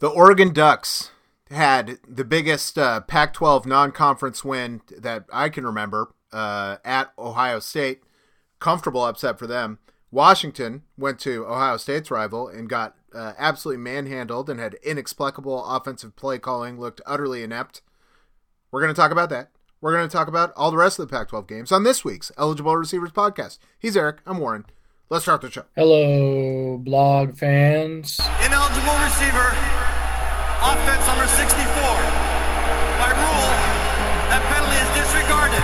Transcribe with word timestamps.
The 0.00 0.08
Oregon 0.08 0.52
Ducks 0.52 1.10
had 1.50 1.98
the 2.06 2.24
biggest 2.24 2.78
uh, 2.78 3.00
Pac 3.00 3.32
12 3.32 3.66
non 3.66 3.90
conference 3.90 4.44
win 4.44 4.80
that 4.96 5.24
I 5.32 5.48
can 5.48 5.66
remember 5.66 6.14
uh, 6.32 6.76
at 6.84 7.12
Ohio 7.18 7.58
State. 7.58 8.02
Comfortable 8.60 9.04
upset 9.04 9.38
for 9.38 9.48
them. 9.48 9.78
Washington 10.10 10.82
went 10.96 11.18
to 11.20 11.44
Ohio 11.46 11.76
State's 11.76 12.10
rival 12.10 12.46
and 12.48 12.68
got 12.68 12.94
uh, 13.12 13.32
absolutely 13.38 13.82
manhandled 13.82 14.48
and 14.48 14.60
had 14.60 14.74
inexplicable 14.84 15.64
offensive 15.64 16.14
play 16.14 16.38
calling, 16.38 16.78
looked 16.78 17.00
utterly 17.04 17.42
inept. 17.42 17.82
We're 18.70 18.80
going 18.80 18.94
to 18.94 19.00
talk 19.00 19.10
about 19.10 19.30
that. 19.30 19.50
We're 19.80 19.92
going 19.92 20.08
to 20.08 20.12
talk 20.12 20.28
about 20.28 20.52
all 20.56 20.70
the 20.70 20.76
rest 20.76 20.98
of 20.98 21.08
the 21.08 21.16
Pac 21.16 21.28
12 21.28 21.46
games 21.46 21.72
on 21.72 21.82
this 21.82 22.04
week's 22.04 22.30
Eligible 22.38 22.76
Receivers 22.76 23.12
podcast. 23.12 23.58
He's 23.78 23.96
Eric. 23.96 24.18
I'm 24.26 24.38
Warren. 24.38 24.66
Let's 25.10 25.24
start 25.24 25.40
the 25.40 25.50
show. 25.50 25.64
Hello, 25.74 26.76
blog 26.78 27.36
fans. 27.36 28.20
Ineligible 28.44 28.98
receiver, 29.04 29.56
offense 30.60 31.06
number 31.06 31.26
64. 31.26 31.82
By 32.98 33.10
rule, 33.14 33.48
that 34.28 34.42
penalty 34.50 34.78
is 34.82 34.90
disregarded. 34.98 35.62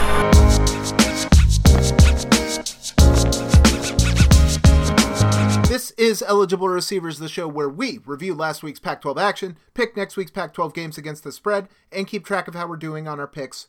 This 5.68 5.90
is 5.92 6.22
Eligible 6.22 6.68
Receivers, 6.68 7.18
the 7.18 7.28
show 7.28 7.48
where 7.48 7.68
we 7.68 7.98
review 8.06 8.34
last 8.34 8.62
week's 8.62 8.78
Pac 8.78 9.00
12 9.00 9.18
action, 9.18 9.56
pick 9.74 9.96
next 9.96 10.16
week's 10.16 10.30
Pac 10.30 10.54
12 10.54 10.72
games 10.72 10.96
against 10.96 11.24
the 11.24 11.32
spread, 11.32 11.68
and 11.90 12.06
keep 12.06 12.24
track 12.24 12.46
of 12.46 12.54
how 12.54 12.68
we're 12.68 12.76
doing 12.76 13.08
on 13.08 13.18
our 13.18 13.26
picks 13.26 13.66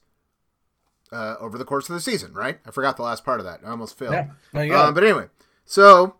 uh, 1.12 1.36
over 1.40 1.58
the 1.58 1.66
course 1.66 1.90
of 1.90 1.96
the 1.96 2.02
season, 2.02 2.34
right? 2.34 2.60
I 2.68 2.72
forgot 2.72 2.98
the 2.98 3.04
last 3.04 3.26
part 3.26 3.40
of 3.40 3.48
that. 3.48 3.62
I 3.66 3.72
almost 3.72 3.98
failed. 3.98 4.14
Yeah, 4.14 4.28
no, 4.54 4.62
you 4.62 4.72
got 4.72 4.90
Um, 4.90 4.94
but 4.94 5.04
anyway, 5.04 5.26
so 5.66 6.18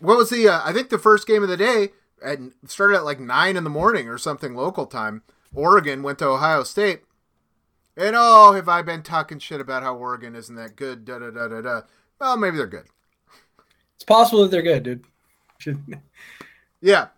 what 0.00 0.16
was 0.16 0.30
the? 0.30 0.48
Uh, 0.48 0.60
I 0.64 0.72
think 0.72 0.88
the 0.88 0.98
first 0.98 1.28
game 1.28 1.44
of 1.44 1.48
the 1.48 1.56
day 1.56 1.90
and 2.22 2.52
started 2.66 2.96
at 2.96 3.04
like 3.04 3.20
nine 3.20 3.56
in 3.56 3.64
the 3.64 3.70
morning 3.70 4.08
or 4.08 4.18
something 4.18 4.54
local 4.54 4.86
time. 4.86 5.22
Oregon 5.54 6.02
went 6.02 6.18
to 6.20 6.26
Ohio 6.26 6.62
State, 6.62 7.02
and 7.96 8.14
oh, 8.16 8.52
have 8.52 8.68
I 8.68 8.82
been 8.82 9.02
talking 9.02 9.38
shit 9.38 9.60
about 9.60 9.82
how 9.82 9.96
Oregon 9.96 10.34
isn't 10.36 10.54
that 10.56 10.76
good? 10.76 11.04
Da 11.04 11.18
da 11.18 11.30
da 11.30 11.48
da 11.48 11.60
da. 11.60 11.80
Well, 12.20 12.36
maybe 12.36 12.56
they're 12.56 12.66
good. 12.66 12.86
It's 13.96 14.04
possible 14.04 14.42
that 14.42 14.50
they're 14.50 14.62
good, 14.62 14.82
dude. 14.82 15.04
Yeah, 16.82 17.08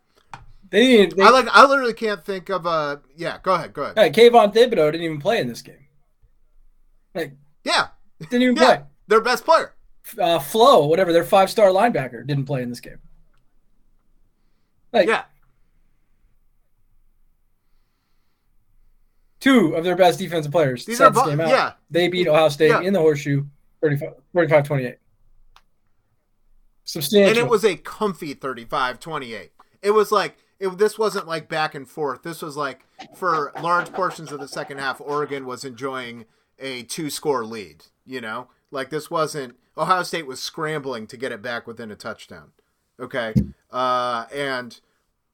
They. 0.71 1.07
They, 1.07 1.23
I 1.23 1.31
like. 1.31 1.47
I 1.53 1.65
literally 1.65 1.95
can't 1.95 2.25
think 2.25 2.49
of 2.49 2.67
a. 2.67 3.01
Yeah, 3.17 3.39
go 3.43 3.55
ahead. 3.55 3.73
Go 3.73 3.83
ahead. 3.85 3.97
Hey, 3.97 4.11
Kayvon 4.11 4.53
Thibodeaux 4.53 4.91
didn't 4.91 5.03
even 5.03 5.21
play 5.21 5.39
in 5.41 5.47
this 5.47 5.63
game. 5.63 5.87
Like, 7.15 7.35
Yeah, 7.63 7.89
didn't 8.19 8.43
even 8.43 8.57
yeah, 8.57 8.83
their 9.07 9.21
best 9.21 9.45
player. 9.45 9.75
play. 10.05 10.25
Uh, 10.25 10.41
Flowe, 10.41 10.87
whatever, 10.89 11.13
their 11.13 11.23
five 11.23 11.49
star 11.49 11.69
linebacker, 11.69 12.27
didn't 12.27 12.47
play 12.47 12.63
in 12.63 12.71
this 12.71 12.81
game. 12.81 12.99
Like, 14.93 15.09
Yeah, 15.09 15.25
two 19.41 19.75
of 19.75 19.85
their 19.85 19.97
best 19.97 20.19
defensive 20.19 20.53
players 20.53 20.85
These 20.85 21.01
are 21.01 21.11
game 21.11 21.41
out. 21.41 21.49
yeah. 21.49 21.73
They 21.91 22.09
beat 22.09 22.29
Ohio 22.29 22.49
State 22.49 22.69
Yeah. 22.71 22.81
in 22.81 22.93
the 22.93 23.01
horseshoe 23.01 23.45
45 23.81 24.67
28. 24.67 24.97
Substantial. 26.85 27.29
and 27.31 27.39
it 27.39 27.49
was 27.51 27.65
a 27.65 27.77
comfy 27.77 28.35
35-28. 28.35 29.51
It 29.83 29.91
was 29.93 30.13
like 30.13 30.37
it, 30.61 30.79
this 30.79 30.99
wasn't 30.99 31.27
like 31.27 31.49
back 31.49 31.75
and 31.75 31.89
forth. 31.89 32.23
This 32.23 32.43
was 32.43 32.57
like 32.57 32.87
for 33.17 33.53
large 33.63 33.93
portions 33.93 34.31
of 34.31 34.39
the 34.41 34.47
second 34.49 34.79
half, 34.79 35.01
Oregon 35.01 35.45
was 35.47 35.65
enjoying 35.65 36.25
a 36.59 36.83
two-score 36.85 37.45
lead. 37.45 37.85
You 38.05 38.21
know, 38.21 38.49
like 38.71 38.91
this 38.91 39.11
wasn't 39.11 39.57
Ohio 39.77 40.03
State 40.03 40.27
was 40.27 40.41
scrambling 40.41 41.07
to 41.09 41.17
get 41.17 41.33
it 41.33 41.41
back 41.43 41.67
within 41.67 41.91
a 41.91 41.97
touchdown. 41.97 42.53
Okay, 43.03 43.35
uh, 43.71 44.27
and 44.33 44.81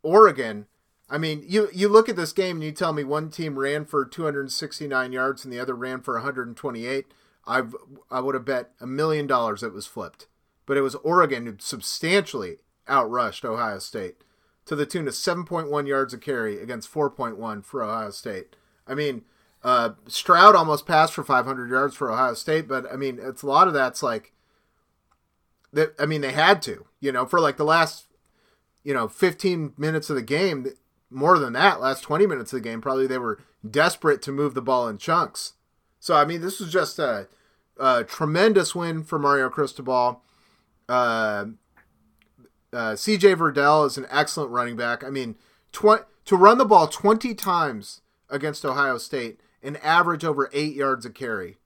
Oregon. 0.03 0.67
I 1.11 1.19
mean, 1.19 1.45
you 1.47 1.69
you 1.73 1.89
look 1.89 2.09
at 2.09 2.17
this 2.17 2.33
game 2.33 2.57
and 2.57 2.65
you 2.65 2.73
tell 2.73 2.93
me 2.93 3.05
one 3.05 3.31
team 3.31 3.59
ran 3.59 3.85
for 3.85 4.05
269 4.05 5.13
yards 5.13 5.45
and 5.45 5.53
the 5.53 5.61
other 5.61 5.75
ran 5.75 6.01
for 6.01 6.15
128. 6.15 7.07
I've 7.47 7.75
I 8.11 8.21
would 8.21 8.35
have 8.35 8.45
bet 8.45 8.73
a 8.81 8.87
million 8.87 9.27
dollars 9.27 9.63
it 9.63 9.73
was 9.73 9.87
flipped 9.87 10.27
but 10.69 10.77
it 10.77 10.83
was 10.83 10.95
Oregon 10.97 11.47
who 11.47 11.55
substantially 11.59 12.59
outrushed 12.87 13.43
Ohio 13.43 13.79
State 13.79 14.17
to 14.67 14.77
the 14.77 14.85
tune 14.85 15.09
of 15.09 15.15
7.1 15.15 15.89
yards 15.89 16.13
a 16.13 16.19
carry 16.19 16.61
against 16.61 16.93
4.1 16.93 17.65
for 17.65 17.83
Ohio 17.83 18.11
State. 18.11 18.55
I 18.87 18.95
mean, 18.95 19.23
uh, 19.65 19.93
Stroud 20.07 20.55
almost 20.55 20.87
passed 20.87 21.15
for 21.15 21.25
500 21.25 21.71
yards 21.71 21.97
for 21.97 22.13
Ohio 22.13 22.35
State, 22.35 22.69
but 22.69 22.85
I 22.93 22.97
mean, 22.97 23.19
it's 23.21 23.43
a 23.43 23.47
lot 23.47 23.67
of 23.67 23.73
that's 23.73 24.03
like 24.03 24.35
that. 25.73 25.95
I 25.99 26.07
mean, 26.07 26.21
they 26.21 26.33
had 26.33 26.63
to, 26.63 26.87
you 27.01 27.13
know, 27.13 27.27
for 27.27 27.41
like 27.41 27.57
the 27.57 27.65
last, 27.65 28.07
you 28.85 28.95
know, 28.95 29.09
15 29.09 29.75
minutes 29.77 30.11
of 30.11 30.17
the 30.17 30.23
game, 30.23 30.67
more 31.11 31.39
than 31.39 31.55
that, 31.55 31.81
last 31.81 32.03
20 32.03 32.27
minutes 32.27 32.53
of 32.53 32.59
the 32.63 32.69
game, 32.69 32.81
probably 32.81 33.07
they 33.07 33.19
were 33.19 33.41
desperate 33.69 34.23
to 34.23 34.33
move 34.33 34.55
the 34.55 34.63
ball 34.63 34.89
in 34.89 34.99
chunks. 34.99 35.55
So 36.01 36.15
I 36.15 36.25
mean, 36.25 36.41
this 36.41 36.61
was 36.61 36.73
just 36.73 36.99
a, 36.99 37.29
a 37.79 38.05
tremendous 38.05 38.75
win 38.75 39.03
for 39.05 39.19
Mario 39.19 39.49
Cristobal. 39.49 40.23
Uh, 40.89 41.47
uh, 42.73 42.93
CJ 42.93 43.37
Verdell 43.37 43.87
is 43.87 43.99
an 43.99 44.07
excellent 44.11 44.51
running 44.51 44.77
back. 44.77 45.03
I 45.03 45.11
mean, 45.11 45.37
tw- 45.73 46.07
to 46.25 46.37
run 46.37 46.59
the 46.59 46.65
ball 46.65 46.87
20 46.87 47.35
times 47.35 48.03
against 48.29 48.65
Ohio 48.65 48.99
State 48.99 49.41
and 49.63 49.77
average 49.79 50.25
over 50.25 50.51
eight 50.53 50.75
yards 50.75 51.07
a 51.07 51.11
carry. 51.11 51.57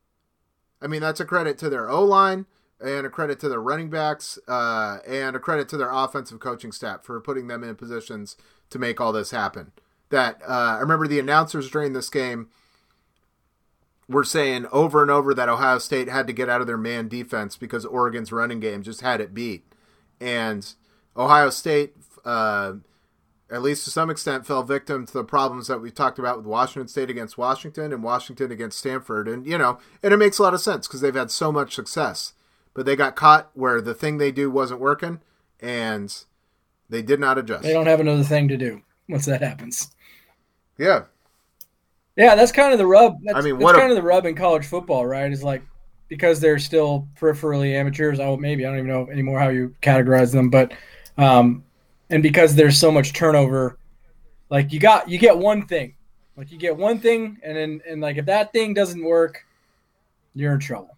I 0.81 0.87
mean, 0.87 1.01
that's 1.01 1.21
a 1.21 1.25
credit 1.25 1.59
to 1.59 1.69
their 1.69 1.89
O 1.89 2.05
line 2.05 2.47
and 2.82 3.06
a 3.06 3.10
credit 3.10 3.38
to 3.41 3.48
their 3.48 3.60
running 3.60 3.91
backs 3.91 4.38
uh, 4.48 4.98
and 5.06 5.37
a 5.37 5.38
credit 5.38 5.69
to 5.69 5.76
their 5.76 5.91
offensive 5.93 6.41
coaching 6.41 6.72
staff 6.72 7.04
for 7.04 7.20
putting 7.20 7.47
them 7.47 7.62
in 7.62 7.76
positions 7.76 8.37
to 8.70 8.78
make 8.78 9.00
all 9.00 9.12
this 9.12 9.31
happen. 9.31 9.72
That 10.10 10.43
uh, 10.43 10.76
I 10.76 10.81
remember 10.81 11.06
the 11.06 11.20
announcers 11.20 11.70
during 11.70 11.93
this 11.93 12.10
game 12.10 12.48
were 14.09 14.25
saying 14.25 14.66
over 14.72 15.00
and 15.03 15.10
over 15.10 15.32
that 15.34 15.48
Ohio 15.48 15.78
State 15.78 16.09
had 16.09 16.26
to 16.26 16.32
get 16.32 16.48
out 16.48 16.60
of 16.60 16.66
their 16.66 16.76
man 16.76 17.09
defense 17.09 17.56
because 17.56 17.84
Oregon's 17.84 18.32
running 18.32 18.60
game 18.60 18.82
just 18.82 19.00
had 19.00 19.20
it 19.20 19.34
beat. 19.34 19.64
And 20.20 20.75
Ohio 21.16 21.50
State, 21.50 21.94
uh, 22.25 22.75
at 23.50 23.62
least 23.62 23.84
to 23.84 23.91
some 23.91 24.10
extent, 24.10 24.47
fell 24.47 24.62
victim 24.62 25.06
to 25.06 25.12
the 25.12 25.25
problems 25.25 25.66
that 25.69 25.81
we 25.81 25.91
talked 25.91 26.19
about 26.19 26.38
with 26.38 26.47
Washington 26.47 26.88
State 26.88 27.10
against 27.10 27.38
Washington 27.38 27.93
and 27.93 28.03
Washington 28.03 28.50
against 28.50 28.78
Stanford. 28.78 29.28
And, 29.28 29.47
you 29.47 29.59
know, 29.59 29.78
and 30.03 30.12
it 30.12 30.19
makes 30.19 30.38
a 30.38 30.43
lot 30.43 30.54
of 30.54 30.60
sense 30.60 30.87
because 30.87 31.00
they've 31.00 31.14
had 31.14 31.31
so 31.31 31.53
much 31.53 31.75
success. 31.75 32.34
But 32.75 32.87
they 32.87 32.97
got 32.97 33.16
caught 33.16 33.50
where 33.55 33.81
the 33.81 33.94
thing 33.94 34.19
they 34.19 34.33
do 34.33 34.50
wasn't 34.50 34.81
working 34.81 35.21
and 35.60 36.15
they 36.88 37.03
did 37.03 37.21
not 37.21 37.38
adjust. 37.38 37.62
they 37.62 37.72
don't 37.72 37.87
have 37.87 38.00
another 38.00 38.25
thing 38.25 38.49
to 38.49 38.56
do 38.56 38.83
once 39.09 39.27
that 39.27 39.43
happens. 39.43 39.94
Yeah. 40.78 41.05
Yeah, 42.16 42.34
that's 42.34 42.53
kind 42.53 42.72
of 42.72 42.78
the 42.78 42.87
rub. 42.87 43.19
That's, 43.22 43.38
I 43.38 43.41
mean, 43.43 43.59
that's 43.59 43.72
a- 43.72 43.77
kind 43.77 43.91
of 43.91 43.97
the 43.97 44.03
rub 44.03 44.27
in 44.27 44.34
college 44.34 44.66
football, 44.66 45.06
right? 45.06 45.31
Is 45.31 45.43
like 45.43 45.62
because 46.09 46.41
they're 46.41 46.59
still 46.59 47.09
peripherally 47.19 47.72
amateurs. 47.75 48.21
Oh, 48.21 48.37
maybe 48.37 48.66
I 48.66 48.69
don't 48.69 48.78
even 48.78 48.91
know 48.91 49.09
anymore 49.11 49.38
how 49.38 49.49
you 49.49 49.75
categorize 49.82 50.32
them, 50.32 50.50
but 50.50 50.72
um, 51.16 51.65
and 52.11 52.22
because 52.22 52.55
there's 52.55 52.78
so 52.78 52.91
much 52.93 53.15
turnover, 53.15 53.78
like 54.50 54.72
you 54.75 54.81
got 54.81 55.09
you 55.09 55.19
get 55.19 55.37
one 55.38 55.66
thing, 55.66 55.94
like 56.37 56.53
you 56.53 56.59
get 56.59 56.77
one 56.77 56.99
thing, 56.99 57.38
and 57.43 57.56
then 57.56 57.81
and 57.88 58.03
like 58.03 58.19
if 58.19 58.27
that 58.27 58.53
thing 58.53 58.75
doesn't 58.75 59.03
work, 59.03 59.47
you're 60.34 60.53
in 60.53 60.61
trouble. 60.61 60.94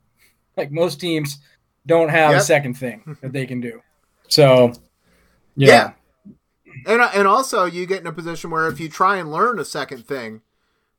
Like 0.56 0.72
most 0.72 1.00
teams 1.00 1.38
don't 1.86 2.08
have 2.08 2.32
Yep. 2.32 2.40
a 2.40 2.44
second 2.44 2.74
thing 2.74 3.16
that 3.22 3.32
they 3.32 3.46
can 3.46 3.60
do. 3.60 3.82
So 4.28 4.72
Yeah. 5.56 5.92
And 6.86 7.00
and 7.00 7.28
also 7.28 7.64
you 7.66 7.86
get 7.86 8.00
in 8.00 8.06
a 8.06 8.12
position 8.12 8.50
where 8.50 8.66
if 8.68 8.80
you 8.80 8.88
try 8.88 9.16
and 9.18 9.30
learn 9.30 9.58
a 9.58 9.64
second 9.64 10.06
thing, 10.06 10.42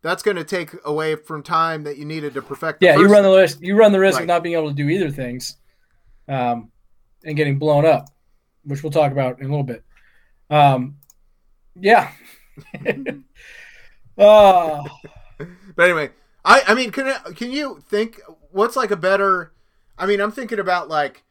that's 0.01 0.21
going 0.23 0.37
to 0.37 0.43
take 0.43 0.69
away 0.85 1.15
from 1.15 1.41
time 1.43 1.83
that 1.83 1.97
you 1.97 2.05
needed 2.05 2.33
to 2.35 2.41
perfect. 2.41 2.79
The 2.79 2.85
Yeah, 2.87 2.97
you 2.97 3.07
run 3.07 3.23
the 3.23 3.35
risk. 3.35 3.57
You 3.61 3.75
run 3.77 3.91
the 3.91 3.99
risk 3.99 4.15
Right. 4.17 4.21
of 4.23 4.27
not 4.27 4.43
being 4.43 4.55
able 4.55 4.69
to 4.69 4.75
do 4.75 4.87
either 4.87 5.09
things, 5.09 5.57
um, 6.27 6.71
and 7.23 7.35
getting 7.35 7.57
blown 7.57 7.85
up, 7.85 8.07
which 8.63 8.83
we'll 8.83 8.91
talk 8.91 9.11
about 9.11 9.39
in 9.39 9.45
a 9.47 9.49
little 9.49 9.63
bit. 9.63 9.83
Um, 10.49 10.97
yeah. 11.75 12.11
uh, 14.17 14.83
But 15.75 15.83
anyway, 15.83 16.11
I 16.45 16.61
I 16.67 16.73
mean, 16.75 16.91
can 16.91 17.13
can 17.35 17.51
you 17.51 17.83
think 17.89 18.21
what's 18.51 18.75
like 18.75 18.91
a 18.91 18.95
better? 18.95 19.51
I 19.97 20.05
mean, 20.05 20.19
I'm 20.19 20.31
thinking 20.31 20.59
about 20.59 20.89
like 20.89 21.23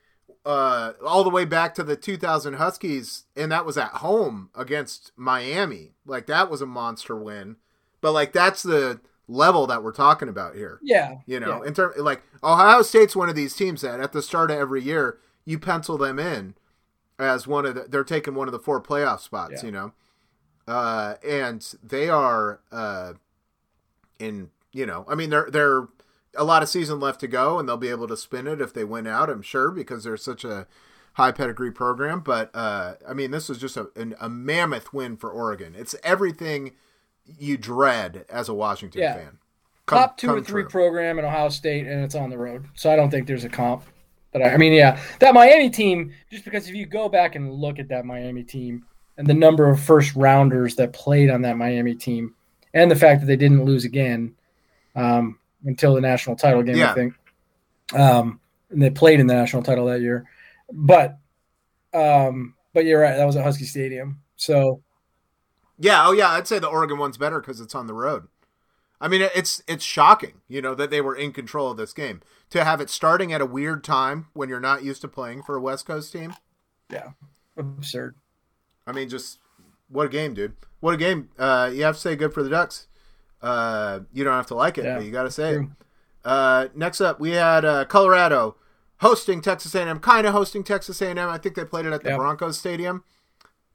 uh 0.47 0.93
all 1.05 1.25
the 1.25 1.31
way 1.31 1.45
back 1.45 1.75
to 1.75 1.83
the 1.83 1.97
2000 1.97 2.55
Huskies, 2.55 3.25
and 3.37 3.51
that 3.53 3.65
was 3.65 3.79
at 3.79 3.91
home 3.91 4.51
against 4.55 5.13
Miami. 5.17 5.93
Like 6.07 6.27
that 6.27 6.51
was 6.51 6.61
a 6.61 6.67
monster 6.67 7.17
win. 7.17 7.57
But 8.01 8.13
like 8.13 8.33
that's 8.33 8.63
the 8.63 9.01
level 9.27 9.67
that 9.67 9.83
we're 9.83 9.93
talking 9.93 10.29
about 10.29 10.55
here. 10.55 10.79
yeah. 10.83 11.17
You 11.27 11.41
know, 11.41 11.63
yeah. 11.63 11.69
in 11.69 11.75
term 11.75 11.93
like 11.97 12.23
Ohio 12.43 12.83
State's 12.83 13.17
one 13.17 13.29
of 13.29 13.35
these 13.35 13.55
teams 13.55 13.81
that 13.81 14.01
at 14.01 14.13
the 14.13 14.23
start 14.23 14.51
of 14.51 14.59
every 14.59 14.83
year 14.83 15.19
you 15.45 15.59
pencil 15.59 15.97
them 15.97 16.19
in 16.19 16.55
as 17.19 17.47
one 17.47 17.65
of 17.65 17.75
the 17.75 17.83
they're 17.83 18.05
taking 18.05 18.35
one 18.35 18.49
of 18.49 18.53
the 18.53 18.59
four 18.59 18.81
playoff 18.81 19.21
spots. 19.21 19.63
Yeah. 19.63 19.67
You 19.67 19.73
know, 19.73 19.93
uh, 20.67 21.15
and 21.27 21.75
they 21.83 22.09
are 22.09 22.61
uh, 22.73 23.15
in 24.19 24.51
you 24.73 24.87
know 24.87 25.05
I 25.09 25.15
mean 25.15 25.31
they're 25.31 25.49
they're 25.51 25.89
a 26.37 26.45
lot 26.45 26.63
of 26.63 26.69
season 26.69 27.01
left 27.01 27.21
to 27.21 27.27
go 27.29 27.59
and 27.59 27.69
they'll 27.69 27.77
be 27.77 27.89
able 27.89 28.09
to 28.09 28.17
spin 28.17 28.47
it 28.47 28.61
if 28.61 28.73
they 28.73 28.85
win 28.85 29.07
out. 29.07 29.31
I'm 29.31 29.43
sure 29.43 29.71
because 29.71 30.05
they're 30.05 30.17
such 30.17 30.45
a 30.45 30.67
high 31.15 31.33
pedigree 31.33 31.71
program. 31.71 32.21
But 32.21 32.51
uh, 32.55 32.95
I 33.09 33.15
mean, 33.15 33.31
this 33.31 33.49
was 33.49 33.59
just 33.59 33.77
a, 33.77 33.89
an, 33.97 34.15
a 34.21 34.29
mammoth 34.29 34.93
win 34.93 35.17
for 35.17 35.31
Oregon. 35.31 35.75
It's 35.77 35.95
everything 36.03 36.73
you 37.39 37.57
dread 37.57 38.25
as 38.29 38.49
a 38.49 38.55
Washington 38.55 39.01
Yeah. 39.03 39.15
fan. 39.15 39.39
Come- 39.87 39.99
top 39.99 40.17
two 40.17 40.31
or 40.31 40.41
three 40.41 40.63
true. 40.63 40.71
program 40.71 41.19
in 41.19 41.25
Ohio 41.25 41.51
State, 41.51 41.87
and 41.87 42.03
it's 42.03 42.15
on 42.15 42.31
the 42.31 42.39
road. 42.39 42.67
So 42.75 42.91
I 42.91 42.97
don't 42.97 43.11
think 43.11 43.27
there's 43.27 43.45
a 43.45 43.51
comp. 43.51 43.85
But 44.33 44.43
I, 44.43 44.55
I 44.55 44.57
mean, 44.57 44.73
yeah, 44.73 44.99
that 45.21 45.35
Miami 45.35 45.71
team. 45.71 46.13
Just 46.31 46.45
because 46.45 46.69
if 46.69 46.75
you 46.75 46.87
go 46.87 47.09
back 47.09 47.35
and 47.37 47.53
look 47.53 47.79
at 47.79 47.89
that 47.89 48.05
Miami 48.05 48.43
team 48.43 48.85
and 49.17 49.27
the 49.27 49.35
number 49.35 49.69
of 49.71 49.79
first 49.79 50.17
rounders 50.17 50.75
that 50.77 50.93
played 50.93 51.31
on 51.31 51.43
that 51.43 51.57
Miami 51.57 51.95
team, 51.95 52.35
and 52.73 52.91
the 52.91 52.97
fact 52.97 53.21
that 53.21 53.27
they 53.27 53.37
didn't 53.37 53.65
lose 53.65 53.85
again 53.85 54.35
um, 54.97 55.39
until 55.65 55.95
the 55.95 56.01
national 56.01 56.37
title 56.37 56.63
game, 56.63 56.77
Yeah. 56.77 56.91
I 56.93 56.95
think, 56.95 57.15
um, 57.95 58.41
and 58.71 58.83
they 58.83 58.91
played 58.91 59.21
in 59.21 59.27
the 59.27 59.35
national 59.35 59.63
title 59.63 59.87
that 59.87 60.01
year. 60.01 60.29
But, 60.73 61.19
um, 61.93 62.55
but 62.73 62.85
you're 62.85 63.01
right. 63.01 63.17
That 63.17 63.25
was 63.27 63.37
at 63.37 63.45
Husky 63.45 63.65
Stadium. 63.65 64.21
So 64.37 64.83
Yeah, 65.79 66.07
oh 66.07 66.13
yeah, 66.13 66.31
I'd 66.31 66.49
say 66.49 66.59
the 66.59 66.69
Oregon 66.69 66.99
one's 66.99 67.19
better 67.19 67.41
because 67.41 67.61
it's 67.61 67.75
on 67.75 67.87
the 67.87 67.95
road. 67.95 68.29
I 69.01 69.09
mean, 69.09 69.23
it's 69.35 69.63
it's 69.67 69.85
shocking, 69.85 70.41
you 70.49 70.63
know, 70.63 70.75
that 70.75 70.91
they 70.91 71.01
were 71.01 71.15
in 71.17 71.33
control 71.33 71.71
of 71.71 71.77
this 71.77 71.93
game 71.93 72.23
to 72.51 72.65
have 72.65 72.81
it 72.81 72.89
starting 72.89 73.33
at 73.33 73.41
a 73.41 73.47
weird 73.47 73.85
time 73.85 74.29
when 74.33 74.49
you're 74.49 74.61
not 74.61 74.83
used 74.85 75.03
to 75.03 75.09
playing 75.09 75.43
for 75.43 75.57
a 75.57 75.61
West 75.61 75.85
Coast 75.87 76.13
team. 76.13 76.35
yeah, 76.91 77.11
absurd. 77.57 78.15
I 78.87 78.93
mean, 78.93 79.09
just 79.09 79.39
what 79.89 80.07
a 80.07 80.09
game, 80.09 80.33
dude! 80.33 80.55
What 80.81 80.95
a 80.95 80.97
game! 80.97 81.29
Uh, 81.39 81.71
you 81.73 81.83
have 81.85 81.97
to 81.97 82.01
say 82.01 82.17
good 82.17 82.33
for 82.33 82.43
the 82.43 82.49
Ducks. 82.49 82.87
Uh, 83.45 84.01
you 84.13 84.25
don't 84.25 84.33
have 84.35 84.47
to 84.47 84.55
like 84.55 84.79
it, 84.79 84.85
Yeah, 84.85 84.97
but 84.97 85.05
you 85.05 85.11
got 85.11 85.25
to 85.25 85.31
say 85.31 85.57
it. 85.57 85.67
Uh, 86.25 86.69
next 86.75 87.01
up, 87.03 87.21
we 87.21 87.33
had 87.33 87.65
uh, 87.65 87.85
Colorado 87.85 88.57
hosting 89.01 89.43
Texas 89.43 89.75
A&M, 89.75 89.99
kind 90.01 90.27
of 90.27 90.33
hosting 90.33 90.65
Texas 90.65 91.03
A&M. 91.03 91.19
I 91.19 91.37
think 91.37 91.55
they 91.55 91.65
played 91.65 91.85
it 91.85 91.93
at 91.93 92.03
the 92.03 92.09
Yep. 92.11 92.19
Broncos 92.19 92.59
Stadium. 92.59 93.05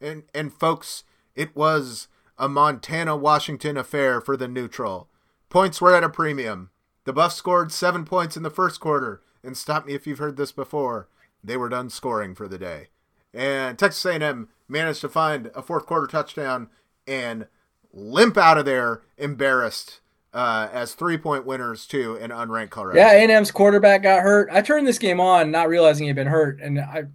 And 0.01 0.23
and 0.33 0.51
folks, 0.51 1.03
it 1.35 1.55
was 1.55 2.07
a 2.37 2.49
Montana 2.49 3.15
Washington 3.15 3.77
affair 3.77 4.21
for 4.21 4.35
the 4.37 4.47
neutral. 4.47 5.07
Points 5.49 5.79
were 5.81 5.93
at 5.93 6.03
a 6.03 6.09
premium. 6.09 6.69
The 7.03 7.13
Buffs 7.13 7.35
scored 7.35 7.71
seven 7.71 8.05
points 8.05 8.35
in 8.37 8.43
the 8.43 8.49
first 8.49 8.79
quarter, 8.79 9.21
and 9.43 9.55
stop 9.57 9.85
me 9.85 9.93
if 9.93 10.07
you've 10.07 10.19
heard 10.19 10.37
this 10.37 10.51
before. 10.51 11.07
They 11.43 11.57
were 11.57 11.69
done 11.69 11.89
scoring 11.89 12.33
for 12.33 12.47
the 12.47 12.57
day, 12.57 12.87
and 13.33 13.77
Texas 13.77 14.05
A&M 14.05 14.49
managed 14.67 15.01
to 15.01 15.09
find 15.09 15.51
a 15.53 15.61
fourth 15.61 15.85
quarter 15.85 16.07
touchdown 16.07 16.69
and 17.07 17.47
limp 17.93 18.37
out 18.37 18.57
of 18.57 18.65
there 18.65 19.01
embarrassed 19.17 19.99
uh, 20.33 20.69
as 20.71 20.93
three 20.93 21.17
point 21.17 21.45
winners 21.45 21.87
to 21.87 22.15
an 22.17 22.31
unranked 22.31 22.69
Colorado. 22.69 22.99
Yeah, 22.99 23.11
A&M's 23.11 23.51
quarterback 23.51 24.03
got 24.03 24.21
hurt. 24.21 24.49
I 24.51 24.61
turned 24.61 24.85
this 24.87 24.99
game 24.99 25.19
on, 25.19 25.51
not 25.51 25.69
realizing 25.69 26.07
he'd 26.07 26.13
been 26.15 26.27
hurt, 26.27 26.61
and 26.61 26.79
I 26.79 27.05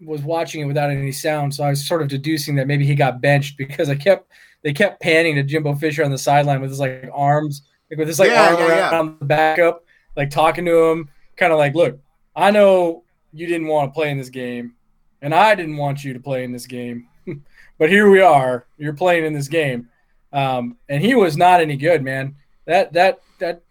was 0.00 0.22
watching 0.22 0.62
it 0.62 0.64
without 0.64 0.90
any 0.90 1.12
sound, 1.12 1.54
so 1.54 1.64
I 1.64 1.70
was 1.70 1.86
sort 1.86 2.02
of 2.02 2.08
deducing 2.08 2.54
that 2.56 2.66
maybe 2.66 2.86
he 2.86 2.94
got 2.94 3.20
benched 3.20 3.58
because 3.58 3.90
I 3.90 3.94
kept 3.94 4.32
they 4.62 4.72
kept 4.72 5.00
panning 5.02 5.34
to 5.36 5.42
Jimbo 5.42 5.74
Fisher 5.74 6.04
on 6.04 6.10
the 6.10 6.18
sideline 6.18 6.60
with 6.60 6.70
his 6.70 6.80
like 6.80 7.08
arms, 7.12 7.62
like 7.90 7.98
with 7.98 8.08
his 8.08 8.18
like 8.18 8.30
Yeah, 8.30 8.48
arm 8.48 8.58
yeah, 8.58 8.68
yeah. 8.68 8.90
around 8.90 9.18
the 9.20 9.26
backup, 9.26 9.84
like 10.16 10.30
talking 10.30 10.64
to 10.64 10.84
him, 10.90 11.10
kind 11.36 11.52
of 11.52 11.58
like, 11.58 11.74
"Look, 11.74 11.98
I 12.34 12.50
know 12.50 13.04
you 13.32 13.46
didn't 13.46 13.68
want 13.68 13.90
to 13.90 13.94
play 13.94 14.10
in 14.10 14.18
this 14.18 14.30
game, 14.30 14.74
and 15.22 15.34
I 15.34 15.54
didn't 15.54 15.76
want 15.76 16.02
you 16.04 16.14
to 16.14 16.20
play 16.20 16.44
in 16.44 16.52
this 16.52 16.66
game, 16.66 17.08
but 17.78 17.90
here 17.90 18.08
we 18.10 18.20
are. 18.22 18.66
You're 18.78 18.94
playing 18.94 19.26
in 19.26 19.34
this 19.34 19.48
game." 19.48 19.89
Um, 20.32 20.76
and 20.88 21.02
he 21.02 21.14
was 21.14 21.36
not 21.36 21.60
any 21.60 21.76
good, 21.76 22.02
man. 22.02 22.36
That 22.66 22.92
that 22.92 23.20
that 23.38 23.62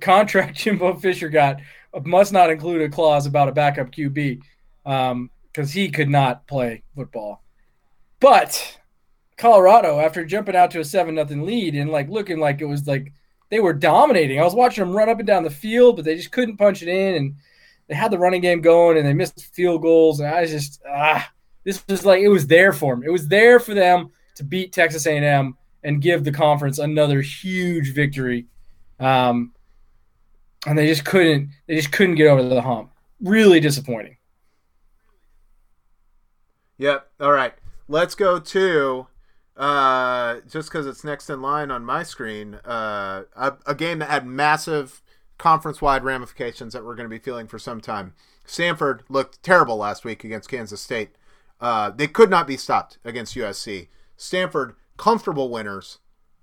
contract 0.00 0.56
Jimbo 0.58 0.94
Fisher 0.94 1.28
got 1.28 1.60
must 2.04 2.32
not 2.32 2.50
include 2.50 2.82
a 2.82 2.88
clause 2.88 3.26
about 3.26 3.48
a 3.48 3.52
backup 3.52 3.90
QB 3.90 4.40
because 4.84 5.72
he 5.72 5.88
could 5.88 6.08
not 6.08 6.46
play 6.46 6.82
football. 6.94 7.42
But 8.20 8.78
Colorado, 9.36 10.00
after 10.00 10.24
jumping 10.24 10.56
out 10.56 10.70
to 10.72 10.80
a 10.80 10.84
seven 10.84 11.14
nothing 11.14 11.44
lead 11.44 11.74
and 11.74 11.90
like 11.90 12.08
looking 12.08 12.38
like 12.38 12.60
it 12.60 12.66
was 12.66 12.86
like 12.86 13.12
they 13.50 13.60
were 13.60 13.72
dominating, 13.72 14.40
I 14.40 14.44
was 14.44 14.54
watching 14.54 14.84
them 14.84 14.96
run 14.96 15.08
up 15.08 15.18
and 15.18 15.26
down 15.26 15.44
the 15.44 15.50
field, 15.50 15.96
but 15.96 16.04
they 16.04 16.16
just 16.16 16.32
couldn't 16.32 16.56
punch 16.56 16.82
it 16.82 16.88
in, 16.88 17.14
and 17.14 17.34
they 17.88 17.94
had 17.94 18.10
the 18.10 18.18
running 18.18 18.40
game 18.40 18.60
going, 18.60 18.96
and 18.96 19.06
they 19.06 19.12
missed 19.12 19.54
field 19.54 19.82
goals, 19.82 20.20
and 20.20 20.28
I 20.28 20.46
just 20.46 20.80
ah, 20.88 21.30
this 21.64 21.84
was 21.88 22.04
like 22.04 22.22
it 22.22 22.28
was 22.28 22.46
there 22.46 22.72
for 22.72 22.94
them. 22.94 23.04
It 23.04 23.10
was 23.10 23.28
there 23.28 23.60
for 23.60 23.74
them 23.74 24.10
to 24.36 24.44
beat 24.44 24.72
Texas 24.72 25.06
A&M 25.06 25.56
and 25.84 26.00
give 26.00 26.24
the 26.24 26.32
conference 26.32 26.78
another 26.78 27.20
huge 27.20 27.92
victory. 27.92 28.46
Um, 28.98 29.52
and 30.66 30.78
they 30.78 30.86
just 30.86 31.04
couldn't 31.04 31.50
they 31.66 31.76
just 31.76 31.92
couldn't 31.92 32.14
get 32.16 32.26
over 32.26 32.42
the 32.42 32.62
hump. 32.62 32.90
Really 33.20 33.60
disappointing. 33.60 34.16
Yep. 36.78 37.06
All 37.20 37.32
right. 37.32 37.54
Let's 37.86 38.14
go 38.14 38.40
to 38.40 39.06
uh, 39.56 40.40
just 40.48 40.70
because 40.70 40.86
it's 40.86 41.04
next 41.04 41.30
in 41.30 41.42
line 41.42 41.70
on 41.70 41.84
my 41.84 42.02
screen. 42.02 42.54
Uh, 42.64 43.24
a, 43.36 43.54
a 43.66 43.74
game 43.74 44.00
that 44.00 44.10
had 44.10 44.26
massive 44.26 45.02
conference-wide 45.38 46.04
ramifications 46.04 46.72
that 46.72 46.84
we're 46.84 46.94
going 46.94 47.08
to 47.08 47.14
be 47.14 47.18
feeling 47.18 47.46
for 47.46 47.58
some 47.58 47.80
time. 47.80 48.14
Stanford 48.44 49.02
looked 49.08 49.42
terrible 49.42 49.76
last 49.76 50.04
week 50.04 50.24
against 50.24 50.48
Kansas 50.48 50.80
State. 50.80 51.10
Uh, 51.60 51.90
they 51.90 52.06
could 52.06 52.30
not 52.30 52.46
be 52.46 52.56
stopped 52.56 52.98
against 53.04 53.34
USC. 53.34 53.88
Stanford 54.16 54.74
comfortable 54.96 55.50
winners, 55.50 55.98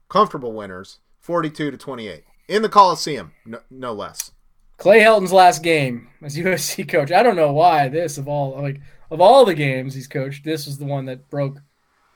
comfortable 0.10 0.54
winners, 0.54 1.00
forty-two 1.20 1.72
to 1.72 1.78
twenty-eight 1.78 2.24
in 2.48 2.62
the 2.62 2.70
Coliseum, 2.70 3.32
no, 3.46 3.60
no 3.70 3.94
less. 3.94 4.32
Clay 4.78 5.00
Helton's 5.00 5.32
last 5.32 5.64
game 5.64 6.10
as 6.22 6.36
USC 6.38 6.88
coach. 6.88 7.12
I 7.12 7.24
don't 7.24 7.36
know 7.36 7.54
why 7.54 7.88
this 7.88 8.18
of 8.18 8.28
all 8.28 8.62
like 8.62 8.82
of 9.10 9.22
all 9.22 9.46
the 9.46 9.54
games 9.54 9.94
he's 9.94 10.08
coached, 10.08 10.44
this 10.44 10.66
was 10.66 10.78
the 10.78 10.86
one 10.86 11.06
that 11.06 11.30
broke 11.30 11.60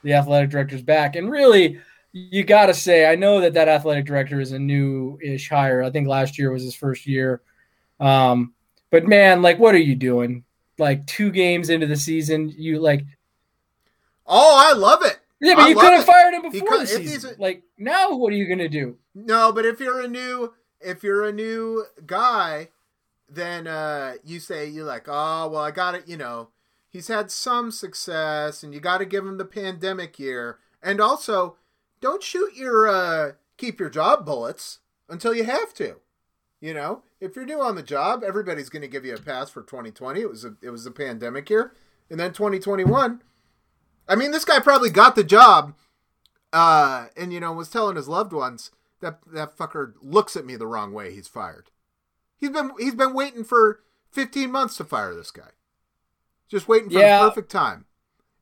the 0.03 0.13
athletic 0.13 0.49
director's 0.49 0.81
back. 0.81 1.15
And 1.15 1.29
really, 1.31 1.79
you 2.11 2.43
got 2.43 2.67
to 2.67 2.73
say, 2.73 3.11
I 3.11 3.15
know 3.15 3.41
that 3.41 3.53
that 3.53 3.67
athletic 3.67 4.05
director 4.05 4.39
is 4.39 4.51
a 4.51 4.59
new-ish 4.59 5.49
hire. 5.49 5.83
I 5.83 5.89
think 5.89 6.07
last 6.07 6.37
year 6.37 6.51
was 6.51 6.63
his 6.63 6.75
first 6.75 7.05
year. 7.05 7.41
Um, 7.99 8.53
but 8.91 9.05
man, 9.05 9.41
like, 9.41 9.59
what 9.59 9.75
are 9.75 9.79
you 9.79 9.95
doing? 9.95 10.43
Like 10.77 11.05
two 11.07 11.31
games 11.31 11.69
into 11.69 11.87
the 11.87 11.95
season, 11.95 12.53
you 12.57 12.79
like 12.79 13.05
Oh, 14.27 14.55
I 14.57 14.77
love 14.77 15.03
it. 15.03 15.19
Yeah, 15.39 15.55
but 15.55 15.63
I 15.63 15.69
you 15.69 15.75
could 15.75 15.93
have 15.93 16.05
fired 16.05 16.33
him 16.33 16.49
before 16.49 16.77
the 16.79 16.87
season. 16.87 17.35
a- 17.37 17.41
like 17.41 17.63
now, 17.77 18.15
what 18.15 18.31
are 18.31 18.35
you 18.35 18.47
gonna 18.47 18.69
do? 18.69 18.97
No, 19.13 19.51
but 19.51 19.65
if 19.65 19.79
you're 19.79 20.01
a 20.01 20.07
new 20.07 20.53
if 20.79 21.03
you're 21.03 21.25
a 21.25 21.31
new 21.33 21.85
guy, 22.05 22.69
then 23.29 23.67
uh, 23.67 24.15
you 24.23 24.39
say 24.39 24.67
you're 24.67 24.85
like, 24.85 25.05
oh 25.07 25.47
well, 25.49 25.61
I 25.61 25.71
got 25.71 25.95
it. 25.95 26.07
You 26.07 26.17
know, 26.17 26.49
he's 26.89 27.07
had 27.07 27.31
some 27.31 27.71
success, 27.71 28.63
and 28.63 28.73
you 28.73 28.79
got 28.79 28.99
to 28.99 29.05
give 29.05 29.25
him 29.25 29.37
the 29.37 29.45
pandemic 29.45 30.17
year, 30.19 30.59
and 30.81 31.01
also 31.01 31.57
don't 31.99 32.23
shoot 32.23 32.55
your 32.55 32.87
uh, 32.87 33.31
keep 33.57 33.79
your 33.79 33.89
job 33.89 34.25
bullets 34.25 34.79
until 35.09 35.33
you 35.33 35.43
have 35.43 35.73
to. 35.75 35.97
You 36.61 36.73
know, 36.73 37.03
if 37.19 37.35
you're 37.35 37.45
new 37.45 37.61
on 37.61 37.75
the 37.75 37.83
job, 37.83 38.23
everybody's 38.23 38.69
going 38.69 38.81
to 38.81 38.87
give 38.87 39.05
you 39.05 39.13
a 39.13 39.19
pass 39.19 39.49
for 39.49 39.61
2020. 39.61 40.21
It 40.21 40.29
was 40.29 40.45
a 40.45 40.55
it 40.61 40.69
was 40.69 40.85
a 40.85 40.91
pandemic 40.91 41.49
year, 41.49 41.73
and 42.09 42.19
then 42.19 42.31
2021. 42.31 43.21
I 44.07 44.15
mean, 44.15 44.31
this 44.31 44.45
guy 44.45 44.59
probably 44.59 44.89
got 44.89 45.15
the 45.15 45.23
job 45.23 45.73
uh, 46.53 47.07
and 47.17 47.33
you 47.33 47.39
know 47.39 47.51
was 47.53 47.69
telling 47.69 47.95
his 47.95 48.07
loved 48.07 48.31
ones 48.33 48.71
that 49.01 49.19
that 49.33 49.57
fucker 49.57 49.93
looks 50.01 50.35
at 50.35 50.45
me 50.45 50.55
the 50.55 50.67
wrong 50.67 50.93
way. 50.93 51.13
He's 51.13 51.27
fired. 51.27 51.69
He's 52.37 52.49
been 52.51 52.71
he's 52.79 52.95
been 52.95 53.13
waiting 53.13 53.43
for 53.43 53.81
15 54.11 54.51
months 54.51 54.77
to 54.77 54.83
fire 54.83 55.13
this 55.13 55.31
guy. 55.31 55.49
Just 56.47 56.67
waiting 56.67 56.89
for 56.89 56.99
Yeah. 56.99 57.21
the 57.23 57.29
perfect 57.29 57.51
time. 57.51 57.85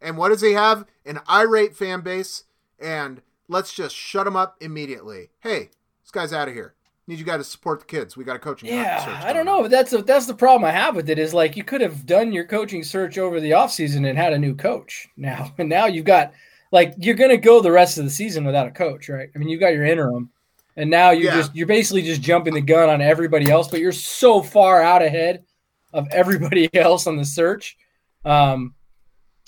And 0.01 0.17
what 0.17 0.29
does 0.29 0.41
he 0.41 0.53
have? 0.53 0.85
An 1.05 1.19
irate 1.29 1.75
fan 1.75 2.01
base. 2.01 2.43
And 2.79 3.21
let's 3.47 3.73
just 3.73 3.95
shut 3.95 4.27
him 4.27 4.35
up 4.35 4.57
immediately. 4.61 5.29
Hey, 5.39 5.69
this 6.03 6.11
guy's 6.11 6.33
out 6.33 6.49
of 6.49 6.53
here. 6.53 6.75
Need 7.05 7.19
you 7.19 7.25
guys 7.25 7.39
to 7.39 7.43
support 7.43 7.81
the 7.81 7.85
kids. 7.85 8.15
We 8.15 8.23
got 8.23 8.37
a 8.37 8.39
coaching 8.39 8.69
search 8.69 8.75
Yeah, 8.77 9.21
I 9.25 9.33
don't 9.33 9.45
know. 9.45 9.61
But 9.61 9.71
that's 9.71 9.91
the 9.91 10.01
that's 10.03 10.25
the 10.25 10.33
problem 10.33 10.63
I 10.63 10.71
have 10.71 10.95
with 10.95 11.09
it 11.09 11.19
is 11.19 11.33
like 11.33 11.57
you 11.57 11.63
could 11.63 11.81
have 11.81 12.05
done 12.05 12.31
your 12.31 12.45
coaching 12.45 12.81
search 12.83 13.17
over 13.17 13.41
the 13.41 13.51
offseason 13.51 14.07
and 14.07 14.17
had 14.17 14.31
a 14.31 14.39
new 14.39 14.55
coach 14.55 15.09
now, 15.17 15.53
and 15.57 15.67
now 15.67 15.85
you've 15.85 16.05
got 16.05 16.31
like 16.71 16.93
you're 16.97 17.15
gonna 17.15 17.35
go 17.37 17.59
the 17.61 17.71
rest 17.71 17.97
of 17.97 18.05
the 18.05 18.09
season 18.09 18.45
without 18.45 18.67
a 18.67 18.71
coach, 18.71 19.09
right? 19.09 19.29
I 19.35 19.37
mean, 19.37 19.49
you've 19.49 19.59
got 19.59 19.73
your 19.73 19.83
interim, 19.85 20.29
and 20.77 20.89
now 20.89 21.11
you're 21.11 21.31
Yeah. 21.31 21.37
just 21.41 21.53
you're 21.55 21.67
basically 21.67 22.03
just 22.03 22.21
jumping 22.21 22.53
the 22.53 22.61
gun 22.61 22.89
on 22.89 23.01
everybody 23.01 23.51
else, 23.51 23.67
but 23.67 23.81
you're 23.81 23.91
so 23.91 24.41
far 24.41 24.81
out 24.81 25.01
ahead 25.01 25.43
of 25.91 26.07
everybody 26.11 26.73
else 26.73 27.05
on 27.05 27.17
the 27.17 27.25
search. 27.25 27.77
Um, 28.23 28.75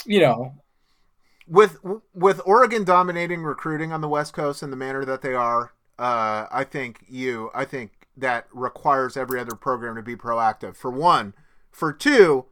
you 0.05 0.19
know, 0.19 0.55
with 1.47 1.77
with 2.13 2.41
Oregon 2.45 2.83
dominating 2.83 3.43
recruiting 3.43 3.93
on 3.93 4.01
the 4.01 4.09
West 4.09 4.33
Coast 4.33 4.61
in 4.61 4.71
the 4.71 4.75
manner 4.75 5.05
that 5.05 5.21
they 5.21 5.33
are, 5.33 5.71
uh, 5.99 6.47
I 6.51 6.63
think 6.63 7.05
you, 7.07 7.49
I 7.53 7.65
think 7.65 8.07
that 8.17 8.47
requires 8.53 9.17
every 9.17 9.39
other 9.39 9.55
program 9.55 9.95
to 9.95 10.01
be 10.01 10.15
proactive. 10.15 10.75
For 10.75 10.91
one, 10.91 11.33
for 11.71 11.91
two, 11.93 12.45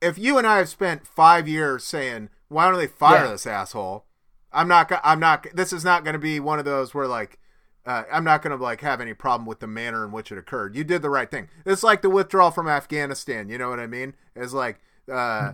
if 0.00 0.18
you 0.18 0.38
and 0.38 0.46
I 0.46 0.58
have 0.58 0.68
spent 0.68 1.06
five 1.06 1.48
years 1.48 1.84
saying, 1.84 2.28
"Why 2.48 2.68
don't 2.68 2.78
they 2.78 2.86
fire 2.86 3.24
Yeah. 3.24 3.30
this 3.32 3.46
asshole?" 3.46 4.04
I'm 4.52 4.68
not. 4.68 4.92
I'm 5.02 5.20
not. 5.20 5.46
This 5.54 5.72
is 5.72 5.84
not 5.84 6.04
going 6.04 6.12
to 6.14 6.18
be 6.18 6.40
one 6.40 6.58
of 6.58 6.64
those 6.64 6.94
where 6.94 7.06
like. 7.08 7.38
Uh, 7.86 8.04
I'm 8.10 8.24
not 8.24 8.40
going 8.40 8.56
to 8.56 8.62
like 8.62 8.80
have 8.80 9.02
any 9.02 9.12
problem 9.12 9.44
with 9.46 9.60
the 9.60 9.66
manner 9.66 10.06
in 10.06 10.10
which 10.10 10.32
it 10.32 10.38
occurred. 10.38 10.74
You 10.74 10.84
did 10.84 11.02
the 11.02 11.10
right 11.10 11.30
thing. 11.30 11.48
It's 11.66 11.82
like 11.82 12.00
the 12.00 12.08
withdrawal 12.08 12.50
from 12.50 12.66
Afghanistan. 12.66 13.50
You 13.50 13.58
know 13.58 13.68
what 13.68 13.78
I 13.78 13.86
mean? 13.86 14.14
It's 14.34 14.54
like 14.54 14.80
Uh, 15.12 15.52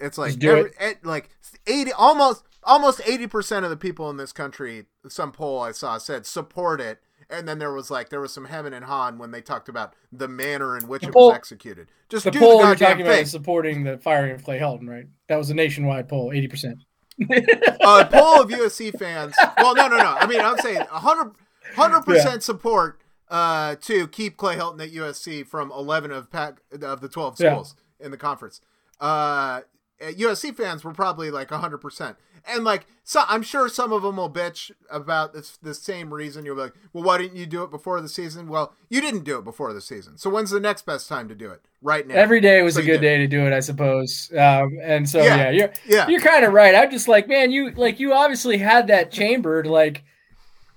it's 0.00 0.16
like 0.16 0.42
every, 0.42 0.70
it, 0.80 1.04
like 1.04 1.28
eighty, 1.66 1.92
almost 1.92 2.44
almost 2.66 3.00
eighty 3.06 3.26
percent 3.26 3.64
of 3.64 3.70
the 3.70 3.76
people 3.76 4.10
in 4.10 4.16
this 4.18 4.32
country. 4.32 4.84
Some 5.08 5.32
poll 5.32 5.60
I 5.60 5.72
saw 5.72 5.96
said 5.98 6.26
support 6.26 6.80
it, 6.80 6.98
and 7.30 7.48
then 7.48 7.58
there 7.58 7.72
was 7.72 7.90
like 7.90 8.08
there 8.10 8.20
was 8.20 8.32
some 8.34 8.46
hemming 8.46 8.74
and 8.74 8.84
hawing 8.84 9.16
when 9.18 9.30
they 9.30 9.40
talked 9.40 9.68
about 9.68 9.94
the 10.12 10.28
manner 10.28 10.76
in 10.76 10.88
which 10.88 11.02
The 11.02 11.08
it 11.08 11.14
poll- 11.14 11.28
was 11.28 11.36
executed. 11.36 11.88
Just 12.08 12.24
The 12.24 12.30
do 12.32 12.38
poll 12.40 12.58
the 12.60 12.66
you're 12.66 12.74
talking 12.76 13.02
about 13.06 13.18
is 13.20 13.30
supporting 13.30 13.84
the 13.84 13.96
firing 13.98 14.32
of 14.32 14.44
Clay 14.44 14.58
Helton, 14.58 14.88
right? 14.88 15.06
That 15.28 15.36
was 15.36 15.48
a 15.50 15.54
nationwide 15.54 16.08
poll, 16.08 16.32
eighty 16.34 16.48
percent. 16.48 16.78
a 17.18 18.04
poll 18.10 18.42
of 18.42 18.50
USC 18.50 18.98
fans. 18.98 19.34
Well, 19.56 19.74
no, 19.74 19.88
no, 19.88 19.96
no. 19.96 20.16
I 20.20 20.26
mean, 20.26 20.40
I'm 20.40 20.58
saying 20.58 20.80
100 20.80 22.02
percent 22.04 22.42
support 22.42 23.00
uh, 23.30 23.76
to 23.82 24.06
keep 24.08 24.36
Clay 24.36 24.56
Helton 24.56 24.82
at 24.82 24.92
USC 24.92 25.46
from 25.46 25.72
11 25.72 26.10
of 26.12 26.30
pack 26.30 26.58
of 26.82 27.00
the 27.00 27.08
12 27.08 27.36
Yeah. 27.40 27.52
schools 27.52 27.74
in 27.98 28.10
the 28.10 28.16
conference. 28.18 28.60
Uh, 29.00 29.62
USC 30.00 30.54
fans 30.56 30.84
were 30.84 30.92
probably 30.92 31.30
like 31.30 31.50
100 31.50 31.78
percent, 31.78 32.16
and 32.48 32.64
like 32.64 32.86
so, 33.04 33.22
I'm 33.28 33.42
sure 33.42 33.68
some 33.68 33.92
of 33.92 34.02
them 34.02 34.16
will 34.16 34.30
bitch 34.30 34.70
about 34.90 35.32
this 35.32 35.56
the 35.62 35.74
same 35.74 36.12
reason. 36.12 36.44
You'll 36.44 36.56
be 36.56 36.62
like, 36.62 36.74
well, 36.92 37.04
why 37.04 37.18
didn't 37.18 37.36
you 37.36 37.46
do 37.46 37.62
it 37.62 37.70
before 37.70 38.00
the 38.00 38.08
season? 38.08 38.48
Well, 38.48 38.74
you 38.88 39.00
didn't 39.00 39.24
do 39.24 39.38
it 39.38 39.44
before 39.44 39.72
the 39.72 39.80
season. 39.80 40.18
So 40.18 40.28
when's 40.28 40.50
the 40.50 40.60
next 40.60 40.84
best 40.86 41.08
time 41.08 41.28
to 41.28 41.34
do 41.34 41.50
it? 41.50 41.60
Right 41.82 42.06
now. 42.06 42.14
Every 42.14 42.40
day 42.40 42.62
was 42.62 42.74
So 42.74 42.80
a 42.80 42.84
good 42.84 43.00
day 43.00 43.18
to 43.18 43.26
do 43.26 43.46
it, 43.46 43.52
I 43.52 43.60
suppose. 43.60 44.30
Um, 44.36 44.78
and 44.82 45.08
so 45.08 45.22
Yeah. 45.22 45.36
yeah, 45.36 45.50
you're 45.50 45.72
yeah. 45.86 46.08
you're 46.08 46.20
kind 46.20 46.44
of 46.44 46.52
right. 46.52 46.74
I'm 46.74 46.90
just 46.90 47.06
like, 47.06 47.28
man, 47.28 47.52
you 47.52 47.70
like 47.72 48.00
you 48.00 48.12
obviously 48.12 48.58
had 48.58 48.88
that 48.88 49.12
chambered. 49.12 49.66
Like, 49.66 50.02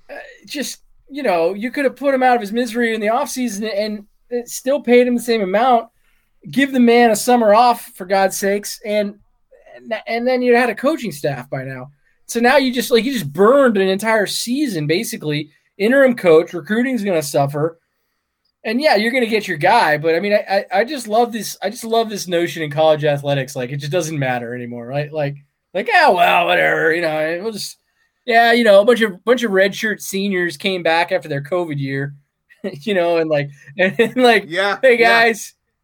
uh, 0.09 0.15
just 0.45 0.81
you 1.09 1.23
know, 1.23 1.53
you 1.53 1.71
could 1.71 1.85
have 1.85 1.95
put 1.95 2.13
him 2.13 2.21
out 2.21 2.35
of 2.35 2.41
his 2.41 2.51
misery 2.51 2.93
in 2.93 3.01
the 3.01 3.07
offseason 3.07 3.67
and 3.75 4.05
it 4.29 4.47
still 4.47 4.79
paid 4.81 5.07
him 5.07 5.15
the 5.15 5.21
same 5.21 5.41
amount. 5.41 5.89
Give 6.49 6.71
the 6.71 6.79
man 6.79 7.11
a 7.11 7.15
summer 7.15 7.53
off 7.53 7.91
for 7.95 8.05
God's 8.05 8.37
sakes, 8.37 8.79
and 8.85 9.19
and, 10.07 10.27
then 10.27 10.41
you 10.41 10.55
had 10.55 10.69
a 10.69 10.75
coaching 10.75 11.11
staff 11.11 11.49
by 11.49 11.63
now. 11.63 11.91
So 12.25 12.39
now 12.39 12.57
you 12.57 12.73
just 12.73 12.91
like 12.91 13.05
you 13.05 13.13
just 13.13 13.31
burned 13.31 13.77
an 13.77 13.87
entire 13.87 14.27
season 14.27 14.87
basically. 14.87 15.51
Interim 15.77 16.15
coach, 16.15 16.53
recruiting's 16.53 17.03
going 17.03 17.19
to 17.19 17.25
suffer. 17.25 17.79
And 18.65 18.81
yeah, 18.81 18.97
you're 18.97 19.11
going 19.11 19.23
to 19.23 19.29
get 19.29 19.47
your 19.47 19.57
guy, 19.57 19.97
but 19.97 20.15
I 20.15 20.19
mean, 20.19 20.33
I, 20.33 20.65
I 20.71 20.79
I 20.79 20.83
just 20.83 21.07
love 21.07 21.31
this. 21.31 21.57
I 21.63 21.69
just 21.69 21.85
love 21.85 22.09
this 22.09 22.27
notion 22.27 22.61
in 22.61 22.69
college 22.69 23.05
athletics. 23.05 23.55
Like 23.55 23.71
it 23.71 23.77
just 23.77 23.91
doesn't 23.91 24.19
matter 24.19 24.53
anymore, 24.53 24.85
right? 24.85 25.11
Like 25.11 25.37
like 25.73 25.87
yeah, 25.87 26.09
well, 26.09 26.45
whatever, 26.45 26.93
you 26.93 27.01
know, 27.01 27.39
we'll 27.41 27.53
just 27.53 27.77
yeah, 28.25 28.51
you 28.51 28.63
know, 28.63 28.81
a 28.81 28.85
bunch 28.85 29.01
of 29.01 29.23
bunch 29.23 29.43
of 29.43 29.51
redshirt 29.51 30.01
seniors 30.01 30.57
came 30.57 30.83
back 30.83 31.11
after 31.11 31.29
their 31.29 31.41
COVID 31.41 31.79
year, 31.79 32.15
you 32.81 32.93
know, 32.93 33.17
and 33.17 33.29
like 33.29 33.49
and, 33.77 34.17
like 34.17 34.45
Yeah. 34.47 34.77
hey 34.81 34.99
yeah. 34.99 35.33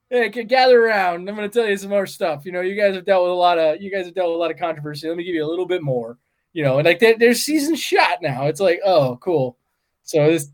Hey, 0.10 0.30
gather 0.30 0.86
around. 0.86 1.28
I'm 1.28 1.36
going 1.36 1.50
to 1.50 1.54
tell 1.54 1.68
you 1.70 1.78
some 1.78 1.90
more 1.90 2.06
stuff. 2.06 2.46
You 2.46 2.52
know, 2.52 2.62
you 2.62 2.76
guys 2.76 2.96
have 2.96 3.06
dealt 3.06 3.24
with 3.24 3.32
a 3.32 3.36
lot 3.36 3.58
of 3.58 3.82
you 3.82 3.92
guys 3.92 4.06
have 4.06 4.16
dealt 4.16 4.30
with 4.30 4.36
a 4.36 4.40
lot 4.40 4.52
of 4.52 4.58
controversy. 4.58 5.08
Let 5.08 5.18
me 5.18 5.24
give 5.24 5.36
you 5.36 5.46
a 5.46 5.50
little 5.50 5.66
bit 5.66 5.84
more. 5.84 6.18
You 6.54 6.64
know, 6.64 6.78
and 6.78 6.86
like 6.86 7.00
their 7.00 7.34
season's 7.34 7.82
shot 7.82 8.20
now. 8.22 8.46
It's 8.48 8.62
like 8.62 8.80
oh, 8.86 9.18
cool. 9.22 9.58
So 10.04 10.32
this 10.32 10.50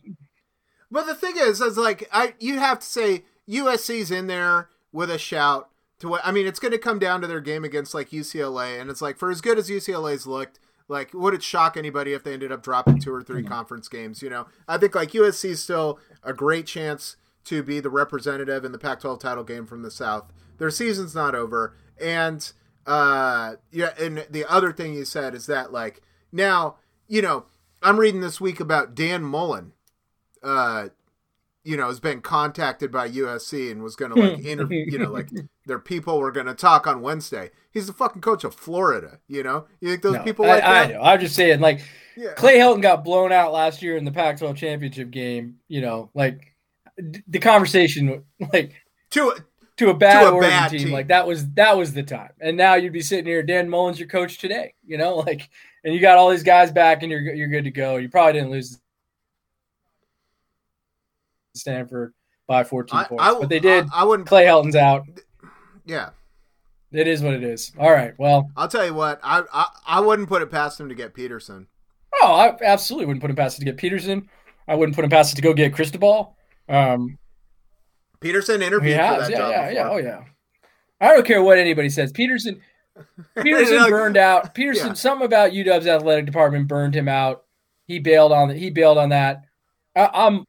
But 0.89 1.05
the 1.05 1.15
thing 1.15 1.35
is, 1.37 1.61
is 1.61 1.77
like 1.77 2.07
I 2.11 2.33
you 2.39 2.59
have 2.59 2.79
to 2.79 2.85
say 2.85 3.23
USC's 3.47 4.11
in 4.11 4.27
there 4.27 4.69
with 4.91 5.11
a 5.11 5.17
shout 5.17 5.69
to 5.99 6.07
what 6.07 6.21
I 6.23 6.31
mean. 6.31 6.47
It's 6.47 6.59
going 6.59 6.71
to 6.71 6.77
come 6.77 6.99
down 6.99 7.21
to 7.21 7.27
their 7.27 7.41
game 7.41 7.63
against 7.63 7.93
like 7.93 8.09
UCLA, 8.09 8.79
and 8.79 8.89
it's 8.89 9.01
like 9.01 9.17
for 9.17 9.29
as 9.29 9.41
good 9.41 9.59
as 9.59 9.69
UCLA's 9.69 10.25
looked, 10.25 10.59
like 10.87 11.13
would 11.13 11.33
it 11.33 11.43
shock 11.43 11.77
anybody 11.77 12.13
if 12.13 12.23
they 12.23 12.33
ended 12.33 12.51
up 12.51 12.63
dropping 12.63 12.99
two 12.99 13.13
or 13.13 13.21
three 13.21 13.41
mm-hmm. 13.41 13.53
conference 13.53 13.87
games? 13.87 14.23
You 14.23 14.29
know, 14.31 14.47
I 14.67 14.77
think 14.77 14.95
like 14.95 15.11
USC's 15.11 15.61
still 15.61 15.99
a 16.23 16.33
great 16.33 16.65
chance 16.65 17.17
to 17.45 17.63
be 17.63 17.79
the 17.79 17.89
representative 17.89 18.63
in 18.63 18.71
the 18.71 18.77
Pac-12 18.77 19.19
title 19.19 19.43
game 19.43 19.65
from 19.65 19.81
the 19.81 19.91
South. 19.91 20.31
Their 20.57 20.69
season's 20.69 21.15
not 21.15 21.35
over, 21.35 21.75
and 21.99 22.51
uh, 22.85 23.55
yeah, 23.71 23.91
and 23.99 24.25
the 24.29 24.45
other 24.45 24.71
thing 24.71 24.93
you 24.93 25.05
said 25.05 25.33
is 25.33 25.45
that 25.47 25.71
like 25.71 26.01
now 26.31 26.75
you 27.07 27.21
know 27.21 27.45
I'm 27.81 27.99
reading 27.99 28.21
this 28.21 28.39
week 28.39 28.59
about 28.59 28.93
Dan 28.93 29.23
Mullen 29.23 29.73
uh, 30.43 30.89
you 31.63 31.77
know, 31.77 31.87
has 31.87 31.99
been 31.99 32.21
contacted 32.21 32.91
by 32.91 33.07
USC 33.09 33.71
and 33.71 33.83
was 33.83 33.95
going 33.95 34.13
to 34.13 34.19
like 34.19 34.39
interview, 34.45 34.85
you 34.87 34.97
know, 34.97 35.11
like 35.11 35.29
their 35.65 35.79
people 35.79 36.19
were 36.19 36.31
going 36.31 36.47
to 36.47 36.55
talk 36.55 36.87
on 36.87 37.01
Wednesday. 37.01 37.51
He's 37.71 37.87
the 37.87 37.93
fucking 37.93 38.21
coach 38.21 38.43
of 38.43 38.55
Florida. 38.55 39.19
You 39.27 39.43
know, 39.43 39.65
you 39.79 39.89
think 39.89 40.01
those 40.01 40.15
no, 40.15 40.23
people 40.23 40.45
I, 40.45 40.47
like 40.47 40.63
I 40.63 40.87
that? 40.87 40.93
know. 40.93 41.01
I'm 41.01 41.19
just 41.19 41.35
saying, 41.35 41.59
like 41.59 41.81
Yeah. 42.17 42.33
Clay 42.33 42.57
Helton 42.57 42.81
got 42.81 43.03
blown 43.03 43.31
out 43.31 43.53
last 43.53 43.81
year 43.81 43.95
in 43.95 44.05
the 44.05 44.11
Pac-12 44.11 44.55
championship 44.55 45.11
game. 45.11 45.57
You 45.67 45.81
know, 45.81 46.09
like 46.13 46.50
the 47.27 47.39
conversation, 47.39 48.23
like 48.53 48.73
To 49.11 49.35
to 49.77 49.89
a 49.89 49.93
bad 49.93 50.21
To 50.23 50.27
a 50.29 50.31
Oregon 50.31 50.49
bad 50.49 50.71
team, 50.71 50.79
team. 50.79 50.91
like 50.91 51.07
that 51.07 51.25
was 51.27 51.49
that 51.53 51.77
was 51.77 51.93
the 51.93 52.03
time. 52.03 52.31
And 52.39 52.55
now 52.57 52.75
you'd 52.75 52.93
be 52.93 53.01
sitting 53.01 53.25
here, 53.25 53.41
Dan 53.43 53.69
Mullen's 53.69 53.99
your 53.99 54.07
coach 54.09 54.37
today. 54.37 54.73
You 54.85 54.97
know, 54.97 55.15
like, 55.17 55.49
and 55.83 55.93
you 55.93 55.99
got 55.99 56.17
all 56.17 56.29
these 56.29 56.43
guys 56.43 56.71
back, 56.71 57.01
and 57.03 57.11
you're 57.11 57.21
you're 57.33 57.47
good 57.47 57.63
to 57.63 57.71
go. 57.71 57.97
You 57.97 58.09
probably 58.09 58.33
didn't 58.33 58.51
lose 58.51 58.79
Stanford 61.55 62.13
by 62.47 62.63
14 62.63 62.99
I, 62.99 63.03
points, 63.05 63.23
I, 63.23 63.33
but 63.39 63.49
they 63.49 63.59
did. 63.59 63.85
I, 63.93 64.01
I 64.01 64.03
wouldn't. 64.03 64.27
Clay 64.27 64.45
Helton's 64.45 64.75
out. 64.75 65.03
Yeah, 65.85 66.09
It 66.91 67.07
is 67.07 67.21
what 67.21 67.33
it 67.33 67.43
is. 67.43 67.71
All 67.79 67.91
right. 67.91 68.13
Well, 68.17 68.49
I'll 68.55 68.67
tell 68.67 68.85
you 68.85 68.93
what. 68.93 69.19
I, 69.23 69.43
I 69.51 69.65
I 69.87 69.99
wouldn't 69.99 70.29
put 70.29 70.41
it 70.41 70.51
past 70.51 70.79
him 70.79 70.89
to 70.89 70.95
get 70.95 71.13
Peterson. 71.13 71.67
oh, 72.21 72.33
I 72.33 72.55
absolutely 72.63 73.07
wouldn't 73.07 73.21
put 73.21 73.29
him 73.31 73.35
past 73.35 73.57
it 73.57 73.61
to 73.61 73.65
get 73.65 73.77
Peterson. 73.77 74.29
I 74.67 74.75
wouldn't 74.75 74.95
put 74.95 75.03
him 75.03 75.09
past 75.09 75.33
it 75.33 75.37
to 75.37 75.41
go 75.41 75.53
get 75.53 75.73
Cristobal. 75.73 76.35
Um, 76.71 77.17
Peterson 78.19 78.61
interviewed 78.61 78.95
for 78.95 79.01
that 79.01 79.29
yeah, 79.29 79.37
job. 79.37 79.51
yeah, 79.51 79.69
yeah, 79.71 79.89
oh 79.89 79.97
yeah. 79.97 80.23
I 80.99 81.07
don't 81.13 81.25
care 81.25 81.41
what 81.43 81.57
anybody 81.57 81.89
says. 81.89 82.11
Peterson, 82.11 82.61
Peterson 83.41 83.77
Like, 83.77 83.89
burned 83.89 84.17
out. 84.17 84.53
Peterson, 84.53 84.87
yeah. 84.89 84.93
something 84.93 85.25
about 85.25 85.51
UW's 85.51 85.87
athletic 85.87 86.25
department 86.25 86.67
burned 86.67 86.95
him 86.95 87.07
out. 87.07 87.43
He 87.87 87.99
bailed 87.99 88.31
on 88.31 88.49
He 88.51 88.69
bailed 88.69 88.97
on 88.97 89.09
that. 89.09 89.43
I, 89.95 90.09
I'm 90.13 90.45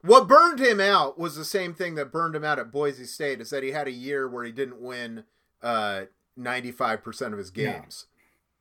What 0.00 0.26
burned 0.26 0.58
him 0.60 0.80
out 0.80 1.18
was 1.18 1.36
the 1.36 1.44
same 1.44 1.74
thing 1.74 1.94
that 1.96 2.10
burned 2.10 2.34
him 2.34 2.44
out 2.44 2.58
at 2.58 2.72
Boise 2.72 3.04
State. 3.04 3.40
Is 3.40 3.50
that 3.50 3.62
he 3.62 3.70
had 3.72 3.86
a 3.86 3.92
year 3.92 4.28
where 4.28 4.44
he 4.44 4.50
didn't 4.52 4.80
win 4.80 5.24
ninety 6.36 6.72
five 6.72 7.02
percent 7.02 7.32
of 7.34 7.38
his 7.38 7.52
Yeah. 7.54 7.80
games. 7.80 8.06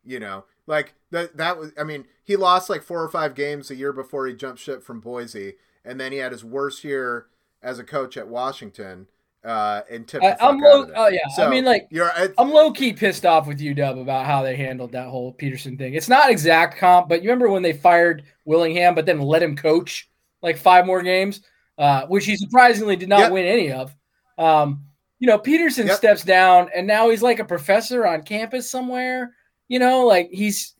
You 0.04 0.20
know, 0.20 0.46
like 0.68 0.96
that. 1.12 1.38
That 1.38 1.58
was. 1.58 1.72
I 1.80 1.84
mean, 1.84 2.06
he 2.24 2.36
lost 2.36 2.70
like 2.70 2.82
four 2.84 3.04
or 3.04 3.10
five 3.10 3.36
games 3.36 3.70
a 3.72 3.76
year 3.76 3.94
before 3.94 4.26
he 4.28 4.34
jumped 4.34 4.60
ship 4.60 4.84
from 4.84 5.00
Boise, 5.00 5.54
and 5.86 6.00
then 6.00 6.12
he 6.12 6.18
had 6.20 6.32
his 6.32 6.44
worst 6.44 6.84
year 6.84 7.28
as 7.64 7.80
a 7.80 7.84
coach 7.84 8.18
at 8.18 8.28
Washington. 8.28 9.08
Uh, 9.44 9.82
and 9.90 10.08
tipped 10.08 10.24
I- 10.24 10.32
the 10.32 10.36
fuck 10.38 10.50
I'm 10.50 10.64
out 10.64 10.90
low- 10.90 10.94
oh, 10.96 11.08
yeah, 11.08 11.22
I 11.26 11.32
So, 11.36 11.50
mean, 11.50 11.66
like, 11.66 11.88
you're. 11.90 12.12
I'm 12.38 12.52
low 12.52 12.72
key 12.72 12.94
pissed 12.94 13.26
off 13.26 13.48
with 13.48 13.60
UW 13.60 14.02
about 14.02 14.28
how 14.28 14.44
they 14.44 14.56
handled 14.56 14.92
that 14.92 15.08
whole 15.08 15.32
Peterson 15.34 15.78
thing. 15.78 15.96
It's 15.96 16.08
not 16.10 16.30
exact 16.30 16.78
comp, 16.78 17.10
but 17.10 17.24
you 17.24 17.30
remember 17.32 17.50
when 17.50 17.64
they 17.64 17.74
fired 17.74 18.24
Willingham, 18.46 18.94
but 18.94 19.08
then 19.08 19.20
let 19.20 19.42
him 19.42 19.56
coach 19.56 20.08
like 20.44 20.58
five 20.58 20.86
more 20.86 21.02
games, 21.02 21.42
uh, 21.80 22.06
which 22.06 22.26
he 22.26 22.36
surprisingly 22.38 22.96
did 22.96 23.10
not 23.10 23.20
Yep. 23.22 23.32
win 23.32 23.46
any 23.48 23.72
of. 23.72 23.96
Um, 24.38 24.84
you 25.18 25.26
know, 25.28 25.40
Peterson 25.40 25.88
Yep. 25.88 25.98
steps 25.98 26.24
down, 26.24 26.70
and 26.76 26.86
now 26.86 27.10
he's 27.10 27.24
like 27.24 27.40
a 27.40 27.46
professor 27.46 28.06
on 28.06 28.22
campus 28.22 28.70
somewhere. 28.70 29.34
You 29.70 29.80
know, 29.80 30.06
like 30.06 30.30
he's 30.32 30.76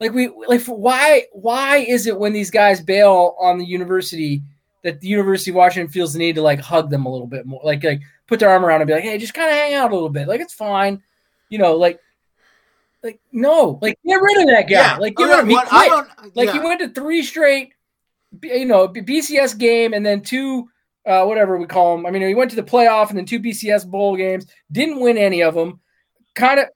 like 0.00 0.12
we 0.12 0.30
like 0.46 0.64
why 0.66 1.24
why 1.32 1.78
is 1.78 2.06
it 2.06 2.18
when 2.18 2.32
these 2.32 2.50
guys 2.50 2.80
bail 2.80 3.36
on 3.40 3.58
the 3.58 3.64
university 3.64 4.42
that 4.82 5.00
the 5.00 5.08
University 5.08 5.50
of 5.50 5.56
Washington 5.56 5.90
feels 5.90 6.12
the 6.12 6.18
need 6.18 6.34
to 6.34 6.42
like 6.42 6.60
hug 6.60 6.90
them 6.90 7.06
a 7.06 7.10
little 7.10 7.26
bit 7.26 7.46
more, 7.46 7.60
like 7.64 7.82
like 7.82 8.02
put 8.26 8.38
their 8.38 8.50
arm 8.50 8.64
around 8.64 8.82
and 8.82 8.88
be 8.88 8.94
like, 8.94 9.02
hey, 9.02 9.18
just 9.18 9.34
kind 9.34 9.50
of 9.50 9.56
hang 9.56 9.74
out 9.74 9.90
a 9.90 9.94
little 9.94 10.10
bit, 10.10 10.28
like 10.28 10.40
it's 10.40 10.54
fine, 10.54 11.02
you 11.48 11.58
know, 11.58 11.74
like 11.74 11.98
like 13.02 13.20
no, 13.32 13.78
like 13.82 13.98
get 14.04 14.14
rid 14.14 14.42
of 14.42 14.48
that 14.48 14.62
guy, 14.62 14.70
yeah. 14.70 14.96
like 14.96 15.16
get 15.16 15.24
rid 15.24 15.40
of 15.40 15.48
him. 15.48 15.56
I 15.56 15.88
quit. 15.88 15.90
don't. 15.90 16.36
Like 16.36 16.46
yeah. 16.46 16.52
he 16.54 16.60
went 16.60 16.80
to 16.80 16.88
three 16.88 17.22
straight, 17.22 17.72
you 18.42 18.64
know, 18.66 18.88
BCS 18.88 19.58
game 19.58 19.94
and 19.94 20.04
then 20.04 20.22
two, 20.22 20.68
uh, 21.06 21.24
whatever 21.24 21.58
we 21.58 21.66
call 21.66 21.96
them. 21.96 22.06
I 22.06 22.10
mean, 22.10 22.26
he 22.26 22.34
went 22.34 22.50
to 22.50 22.56
the 22.56 22.62
playoff 22.62 23.10
and 23.10 23.18
then 23.18 23.26
two 23.26 23.40
BCS 23.40 23.86
bowl 23.86 24.16
games. 24.16 24.46
Didn't 24.72 25.00
win 25.00 25.18
any 25.18 25.42
of 25.42 25.54
them. 25.54 25.80
Kind 26.34 26.60
of, 26.60 26.66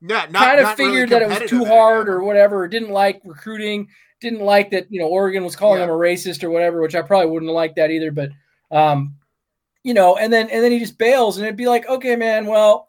Yeah, 0.00 0.26
not, 0.30 0.44
kind 0.44 0.58
of 0.58 0.64
not 0.64 0.78
really 0.78 0.90
figured 0.90 1.10
that 1.10 1.22
it 1.22 1.28
was 1.28 1.50
too 1.50 1.64
hard 1.64 2.08
or 2.08 2.22
whatever. 2.22 2.62
Or 2.62 2.68
didn't 2.68 2.90
like 2.90 3.20
recruiting. 3.24 3.88
Didn't 4.20 4.40
like 4.40 4.70
that. 4.70 4.86
You 4.90 5.00
know, 5.00 5.08
Oregon 5.08 5.44
was 5.44 5.56
calling 5.56 5.78
Yeah. 5.78 5.84
him 5.84 5.90
a 5.90 5.94
racist 5.94 6.42
or 6.42 6.50
whatever, 6.50 6.80
which 6.80 6.94
I 6.94 7.02
probably 7.02 7.30
wouldn't 7.30 7.50
liked 7.52 7.76
that 7.76 7.90
either. 7.90 8.10
But, 8.12 8.30
um, 8.70 9.14
you 9.84 9.94
know, 9.94 10.16
and 10.16 10.32
then 10.32 10.48
and 10.50 10.62
then 10.62 10.72
he 10.72 10.78
just 10.78 10.98
bails, 10.98 11.36
and 11.36 11.46
it'd 11.46 11.56
be 11.56 11.68
like, 11.68 11.88
okay, 11.88 12.16
man, 12.16 12.46
well. 12.46 12.86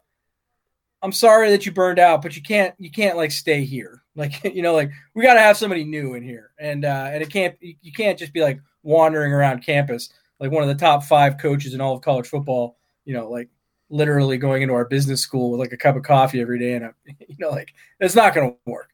I'm 1.02 1.12
sorry 1.12 1.48
that 1.48 1.64
you 1.64 1.72
burned 1.72 1.98
out, 1.98 2.20
but 2.20 2.36
you 2.36 2.42
can't 2.42 2.74
you 2.78 2.90
can't 2.90 3.16
like 3.16 3.32
stay 3.32 3.64
here. 3.64 4.02
Like 4.16 4.44
you 4.44 4.60
know, 4.60 4.74
like 4.74 4.90
we 5.14 5.22
got 5.22 5.34
to 5.34 5.40
have 5.40 5.56
somebody 5.56 5.82
new 5.84 6.12
in 6.12 6.22
here, 6.22 6.50
and 6.58 6.84
uh, 6.84 7.08
and 7.10 7.22
it 7.22 7.30
can't 7.30 7.56
you 7.60 7.90
can't 7.90 8.18
just 8.18 8.34
be 8.34 8.42
like 8.42 8.60
wandering 8.82 9.32
around 9.32 9.64
campus 9.64 10.10
like 10.40 10.50
one 10.50 10.62
of 10.62 10.68
the 10.68 10.74
top 10.74 11.04
five 11.04 11.38
coaches 11.38 11.72
in 11.72 11.80
all 11.80 11.94
of 11.94 12.02
college 12.02 12.26
football. 12.26 12.76
You 13.06 13.14
know, 13.14 13.30
like 13.30 13.48
literally 13.90 14.38
going 14.38 14.62
into 14.62 14.74
our 14.74 14.84
business 14.84 15.20
school 15.20 15.50
with 15.50 15.60
like 15.60 15.72
a 15.72 15.76
cup 15.76 15.96
of 15.96 16.02
coffee 16.02 16.40
every 16.40 16.58
day, 16.58 16.74
and 16.74 16.86
a, 16.86 16.94
you 17.28 17.36
know, 17.38 17.50
like 17.50 17.74
it's 17.98 18.14
not 18.14 18.34
going 18.34 18.52
to 18.52 18.70
work. 18.70 18.90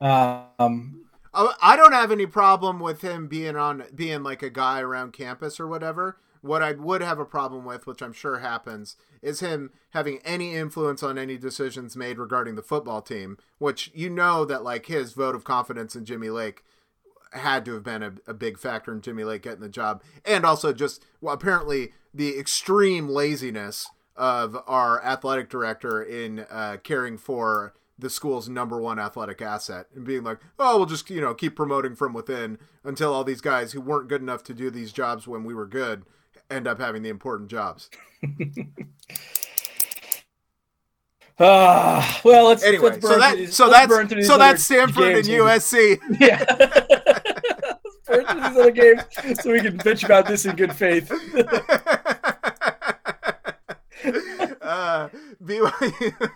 Um, 0.00 1.00
I 1.32 1.76
don't 1.76 1.92
have 1.92 2.10
any 2.10 2.26
problem 2.26 2.80
with 2.80 3.02
him 3.02 3.28
being 3.28 3.56
on 3.56 3.84
being 3.94 4.22
like 4.22 4.42
a 4.42 4.50
guy 4.50 4.80
around 4.80 5.12
campus 5.12 5.60
or 5.60 5.68
whatever. 5.68 6.18
What 6.42 6.62
I 6.62 6.72
would 6.72 7.02
have 7.02 7.18
a 7.18 7.26
problem 7.26 7.64
with, 7.64 7.86
which 7.86 8.02
I'm 8.02 8.14
sure 8.14 8.38
happens, 8.38 8.96
is 9.22 9.40
him 9.40 9.70
having 9.90 10.20
any 10.24 10.56
influence 10.56 11.02
on 11.02 11.18
any 11.18 11.36
decisions 11.36 11.96
made 11.96 12.18
regarding 12.18 12.54
the 12.56 12.62
football 12.62 13.02
team, 13.02 13.36
which 13.58 13.90
you 13.94 14.08
know 14.08 14.44
that 14.46 14.64
like 14.64 14.86
his 14.86 15.12
vote 15.12 15.34
of 15.34 15.44
confidence 15.44 15.94
in 15.94 16.04
Jimmy 16.06 16.30
Lake 16.30 16.64
had 17.32 17.64
to 17.66 17.74
have 17.74 17.84
been 17.84 18.02
a, 18.02 18.14
a 18.26 18.34
big 18.34 18.58
factor 18.58 18.92
in 18.92 19.02
Jimmy 19.02 19.22
Lake 19.22 19.42
getting 19.42 19.60
the 19.60 19.68
job. 19.68 20.02
And 20.24 20.44
also 20.44 20.72
just 20.72 21.04
well, 21.20 21.34
apparently 21.34 21.92
the 22.12 22.38
extreme 22.38 23.08
laziness 23.08 23.88
of 24.20 24.54
our 24.66 25.02
athletic 25.02 25.48
director 25.48 26.02
in 26.02 26.40
uh, 26.50 26.76
caring 26.84 27.16
for 27.16 27.72
the 27.98 28.10
school's 28.10 28.48
number 28.48 28.78
one 28.80 28.98
athletic 28.98 29.40
asset 29.42 29.86
and 29.94 30.04
being 30.04 30.22
like, 30.22 30.38
oh, 30.58 30.76
we'll 30.76 30.86
just, 30.86 31.08
you 31.10 31.20
know, 31.20 31.34
keep 31.34 31.56
promoting 31.56 31.94
from 31.96 32.12
within 32.12 32.58
until 32.84 33.12
all 33.14 33.24
these 33.24 33.40
guys 33.40 33.72
who 33.72 33.80
weren't 33.80 34.08
good 34.08 34.20
enough 34.22 34.42
to 34.44 34.54
do 34.54 34.70
these 34.70 34.92
jobs 34.92 35.26
when 35.26 35.42
we 35.44 35.54
were 35.54 35.66
good 35.66 36.04
end 36.50 36.66
up 36.68 36.78
having 36.78 37.02
the 37.02 37.08
important 37.08 37.50
jobs. 37.50 37.88
Ah, 41.42 42.20
well, 42.22 42.48
let's 42.48 42.62
Anyway, 42.62 42.90
let's 42.90 43.00
so 43.08 43.18
that 43.18 43.36
these- 43.36 43.56
so 43.56 43.70
that's 43.70 44.26
so 44.26 44.36
that's 44.36 44.62
Stanford 44.62 45.14
and 45.16 45.24
USC. 45.24 45.98
Yeah. 46.20 46.44
let's 46.58 47.96
burn 48.06 48.26
through 48.26 48.40
these 48.42 48.58
other 48.58 48.70
games 48.70 49.02
so 49.40 49.50
we 49.52 49.60
can 49.60 49.78
bitch 49.78 50.04
about 50.04 50.26
this 50.26 50.44
in 50.44 50.54
good 50.54 50.74
faith. 50.74 51.10
Uh, 54.90 55.08
BYU, 55.42 56.30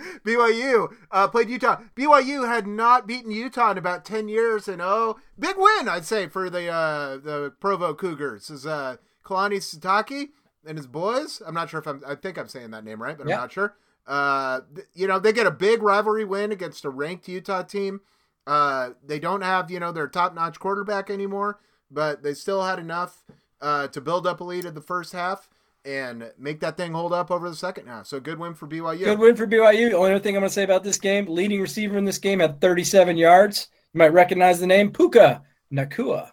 BYU 0.26 0.88
uh, 1.10 1.28
played 1.28 1.48
Utah. 1.48 1.80
BYU 1.96 2.46
had 2.46 2.66
not 2.66 3.06
beaten 3.06 3.30
Utah 3.30 3.72
in 3.72 3.78
about 3.78 4.04
ten 4.04 4.28
years, 4.28 4.68
and 4.68 4.80
oh, 4.82 5.18
big 5.38 5.56
win 5.56 5.88
I'd 5.88 6.04
say 6.04 6.26
for 6.28 6.50
the 6.50 6.68
uh, 6.68 7.16
the 7.18 7.52
Provo 7.60 7.94
Cougars. 7.94 8.50
Is 8.50 8.66
uh, 8.66 8.96
Kalani 9.24 9.58
Sitake 9.58 10.28
and 10.66 10.76
his 10.76 10.86
boys? 10.86 11.42
I'm 11.46 11.54
not 11.54 11.70
sure 11.70 11.80
if 11.80 11.86
I'm. 11.86 12.02
I 12.06 12.14
think 12.14 12.38
I'm 12.38 12.48
saying 12.48 12.70
that 12.70 12.84
name 12.84 13.02
right, 13.02 13.16
but 13.16 13.28
Yeah. 13.28 13.36
I'm 13.36 13.40
not 13.42 13.52
sure. 13.52 13.76
Uh, 14.06 14.60
you 14.94 15.06
know 15.06 15.18
they 15.20 15.32
get 15.32 15.46
a 15.46 15.50
big 15.50 15.82
rivalry 15.82 16.24
win 16.24 16.50
against 16.50 16.84
a 16.84 16.90
ranked 16.90 17.28
Utah 17.28 17.62
team. 17.62 18.00
Uh, 18.46 18.90
they 19.04 19.20
don't 19.20 19.42
have 19.42 19.70
you 19.70 19.78
know 19.78 19.92
their 19.92 20.08
top 20.08 20.34
notch 20.34 20.58
quarterback 20.58 21.08
anymore, 21.08 21.60
but 21.90 22.24
they 22.24 22.34
still 22.34 22.62
had 22.64 22.80
enough 22.80 23.22
uh, 23.60 23.86
to 23.86 24.00
build 24.00 24.26
up 24.26 24.40
a 24.40 24.44
lead 24.44 24.64
in 24.64 24.74
the 24.74 24.80
first 24.80 25.12
half 25.12 25.48
and 25.84 26.30
make 26.38 26.60
that 26.60 26.76
thing 26.76 26.92
hold 26.92 27.12
up 27.12 27.30
over 27.30 27.48
the 27.48 27.56
second 27.56 27.86
half. 27.86 28.06
So 28.06 28.20
good 28.20 28.38
win 28.38 28.54
for 28.54 28.66
BYU. 28.66 29.04
Good 29.04 29.18
win 29.18 29.36
for 29.36 29.46
BYU. 29.46 29.90
The 29.90 29.96
only 29.96 30.12
other 30.12 30.20
thing 30.20 30.36
I'm 30.36 30.42
going 30.42 30.48
to 30.48 30.54
say 30.54 30.62
about 30.62 30.84
this 30.84 30.98
game, 30.98 31.26
leading 31.26 31.60
receiver 31.60 31.98
in 31.98 32.04
this 32.04 32.18
game 32.18 32.40
had 32.40 32.60
37 32.60 33.16
yards. 33.16 33.68
You 33.92 33.98
might 33.98 34.12
recognize 34.12 34.60
the 34.60 34.66
name 34.66 34.92
Puka 34.92 35.42
Nacua. 35.72 36.30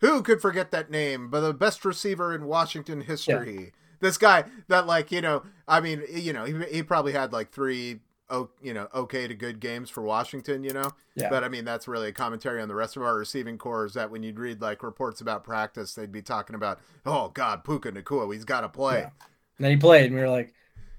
Who 0.00 0.22
could 0.22 0.40
forget 0.40 0.70
that 0.70 0.90
name? 0.90 1.28
But 1.28 1.40
the 1.40 1.52
best 1.52 1.84
receiver 1.84 2.34
in 2.34 2.46
Washington 2.46 3.02
history. 3.02 3.72
This 4.00 4.16
guy 4.16 4.44
that 4.68 4.86
like 4.86 5.12
you 5.12 5.20
know, 5.20 5.42
I 5.68 5.80
mean, 5.80 6.02
you 6.10 6.32
know, 6.32 6.44
he, 6.44 6.54
he 6.72 6.82
probably 6.82 7.12
had 7.12 7.34
like 7.34 7.52
three, 7.52 8.00
oh, 8.30 8.48
you 8.62 8.72
know, 8.72 8.88
okay 8.94 9.28
to 9.28 9.34
good 9.34 9.60
games 9.60 9.90
for 9.90 10.02
Washington, 10.02 10.64
you 10.64 10.72
know. 10.72 10.90
Yeah. 11.14 11.28
But 11.28 11.44
I 11.44 11.48
mean, 11.48 11.64
that's 11.64 11.86
really 11.86 12.08
a 12.08 12.12
commentary 12.12 12.62
on 12.62 12.68
the 12.68 12.74
rest 12.74 12.96
of 12.96 13.02
our 13.02 13.16
receiving 13.16 13.58
corps. 13.58 13.84
Is 13.84 13.94
that 13.94 14.10
when 14.10 14.22
you'd 14.22 14.38
read 14.38 14.62
like 14.62 14.82
reports 14.82 15.20
about 15.20 15.44
practice, 15.44 15.94
they'd 15.94 16.12
be 16.12 16.22
talking 16.22 16.54
about, 16.54 16.80
oh 17.04 17.28
God, 17.28 17.64
Puka 17.64 17.92
Nacua, 17.92 18.32
he's 18.32 18.44
got 18.44 18.62
to 18.62 18.68
play. 18.68 19.00
Yeah. 19.00 19.10
And 19.58 19.64
then 19.64 19.70
he 19.72 19.76
played, 19.76 20.06
and 20.06 20.14
we 20.14 20.20
were 20.20 20.30
like, 20.30 20.54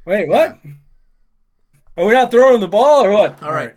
wait, 0.05 0.27
what? 0.27 0.59
Are 1.97 2.05
we 2.05 2.13
not 2.13 2.31
throwing 2.31 2.59
the 2.61 2.67
ball 2.67 3.03
or 3.03 3.11
what? 3.11 3.41
All 3.41 3.51
right. 3.51 3.75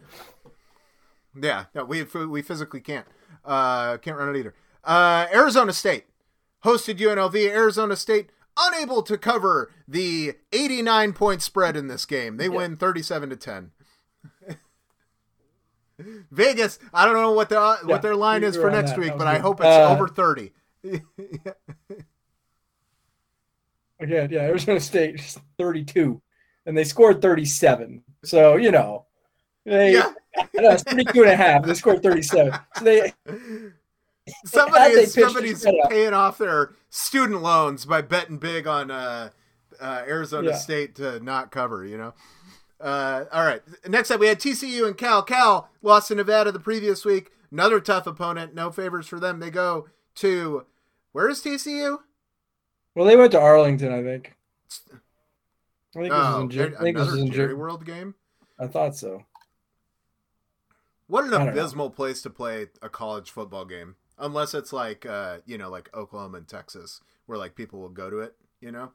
Yeah, 1.40 1.64
no, 1.74 1.84
we 1.84 2.02
we 2.02 2.42
physically 2.42 2.80
can't. 2.80 3.06
Uh, 3.44 3.98
can't 3.98 4.16
run 4.16 4.34
it 4.34 4.38
either. 4.38 4.54
Uh, 4.84 5.26
Arizona 5.32 5.72
State 5.72 6.04
hosted 6.64 6.98
UNLV. 6.98 7.34
Arizona 7.50 7.96
State 7.96 8.30
unable 8.58 9.02
to 9.02 9.16
cover 9.18 9.70
the 9.86 10.34
89 10.52 11.12
point 11.12 11.42
spread 11.42 11.76
in 11.76 11.88
this 11.88 12.06
game. 12.06 12.36
They 12.36 12.48
win 12.48 12.76
37 12.76 13.30
to 13.30 13.36
10. 13.36 13.70
Vegas, 16.30 16.78
I 16.92 17.04
don't 17.04 17.14
know 17.14 17.32
what 17.32 17.48
the 17.48 17.54
Yeah, 17.56 17.76
what 17.86 18.02
their 18.02 18.16
line 18.16 18.42
is 18.42 18.56
for 18.56 18.70
next 18.70 18.90
that. 18.92 18.98
week, 18.98 19.08
That 19.10 19.18
but 19.18 19.26
was 19.26 19.36
I 19.36 19.38
hope 19.38 19.60
it's 19.60 19.66
Uh, 19.68 19.90
over 19.90 20.08
30. 20.08 20.52
Again, 24.00 24.28
yeah, 24.30 24.40
Arizona 24.40 24.80
State 24.80 25.14
is 25.20 25.38
32, 25.58 26.20
and 26.66 26.76
they 26.76 26.84
scored 26.84 27.22
37. 27.22 28.02
So, 28.24 28.56
you 28.56 28.70
know, 28.72 29.06
they, 29.64 29.92
Yeah. 29.92 30.12
no, 30.54 30.70
it's 30.72 30.82
32 30.82 31.22
and 31.22 31.30
a 31.30 31.36
half. 31.36 31.64
They 31.64 31.74
scored 31.74 32.02
37. 32.02 32.52
So 32.76 32.84
they, 32.84 33.12
Somebody 34.46 34.94
is, 34.94 35.12
somebody's 35.12 35.66
paying 35.88 36.14
off 36.14 36.38
their 36.38 36.72
student 36.88 37.42
loans 37.42 37.84
by 37.84 38.00
betting 38.00 38.38
big 38.38 38.66
on 38.66 38.90
uh, 38.90 39.30
uh, 39.80 40.02
Arizona 40.06 40.50
Yeah. 40.50 40.56
State 40.56 40.94
to 40.96 41.20
not 41.20 41.50
cover. 41.50 41.84
You 41.84 41.98
know. 41.98 42.14
Uh, 42.80 43.24
all 43.32 43.44
right. 43.44 43.62
Next 43.86 44.10
up, 44.10 44.20
we 44.20 44.26
had 44.26 44.38
TCU 44.40 44.86
and 44.86 44.96
Cal. 44.96 45.22
Cal 45.22 45.68
lost 45.82 46.08
to 46.08 46.14
Nevada 46.14 46.52
the 46.52 46.60
previous 46.60 47.04
week. 47.04 47.30
Another 47.50 47.80
tough 47.80 48.06
opponent. 48.06 48.54
No 48.54 48.70
favors 48.70 49.06
for 49.06 49.20
them. 49.20 49.40
They 49.40 49.50
go 49.50 49.88
to 50.16 50.64
where 51.12 51.28
is 51.28 51.40
TCU? 51.42 51.98
well, 52.94 53.06
they 53.06 53.16
went 53.16 53.32
to 53.32 53.40
Arlington, 53.40 53.92
I 53.92 54.02
think. 54.02 54.34
I 55.96 56.00
think 56.00 56.12
this 56.12 56.12
was 56.12 56.34
Oh, 56.34 56.40
in, 56.40 56.74
I 56.76 56.80
think 56.80 56.96
this 56.96 57.10
was 57.12 57.20
in 57.20 57.30
Jerry 57.30 57.54
World 57.54 57.84
game. 57.84 58.14
I 58.58 58.66
thought 58.66 58.96
so. 58.96 59.24
What 61.06 61.24
an 61.24 61.30
don't 61.30 61.44
know. 61.46 61.52
abysmal 61.52 61.90
place 61.90 62.22
to 62.22 62.30
play 62.30 62.66
a 62.82 62.88
college 62.88 63.30
football 63.30 63.64
game. 63.64 63.96
Unless 64.18 64.54
it's 64.54 64.72
like 64.72 65.04
uh, 65.06 65.38
you 65.46 65.58
know, 65.58 65.70
like 65.70 65.90
Oklahoma 65.94 66.38
and 66.38 66.48
Texas, 66.48 67.00
where 67.26 67.38
like 67.38 67.54
people 67.54 67.80
will 67.80 67.88
go 67.88 68.10
to 68.10 68.20
it. 68.20 68.34
You 68.60 68.72
know. 68.72 68.92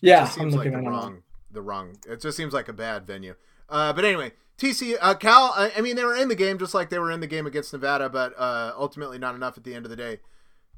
Yeah, 0.00 0.22
I'm 0.24 0.28
seems 0.28 0.54
like 0.54 0.66
looking 0.66 0.72
the 0.72 0.88
it 0.88 0.90
wrong 0.90 1.22
the 1.52 1.62
wrong 1.62 1.96
it 2.08 2.20
just 2.20 2.36
seems 2.36 2.52
like 2.52 2.68
a 2.68 2.72
bad 2.72 3.06
venue 3.06 3.34
uh 3.68 3.92
but 3.92 4.04
anyway 4.04 4.32
tcu 4.58 4.96
uh 5.00 5.14
cal 5.14 5.52
I, 5.54 5.70
I 5.76 5.80
mean 5.80 5.96
they 5.96 6.04
were 6.04 6.16
in 6.16 6.28
the 6.28 6.34
game 6.34 6.58
just 6.58 6.74
like 6.74 6.88
they 6.90 6.98
were 6.98 7.10
in 7.10 7.20
the 7.20 7.26
game 7.26 7.46
against 7.46 7.72
nevada 7.72 8.08
but 8.08 8.32
uh 8.38 8.72
ultimately 8.76 9.18
not 9.18 9.34
enough 9.34 9.58
at 9.58 9.64
the 9.64 9.74
end 9.74 9.84
of 9.84 9.90
the 9.90 9.96
day 9.96 10.20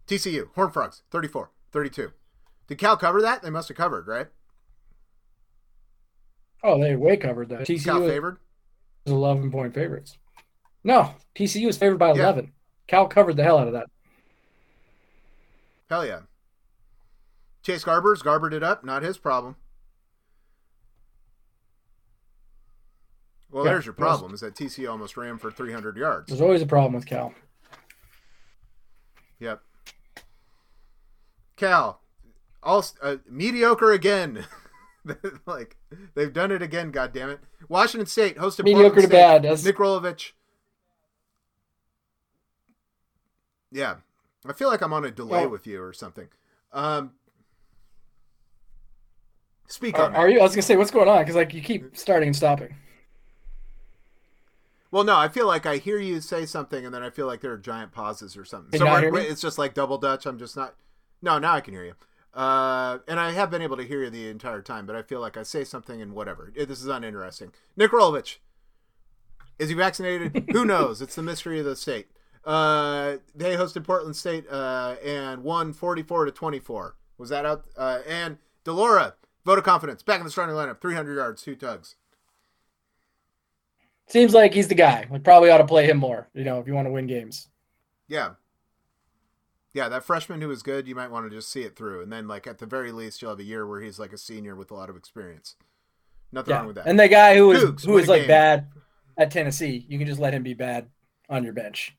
tcu 0.06 0.48
horn 0.54 0.70
frogs 0.70 1.02
34 1.10 1.50
32 1.72 2.12
did 2.66 2.78
cal 2.78 2.96
cover 2.96 3.22
that 3.22 3.42
they 3.42 3.50
must 3.50 3.68
have 3.68 3.76
covered 3.76 4.06
right 4.06 4.26
Oh, 6.66 6.80
they 6.80 6.96
way 6.96 7.18
covered 7.18 7.50
that. 7.50 7.66
cal 7.66 7.76
TCU 7.76 8.00
was 8.00 8.10
favored 8.10 8.38
11 9.04 9.50
point 9.50 9.74
favorites. 9.74 10.16
No, 10.84 11.14
TCU 11.34 11.68
is 11.68 11.78
favored 11.78 11.98
by 11.98 12.08
Yeah. 12.08 12.22
11. 12.24 12.52
Cal 12.86 13.08
covered 13.08 13.36
the 13.36 13.42
hell 13.42 13.58
out 13.58 13.66
of 13.66 13.72
that. 13.72 13.86
hell 15.90 16.04
yeah 16.04 16.20
chase 17.62 17.84
garbers 17.84 18.22
garbered 18.22 18.52
it 18.52 18.62
up 18.62 18.84
not 18.84 19.02
his 19.02 19.16
problem 19.16 19.54
well 23.50 23.64
Yeah, 23.64 23.72
there's 23.72 23.86
your 23.86 23.92
it 23.94 23.98
was- 23.98 24.06
problem 24.06 24.34
is 24.34 24.40
that 24.40 24.54
tcu 24.54 24.90
almost 24.90 25.16
ran 25.16 25.38
for 25.38 25.50
300 25.50 25.96
yards 25.96 26.28
There's 26.28 26.40
always 26.40 26.62
a 26.62 26.66
problem 26.66 26.94
with 26.94 27.06
Cal. 27.06 27.32
Yep. 29.40 29.60
Cal, 31.56 32.00
all 32.62 32.84
uh, 33.02 33.16
mediocre 33.28 33.92
again. 33.92 34.46
like 35.46 35.76
they've 36.14 36.32
done 36.32 36.50
it 36.50 36.62
again. 36.62 36.90
God 36.90 37.12
damn 37.12 37.28
it! 37.30 37.40
Washington 37.68 38.06
State 38.06 38.36
hosted 38.38 38.64
Mediocre 38.64 38.88
Portland 38.90 38.94
to 38.94 39.06
State. 39.08 39.10
bad, 39.12 39.42
that's- 39.42 39.64
Nick 39.64 39.76
Rolovich. 39.76 40.32
Yeah, 43.74 43.96
I 44.46 44.52
feel 44.52 44.68
like 44.68 44.80
I'm 44.82 44.92
on 44.92 45.04
a 45.04 45.10
delay 45.10 45.46
with 45.46 45.66
you 45.66 45.82
or 45.82 45.92
something. 45.92 46.28
Um, 46.72 47.10
speak 49.66 49.98
Are, 49.98 50.04
on 50.06 50.14
are 50.14 50.28
you? 50.30 50.38
I 50.38 50.42
was 50.44 50.52
gonna 50.52 50.62
say, 50.62 50.76
what's 50.76 50.92
going 50.92 51.08
on? 51.08 51.18
Because 51.22 51.34
like 51.34 51.52
you 51.52 51.60
keep 51.60 51.96
starting 51.96 52.28
and 52.28 52.36
stopping. 52.36 52.76
Well, 54.92 55.02
no, 55.02 55.16
I 55.16 55.26
feel 55.26 55.48
like 55.48 55.66
I 55.66 55.78
hear 55.78 55.98
you 55.98 56.20
say 56.20 56.46
something, 56.46 56.86
and 56.86 56.94
then 56.94 57.02
I 57.02 57.10
feel 57.10 57.26
like 57.26 57.40
there 57.40 57.50
are 57.50 57.58
giant 57.58 57.90
pauses 57.90 58.36
or 58.36 58.44
something. 58.44 58.70
Can 58.70 58.78
So 58.78 58.84
you 58.84 58.90
not 58.90 59.02
we're- 59.02 59.12
hear 59.16 59.24
me? 59.24 59.28
it's 59.28 59.40
just 59.40 59.58
like 59.58 59.74
double 59.74 59.98
dutch. 59.98 60.24
I'm 60.24 60.38
just 60.38 60.56
not. 60.56 60.76
No, 61.20 61.40
now 61.40 61.54
I 61.54 61.60
can 61.60 61.74
hear 61.74 61.84
you. 61.84 61.94
Uh, 62.32 62.98
and 63.08 63.18
I 63.18 63.32
have 63.32 63.50
been 63.50 63.62
able 63.62 63.76
to 63.76 63.82
hear 63.84 64.04
you 64.04 64.10
the 64.10 64.28
entire 64.28 64.62
time, 64.62 64.86
but 64.86 64.94
I 64.94 65.02
feel 65.02 65.20
like 65.20 65.36
I 65.36 65.42
say 65.42 65.64
something 65.64 66.00
and 66.00 66.12
whatever. 66.12 66.52
This 66.54 66.80
is 66.80 66.86
uninteresting. 66.86 67.52
Nick 67.76 67.90
Rolovich, 67.90 68.36
is 69.58 69.68
he 69.68 69.74
vaccinated? 69.74 70.48
Who 70.52 70.64
knows? 70.64 71.02
It's 71.02 71.14
the 71.16 71.22
mystery 71.22 71.58
of 71.58 71.64
the 71.64 71.74
state. 71.76 72.06
Uh, 72.44 73.16
they 73.34 73.56
hosted 73.56 73.84
Portland 73.84 74.16
State 74.16 74.46
uh, 74.50 74.96
and 75.04 75.42
won 75.42 75.72
44 75.72 76.26
to 76.26 76.32
24. 76.32 76.96
Was 77.18 77.30
that 77.30 77.46
out? 77.46 77.64
Uh, 77.76 78.00
and 78.06 78.38
de 78.64 78.72
Laura, 78.72 79.14
vote 79.44 79.58
of 79.58 79.64
confidence, 79.64 80.02
back 80.02 80.18
in 80.20 80.24
the 80.24 80.30
starting 80.30 80.54
lineup, 80.54 80.80
300 80.80 81.14
yards, 81.14 81.42
two 81.42 81.54
tugs. 81.56 81.96
Seems 84.06 84.34
like 84.34 84.52
he's 84.52 84.68
the 84.68 84.74
guy. 84.74 85.06
We 85.10 85.18
probably 85.18 85.50
ought 85.50 85.58
to 85.58 85.66
play 85.66 85.86
him 85.86 85.96
more. 85.96 86.28
You 86.34 86.44
know, 86.44 86.58
if 86.60 86.66
you 86.66 86.74
want 86.74 86.86
to 86.86 86.92
win 86.92 87.06
games. 87.06 87.48
Yeah. 88.08 88.30
Yeah, 89.72 89.88
that 89.88 90.04
freshman 90.04 90.40
who 90.40 90.48
was 90.48 90.62
good, 90.62 90.86
you 90.86 90.94
might 90.94 91.10
want 91.10 91.28
to 91.28 91.34
just 91.34 91.50
see 91.50 91.62
it 91.62 91.74
through. 91.74 92.02
And 92.02 92.12
then, 92.12 92.28
like, 92.28 92.46
at 92.46 92.58
the 92.58 92.66
very 92.66 92.92
least, 92.92 93.22
you'll 93.22 93.30
have 93.32 93.40
a 93.40 93.44
year 93.44 93.66
where 93.66 93.80
he's 93.80 93.98
like 93.98 94.12
a 94.12 94.18
senior 94.18 94.54
with 94.54 94.70
a 94.70 94.74
lot 94.74 94.90
of 94.90 94.96
experience. 94.96 95.56
Nothing 96.30 96.50
Yeah, 96.52 96.58
wrong 96.58 96.66
with 96.66 96.76
that. 96.76 96.86
and 96.86 97.00
the 97.00 97.08
guy 97.08 97.36
who 97.36 97.50
is 97.52 97.82
who 97.84 97.96
is 97.96 98.06
like 98.08 98.22
game. 98.22 98.28
bad 98.28 98.68
at 99.16 99.30
Tennessee, 99.30 99.84
you 99.88 99.98
can 99.98 100.06
just 100.06 100.20
let 100.20 100.34
him 100.34 100.42
be 100.42 100.54
bad 100.54 100.88
on 101.28 101.42
your 101.44 101.52
bench. 101.52 101.96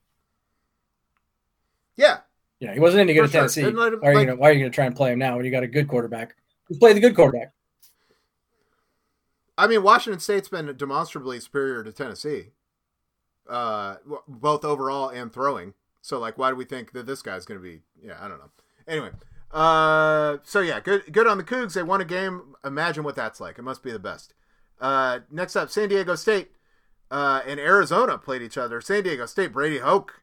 Yeah, 1.96 2.18
Yeah, 2.60 2.74
he 2.74 2.80
wasn't 2.80 3.02
any 3.02 3.14
good 3.14 3.26
at 3.26 3.30
sure. 3.32 3.42
Tennessee. 3.42 3.64
Like- 3.66 3.76
why, 4.02 4.10
are 4.10 4.12
you 4.12 4.18
like- 4.18 4.28
gonna, 4.28 4.40
why 4.40 4.50
are 4.50 4.54
you 4.54 4.60
going 4.60 4.72
to 4.72 4.76
try 4.76 4.86
and 4.86 4.96
play 4.96 5.12
him 5.14 5.20
now 5.20 5.36
when 5.36 5.46
you 5.46 5.52
got 5.52 5.64
a 5.64 5.68
good 5.68 5.88
quarterback? 5.88 6.36
Who's 6.66 6.78
played 6.78 6.96
the 6.96 7.00
good 7.00 7.16
quarterback? 7.16 7.54
I 9.58 9.68
mean 9.68 9.84
Washington 9.84 10.20
State's 10.20 10.50
been 10.50 10.76
demonstrably 10.76 11.40
superior 11.40 11.84
to 11.84 11.92
Tennessee, 11.94 12.48
uh, 13.50 13.96
both 14.28 14.66
overall 14.66 15.10
and 15.10 15.32
throwing. 15.32 15.74
So 16.02 16.20
like, 16.20 16.38
why 16.38 16.50
do 16.50 16.56
we 16.56 16.66
think 16.66 16.92
that 16.92 17.06
this 17.06 17.22
guy's 17.22 17.46
going 17.46 17.60
to 17.60 17.64
be? 17.64 17.82
Yeah, 18.04 18.18
I 18.20 18.28
don't 18.28 18.38
know. 18.40 18.52
Anyway, 18.88 19.12
uh, 19.52 20.38
so 20.44 20.60
yeah, 20.60 20.80
good 20.82 21.12
good 21.12 21.26
on 21.28 21.38
the 21.38 21.44
Cougs. 21.44 21.74
They 21.74 21.84
won 21.84 22.02
a 22.02 22.06
game. 22.06 22.56
Imagine 22.66 23.04
what 23.04 23.16
that's 23.16 23.40
like. 23.40 23.58
It 23.58 23.62
must 23.64 23.82
be 23.82 23.92
the 23.92 24.00
best. 24.00 24.34
Uh, 24.82 25.20
next 25.32 25.56
up, 25.56 25.70
San 25.70 25.88
Diego 25.88 26.16
State 26.16 26.52
uh, 27.10 27.42
and 27.48 27.60
Arizona 27.60 28.18
played 28.18 28.42
each 28.42 28.58
other. 28.58 28.82
San 28.82 29.04
Diego 29.04 29.26
State, 29.26 29.54
Brady 29.54 29.80
Hoke, 29.80 30.22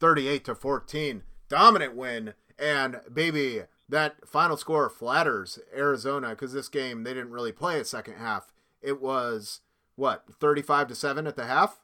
thirty-eight 0.00 0.44
to 0.46 0.54
fourteen, 0.54 1.22
dominant 1.48 1.94
win. 1.94 2.34
And 2.58 3.00
baby, 3.12 3.62
that 3.88 4.28
final 4.28 4.56
score 4.56 4.90
flatters 4.90 5.58
Arizona 5.74 6.30
because 6.30 6.52
this 6.52 6.68
game 6.68 7.04
they 7.04 7.14
didn't 7.14 7.30
really 7.30 7.52
play 7.52 7.78
a 7.80 7.84
second 7.84 8.14
half. 8.14 8.52
It 8.82 9.00
was 9.00 9.60
what 9.96 10.24
thirty-five 10.40 10.88
to 10.88 10.94
seven 10.94 11.26
at 11.26 11.36
the 11.36 11.46
half. 11.46 11.80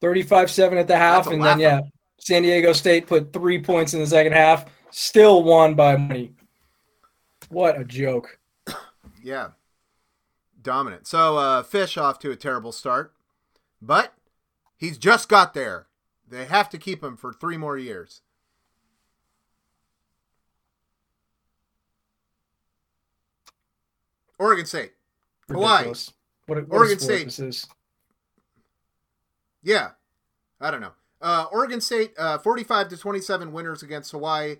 35-7 0.00 0.80
at 0.80 0.88
the 0.88 0.96
half, 0.96 1.26
and 1.26 1.44
then 1.44 1.60
yeah, 1.60 1.80
San 2.18 2.42
Diego 2.42 2.72
State 2.72 3.06
put 3.06 3.32
three 3.32 3.60
points 3.60 3.94
in 3.94 4.00
the 4.00 4.06
second 4.06 4.32
half. 4.32 4.64
Still 4.90 5.42
won 5.42 5.74
by 5.74 5.96
money. 5.96 6.32
What 7.48 7.78
a 7.78 7.84
joke! 7.84 8.38
Yeah. 9.22 9.48
Dominant. 10.62 11.06
So 11.06 11.36
uh 11.36 11.62
Fisch 11.62 12.00
off 12.00 12.18
to 12.20 12.30
a 12.30 12.36
terrible 12.36 12.72
start. 12.72 13.12
But 13.82 14.14
he's 14.78 14.96
just 14.96 15.28
got 15.28 15.52
there. 15.52 15.88
They 16.30 16.44
have 16.44 16.70
to 16.70 16.78
keep 16.78 17.02
him 17.02 17.16
for 17.16 17.32
three 17.32 17.56
more 17.56 17.76
years. 17.76 18.22
Oregon 24.38 24.64
State. 24.64 24.92
Hawaii. 25.50 25.92
What 26.46 26.58
a, 26.58 26.62
what 26.62 26.76
Oregon 26.78 26.98
State. 26.98 27.24
This 27.24 27.38
is. 27.40 27.66
Yeah. 29.62 29.90
I 30.60 30.70
don't 30.70 30.80
know. 30.80 30.92
Uh, 31.20 31.46
Oregon 31.52 31.80
State, 31.80 32.14
uh, 32.18 32.38
45 32.38 32.88
to 32.88 32.96
27 32.96 33.52
winners 33.52 33.82
against 33.82 34.12
Hawaii. 34.12 34.56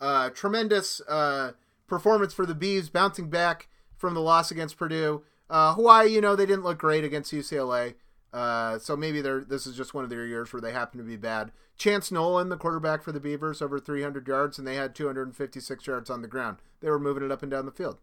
Uh, 0.00 0.30
tremendous 0.30 1.00
uh, 1.08 1.52
performance 1.86 2.32
for 2.34 2.46
the 2.46 2.54
Bees, 2.54 2.88
bouncing 2.88 3.28
back 3.28 3.68
from 3.96 4.14
the 4.14 4.20
loss 4.20 4.50
against 4.50 4.76
Purdue. 4.76 5.22
Uh, 5.48 5.74
Hawaii, 5.74 6.08
you 6.08 6.20
know, 6.20 6.34
they 6.34 6.46
didn't 6.46 6.64
look 6.64 6.78
great 6.78 7.04
against 7.04 7.32
UCLA. 7.32 7.94
Uh, 8.32 8.78
so 8.78 8.96
maybe 8.96 9.20
they're, 9.20 9.44
this 9.44 9.66
is 9.66 9.76
just 9.76 9.94
one 9.94 10.04
of 10.04 10.10
their 10.10 10.26
years 10.26 10.52
where 10.52 10.60
they 10.60 10.72
happen 10.72 10.98
to 10.98 11.04
be 11.04 11.16
bad. 11.16 11.50
Chance 11.76 12.12
Nolan, 12.12 12.48
the 12.48 12.56
quarterback 12.56 13.02
for 13.02 13.12
the 13.12 13.20
Beavers, 13.20 13.62
over 13.62 13.80
300 13.80 14.26
yards, 14.28 14.58
and 14.58 14.66
they 14.66 14.76
had 14.76 14.94
256 14.94 15.86
yards 15.86 16.10
on 16.10 16.22
the 16.22 16.28
ground. 16.28 16.58
They 16.80 16.90
were 16.90 16.98
moving 16.98 17.24
it 17.24 17.32
up 17.32 17.42
and 17.42 17.50
down 17.50 17.66
the 17.66 17.72
field. 17.72 17.98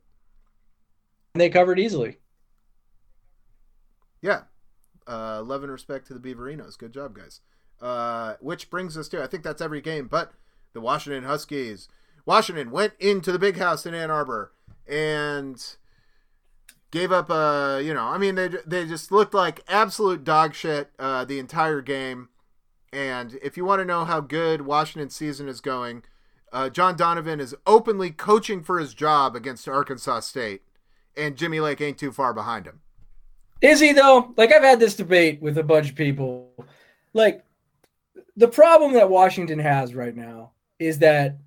And 1.33 1.41
they 1.41 1.49
covered 1.49 1.79
easily. 1.79 2.17
Yeah. 4.21 4.41
Uh, 5.07 5.41
love 5.41 5.63
and 5.63 5.71
respect 5.71 6.07
to 6.07 6.13
the 6.13 6.19
Beaverinos. 6.19 6.77
Good 6.77 6.91
job, 6.91 7.15
guys. 7.15 7.41
Uh, 7.79 8.33
which 8.41 8.69
brings 8.69 8.97
us 8.97 9.07
to, 9.09 9.23
I 9.23 9.27
think 9.27 9.43
that's 9.43 9.61
every 9.61 9.81
game, 9.81 10.07
but 10.07 10.33
the 10.73 10.81
Washington 10.81 11.23
Huskies. 11.23 11.87
Washington 12.25 12.71
went 12.71 12.93
into 12.99 13.31
the 13.31 13.39
big 13.39 13.57
house 13.57 13.85
in 13.85 13.93
Ann 13.93 14.11
Arbor 14.11 14.51
and 14.87 15.63
gave 16.91 17.11
up, 17.11 17.29
a 17.29 17.81
you 17.83 17.93
know, 17.93 18.05
I 18.05 18.17
mean, 18.17 18.35
they, 18.35 18.49
they 18.65 18.85
just 18.85 19.11
looked 19.11 19.33
like 19.33 19.63
absolute 19.67 20.23
dog 20.23 20.53
shit 20.53 20.91
uh, 20.99 21.25
the 21.25 21.39
entire 21.39 21.81
game. 21.81 22.29
And 22.93 23.37
if 23.43 23.57
you 23.57 23.65
want 23.65 23.81
to 23.81 23.85
know 23.85 24.05
how 24.05 24.21
good 24.21 24.61
Washington's 24.61 25.15
season 25.15 25.47
is 25.47 25.61
going, 25.61 26.03
uh, 26.53 26.69
John 26.69 26.95
Donovan 26.95 27.39
is 27.39 27.55
openly 27.65 28.11
coaching 28.11 28.63
for 28.63 28.79
his 28.79 28.93
job 28.93 29.35
against 29.35 29.67
Arkansas 29.67 30.21
State, 30.21 30.61
and 31.15 31.35
Jimmy 31.35 31.59
Lake 31.59 31.81
ain't 31.81 31.97
too 31.97 32.11
far 32.11 32.33
behind 32.33 32.65
him. 32.65 32.81
Is 33.61 33.79
he 33.79 33.91
though? 33.91 34.33
Like 34.37 34.53
I've 34.53 34.63
had 34.63 34.79
this 34.79 34.95
debate 34.95 35.41
with 35.41 35.57
a 35.57 35.63
bunch 35.63 35.89
of 35.89 35.95
people. 35.95 36.51
Like 37.13 37.43
the 38.35 38.47
problem 38.47 38.93
that 38.93 39.09
Washington 39.09 39.59
has 39.59 39.95
right 39.95 40.15
now 40.15 40.51
is 40.79 40.99
that 40.99 41.37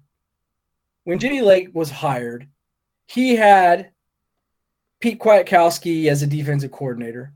when 1.04 1.18
Jimmy 1.18 1.40
Lake 1.40 1.70
was 1.72 1.90
hired, 1.90 2.48
he 3.06 3.36
had 3.36 3.90
Pete 5.00 5.18
Kwiatkowski 5.18 6.06
as 6.06 6.22
a 6.22 6.26
defensive 6.26 6.70
coordinator, 6.70 7.32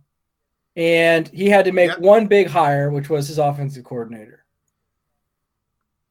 and 0.77 1.29
he 1.29 1.48
had 1.48 1.64
to 1.64 1.72
make 1.72 1.90
Yep. 1.90 1.98
one 2.00 2.27
big 2.27 2.46
hire, 2.48 2.90
which 2.90 3.09
was 3.11 3.29
his 3.29 3.38
offensive 3.38 3.85
coordinator. 3.85 4.44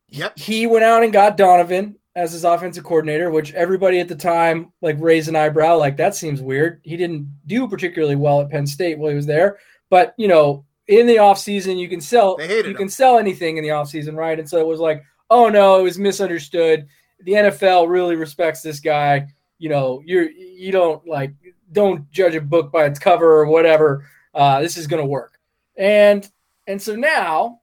Yep. 0.10 0.38
He 0.38 0.68
went 0.68 0.84
out 0.84 1.04
and 1.04 1.12
got 1.12 1.38
Donovan 1.38 1.96
as 2.16 2.32
his 2.34 2.44
offensive 2.44 2.84
coordinator, 2.84 3.32
which 3.32 3.54
everybody 3.54 4.00
at 4.00 4.08
the 4.08 4.16
time 4.16 4.72
like 4.82 4.96
raised 5.00 5.28
an 5.30 5.36
eyebrow, 5.36 5.78
like 5.78 5.98
that 5.98 6.16
seems 6.16 6.42
weird. 6.42 6.80
He 6.84 6.96
didn't 6.96 7.28
do 7.48 7.68
particularly 7.68 8.16
well 8.16 8.42
at 8.42 8.50
Penn 8.50 8.68
State 8.68 9.00
while 9.00 9.10
he 9.10 9.16
was 9.16 9.26
there, 9.26 9.58
but 9.90 10.14
you 10.18 10.28
know, 10.28 10.66
in 10.88 11.08
the 11.08 11.16
offseason 11.16 11.80
you 11.80 11.90
can 11.90 12.02
sell 12.02 12.38
you 12.40 12.64
him. 12.64 12.76
can 12.76 12.90
sell 12.90 13.18
anything 13.18 13.58
in 13.58 13.64
the 13.64 13.70
offseason, 13.70 14.16
right? 14.16 14.38
And 14.38 14.48
so 14.48 14.60
it 14.60 14.68
was 14.68 14.80
like, 14.80 15.04
oh 15.32 15.50
no, 15.50 15.80
it 15.80 15.84
was 15.84 15.98
misunderstood. 15.98 16.88
The 17.22 17.32
NFL 17.32 17.90
really 17.90 18.16
respects 18.16 18.62
this 18.62 18.80
guy. 18.80 19.28
You 19.58 19.70
know, 19.70 20.04
you're 20.06 20.30
you 20.30 20.72
don't 20.72 21.08
like 21.08 21.34
don't 21.74 22.10
judge 22.12 22.36
a 22.36 22.42
book 22.42 22.72
by 22.72 22.86
its 22.86 23.00
cover 23.00 23.40
or 23.40 23.48
whatever. 23.48 24.08
Uh, 24.34 24.62
this 24.62 24.78
is 24.78 24.88
gonna 24.88 25.06
work. 25.06 25.40
And 25.76 26.30
and 26.68 26.82
so 26.82 26.96
now 26.96 27.62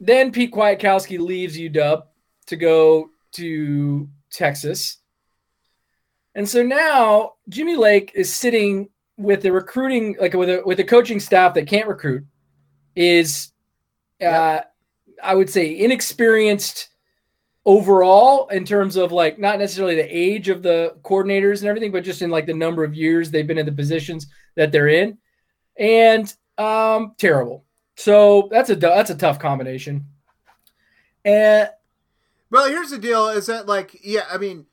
then 0.00 0.32
Pete 0.32 0.52
Kwiatkowski 0.52 1.18
leaves 1.18 1.58
UW 1.58 2.02
to 2.46 2.56
go 2.56 3.10
to 3.32 4.08
Texas. 4.30 4.98
And 6.34 6.48
so 6.48 6.62
now 6.62 7.34
Jimmy 7.48 7.76
Lake 7.76 8.12
is 8.14 8.32
sitting 8.32 8.88
with 9.16 9.42
the 9.42 9.52
recruiting, 9.52 10.16
like 10.20 10.34
with 10.34 10.48
a 10.48 10.62
with 10.64 10.78
a 10.80 10.84
coaching 10.84 11.18
staff 11.18 11.54
that 11.54 11.66
can't 11.66 11.88
recruit, 11.88 12.24
is 12.94 13.52
uh, 14.24 14.60
I 15.22 15.34
would 15.34 15.50
say 15.50 15.76
inexperienced 15.78 16.88
overall 17.68 18.48
in 18.48 18.64
terms 18.64 18.96
of 18.96 19.12
like 19.12 19.38
not 19.38 19.58
necessarily 19.58 19.94
the 19.94 20.16
age 20.16 20.48
of 20.48 20.62
the 20.62 20.96
coordinators 21.02 21.60
and 21.60 21.68
everything, 21.68 21.92
but 21.92 22.02
just 22.02 22.22
in 22.22 22.30
like 22.30 22.46
the 22.46 22.54
number 22.54 22.82
of 22.82 22.94
years 22.94 23.30
they've 23.30 23.46
been 23.46 23.58
in 23.58 23.66
the 23.66 23.72
positions 23.72 24.26
that 24.56 24.72
they're 24.72 24.88
in, 24.88 25.18
and 25.76 26.34
um, 26.56 27.14
terrible. 27.18 27.66
So 27.96 28.48
that's 28.50 28.70
a 28.70 28.76
that's 28.76 29.10
a 29.10 29.14
tough 29.14 29.38
combination. 29.38 30.06
And 31.26 31.68
Well, 32.50 32.70
here's 32.70 32.90
the 32.90 32.98
deal: 32.98 33.28
is 33.28 33.46
that 33.46 33.66
like, 33.66 34.00
yeah, 34.02 34.24
I 34.32 34.38
mean, 34.38 34.64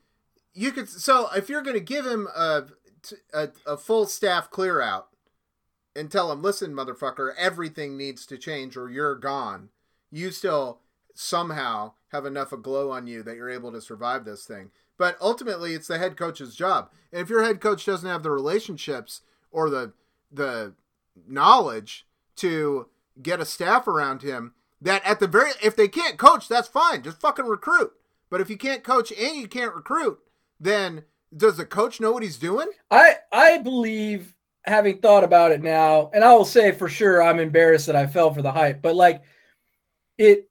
you 0.54 0.72
could. 0.72 0.88
So 0.88 1.28
if 1.36 1.50
you're 1.50 1.62
going 1.62 1.76
to 1.76 1.80
give 1.80 2.06
him 2.06 2.28
a, 2.34 2.64
a 3.34 3.50
a 3.66 3.76
full 3.76 4.06
staff 4.06 4.50
clear 4.50 4.80
out 4.80 5.08
and 5.94 6.10
tell 6.10 6.32
him, 6.32 6.40
listen, 6.40 6.72
motherfucker, 6.72 7.32
everything 7.36 7.98
needs 7.98 8.24
to 8.26 8.38
change 8.38 8.74
or 8.74 8.88
you're 8.88 9.16
gone. 9.16 9.68
You 10.10 10.30
still 10.30 10.80
somehow 11.14 11.92
have 12.16 12.26
enough 12.26 12.52
of 12.52 12.62
glow 12.62 12.90
on 12.90 13.06
you 13.06 13.22
that 13.22 13.36
you're 13.36 13.50
able 13.50 13.70
to 13.72 13.80
survive 13.80 14.24
this 14.24 14.44
thing. 14.44 14.70
But 14.98 15.16
ultimately, 15.20 15.74
it's 15.74 15.88
the 15.88 15.98
head 15.98 16.16
coach's 16.16 16.56
job. 16.56 16.90
And 17.12 17.20
if 17.20 17.28
your 17.28 17.44
head 17.44 17.60
coach 17.60 17.84
doesn't 17.84 18.08
have 18.08 18.22
the 18.22 18.30
relationships 18.30 19.22
or 19.50 19.70
the 19.70 19.92
the 20.32 20.74
knowledge 21.28 22.06
to 22.36 22.88
get 23.22 23.40
a 23.40 23.44
staff 23.44 23.86
around 23.86 24.22
him, 24.22 24.54
that 24.80 25.04
at 25.04 25.20
the 25.20 25.26
very 25.26 25.50
if 25.62 25.76
they 25.76 25.88
can't 25.88 26.18
coach, 26.18 26.48
that's 26.48 26.68
fine. 26.68 27.02
Just 27.02 27.20
fucking 27.20 27.46
recruit. 27.46 27.92
But 28.30 28.40
if 28.40 28.50
you 28.50 28.56
can't 28.56 28.82
coach 28.82 29.12
and 29.12 29.36
you 29.36 29.46
can't 29.48 29.74
recruit, 29.74 30.18
then 30.58 31.04
does 31.36 31.58
the 31.58 31.66
coach 31.66 32.00
know 32.00 32.12
what 32.12 32.22
he's 32.22 32.38
doing? 32.38 32.68
I 32.90 33.16
I 33.30 33.58
believe 33.58 34.34
having 34.64 34.98
thought 34.98 35.24
about 35.24 35.52
it 35.52 35.62
now, 35.62 36.10
and 36.12 36.24
I 36.24 36.32
will 36.32 36.44
say 36.44 36.72
for 36.72 36.88
sure 36.88 37.22
I'm 37.22 37.38
embarrassed 37.38 37.86
that 37.86 37.96
I 37.96 38.06
fell 38.06 38.32
for 38.32 38.42
the 38.42 38.52
hype, 38.52 38.82
but 38.82 38.96
like 38.96 39.22
it 40.18 40.48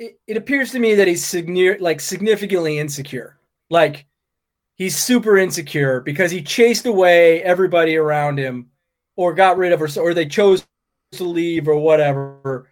it, 0.00 0.18
it 0.26 0.36
appears 0.36 0.72
to 0.72 0.78
me 0.80 0.94
that 0.94 1.06
he's 1.06 1.22
signi- 1.24 1.80
like 1.80 2.00
significantly 2.00 2.78
insecure. 2.78 3.38
Like 3.68 4.06
he's 4.74 4.96
super 4.96 5.36
insecure 5.38 6.00
because 6.00 6.30
he 6.30 6.42
chased 6.42 6.86
away 6.86 7.42
everybody 7.42 7.96
around 7.96 8.38
him 8.38 8.70
or 9.14 9.34
got 9.34 9.58
rid 9.58 9.72
of 9.72 9.82
or 9.82 9.88
or 10.00 10.14
they 10.14 10.26
chose 10.26 10.66
to 11.12 11.24
leave 11.24 11.68
or 11.68 11.76
whatever. 11.76 12.68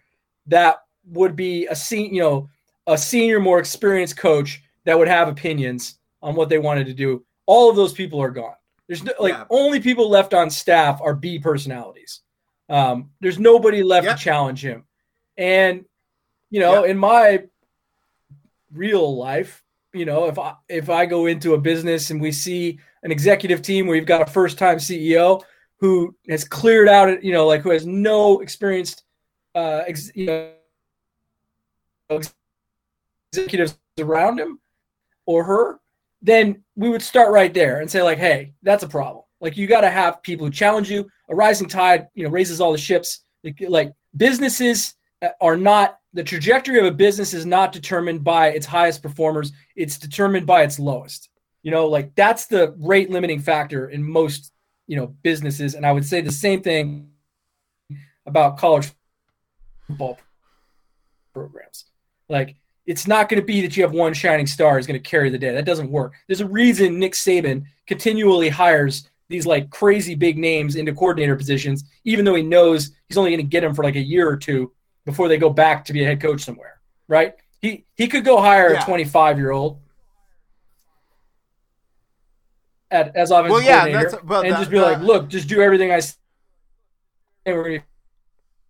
That 0.47 0.79
would 1.05 1.35
be 1.35 1.67
a 1.67 1.75
sen- 1.75 2.13
you 2.13 2.21
know, 2.21 2.49
a 2.87 2.97
senior 2.97 3.39
more 3.39 3.59
experienced 3.59 4.17
coach 4.17 4.61
that 4.85 4.97
would 4.97 5.07
have 5.07 5.27
opinions 5.27 5.99
on 6.23 6.35
what 6.35 6.49
they 6.49 6.57
wanted 6.57 6.87
to 6.87 6.93
do. 6.93 7.23
All 7.45 7.69
of 7.69 7.75
those 7.75 7.93
people 7.93 8.19
are 8.19 8.31
gone. 8.31 8.55
There's 8.87 9.03
no, 9.03 9.13
like 9.19 9.33
Yeah. 9.33 9.45
only 9.51 9.79
people 9.79 10.09
left 10.09 10.33
on 10.33 10.49
staff 10.49 10.99
are 11.01 11.13
B 11.13 11.37
personalities. 11.37 12.21
Um, 12.69 13.11
there's 13.21 13.37
nobody 13.37 13.83
left 13.83 14.05
Yep. 14.05 14.17
to 14.17 14.23
challenge 14.23 14.65
him. 14.65 14.85
And 15.37 15.85
you 16.49 16.59
know, 16.59 16.83
in 16.83 16.97
my 16.97 17.43
real 18.71 19.15
life, 19.15 19.63
you 19.93 20.05
know, 20.05 20.25
if 20.25 20.37
I 20.37 20.55
if 20.67 20.89
I 20.89 21.05
go 21.05 21.25
into 21.25 21.53
a 21.53 21.57
business 21.57 22.09
and 22.09 22.21
we 22.21 22.31
see 22.31 22.79
an 23.03 23.11
executive 23.11 23.61
team 23.61 23.87
where 23.87 23.95
you've 23.95 24.05
got 24.05 24.21
a 24.21 24.31
first 24.31 24.57
time 24.57 24.77
CEO 24.77 25.41
who 25.77 26.15
has 26.27 26.43
cleared 26.43 26.89
out, 26.89 27.23
you 27.23 27.31
know, 27.31 27.47
like 27.47 27.61
who 27.61 27.71
has 27.71 27.85
no 27.85 28.41
experienced, 28.41 29.03
uh, 29.55 29.83
ex, 29.87 30.11
you 30.13 30.25
know, 30.25 30.51
executives 33.31 33.77
around 33.97 34.39
him 34.39 34.59
or 35.25 35.43
her, 35.43 35.79
then 36.21 36.63
we 36.75 36.89
would 36.89 37.01
start 37.01 37.31
right 37.31 37.53
there 37.53 37.79
and 37.79 37.89
say 37.89 38.01
like, 38.01 38.17
hey, 38.17 38.53
that's 38.61 38.83
a 38.83 38.87
problem. 38.87 39.23
Like 39.39 39.55
you 39.55 39.67
got 39.67 39.81
to 39.81 39.89
have 39.89 40.21
people 40.21 40.45
who 40.45 40.51
challenge 40.51 40.89
you. 40.91 41.09
A 41.29 41.35
rising 41.35 41.69
tide, 41.69 42.07
you 42.13 42.23
know, 42.23 42.29
raises 42.29 42.59
all 42.59 42.71
the 42.71 42.77
ships. 42.77 43.21
Like 43.67 43.93
businesses 44.17 44.95
are 45.39 45.55
not 45.55 45.98
the 46.13 46.23
trajectory 46.23 46.79
of 46.79 46.85
a 46.85 46.91
business 46.91 47.33
is 47.33 47.45
not 47.45 47.71
determined 47.71 48.23
by 48.23 48.49
its 48.49 48.65
highest 48.65 49.03
performers. 49.03 49.51
It's 49.75 49.97
determined 49.97 50.47
by 50.47 50.63
its 50.63 50.79
lowest. 50.79 51.29
You 51.61 51.71
know, 51.71 51.87
like 51.87 52.15
that's 52.15 52.47
the 52.47 52.73
rate 52.79 53.09
limiting 53.09 53.39
factor 53.39 53.89
in 53.89 54.03
most, 54.03 54.51
you 54.87 54.95
know, 54.95 55.07
businesses. 55.23 55.75
And 55.75 55.85
I 55.85 55.91
would 55.91 56.05
say 56.05 56.21
the 56.21 56.31
same 56.31 56.61
thing 56.61 57.11
about 58.25 58.57
college 58.57 58.91
football 59.85 60.19
programs. 61.33 61.85
Like 62.27 62.55
it's 62.85 63.07
not 63.07 63.29
going 63.29 63.41
to 63.41 63.45
be 63.45 63.61
that 63.61 63.77
you 63.77 63.83
have 63.83 63.91
one 63.91 64.13
shining 64.13 64.47
star 64.47 64.79
is 64.79 64.87
going 64.87 65.01
to 65.01 65.09
carry 65.09 65.29
the 65.29 65.37
day. 65.37 65.51
That 65.51 65.65
doesn't 65.65 65.91
work. 65.91 66.13
There's 66.27 66.41
a 66.41 66.47
reason 66.47 66.97
Nick 66.97 67.13
Saban 67.13 67.65
continually 67.85 68.49
hires 68.49 69.09
these 69.27 69.45
like 69.45 69.69
crazy 69.69 70.15
big 70.15 70.39
names 70.39 70.75
into 70.75 70.93
coordinator 70.93 71.35
positions, 71.35 71.83
even 72.03 72.25
though 72.25 72.33
he 72.33 72.41
knows 72.41 72.91
he's 73.07 73.17
only 73.17 73.29
going 73.29 73.45
to 73.45 73.49
get 73.49 73.61
them 73.61 73.75
for 73.75 73.83
like 73.83 73.95
a 73.95 74.01
year 74.01 74.27
or 74.27 74.37
two 74.37 74.71
before 75.09 75.27
they 75.27 75.37
go 75.37 75.49
back 75.49 75.85
to 75.85 75.93
be 75.93 76.03
a 76.03 76.05
head 76.05 76.21
coach 76.21 76.41
somewhere, 76.41 76.79
right? 77.07 77.33
He 77.61 77.85
he 77.95 78.07
could 78.07 78.23
go 78.23 78.39
hire 78.41 78.73
yeah. 78.73 78.81
a 78.81 78.85
25 78.85 79.37
year 79.37 79.51
old 79.51 79.79
at 82.91 83.15
as 83.15 83.31
offensive 83.31 83.51
well, 83.51 83.61
yeah, 83.61 83.85
coordinator 83.85 84.21
well, 84.25 84.41
and 84.41 84.53
that, 84.53 84.59
just 84.59 84.71
be 84.71 84.79
like, 84.79 84.99
look, 84.99 85.27
just 85.27 85.47
do 85.47 85.61
everything 85.61 85.91
I 85.91 85.99
say, 85.99 86.15
and 87.45 87.55
we're 87.55 87.63
gonna 87.63 87.83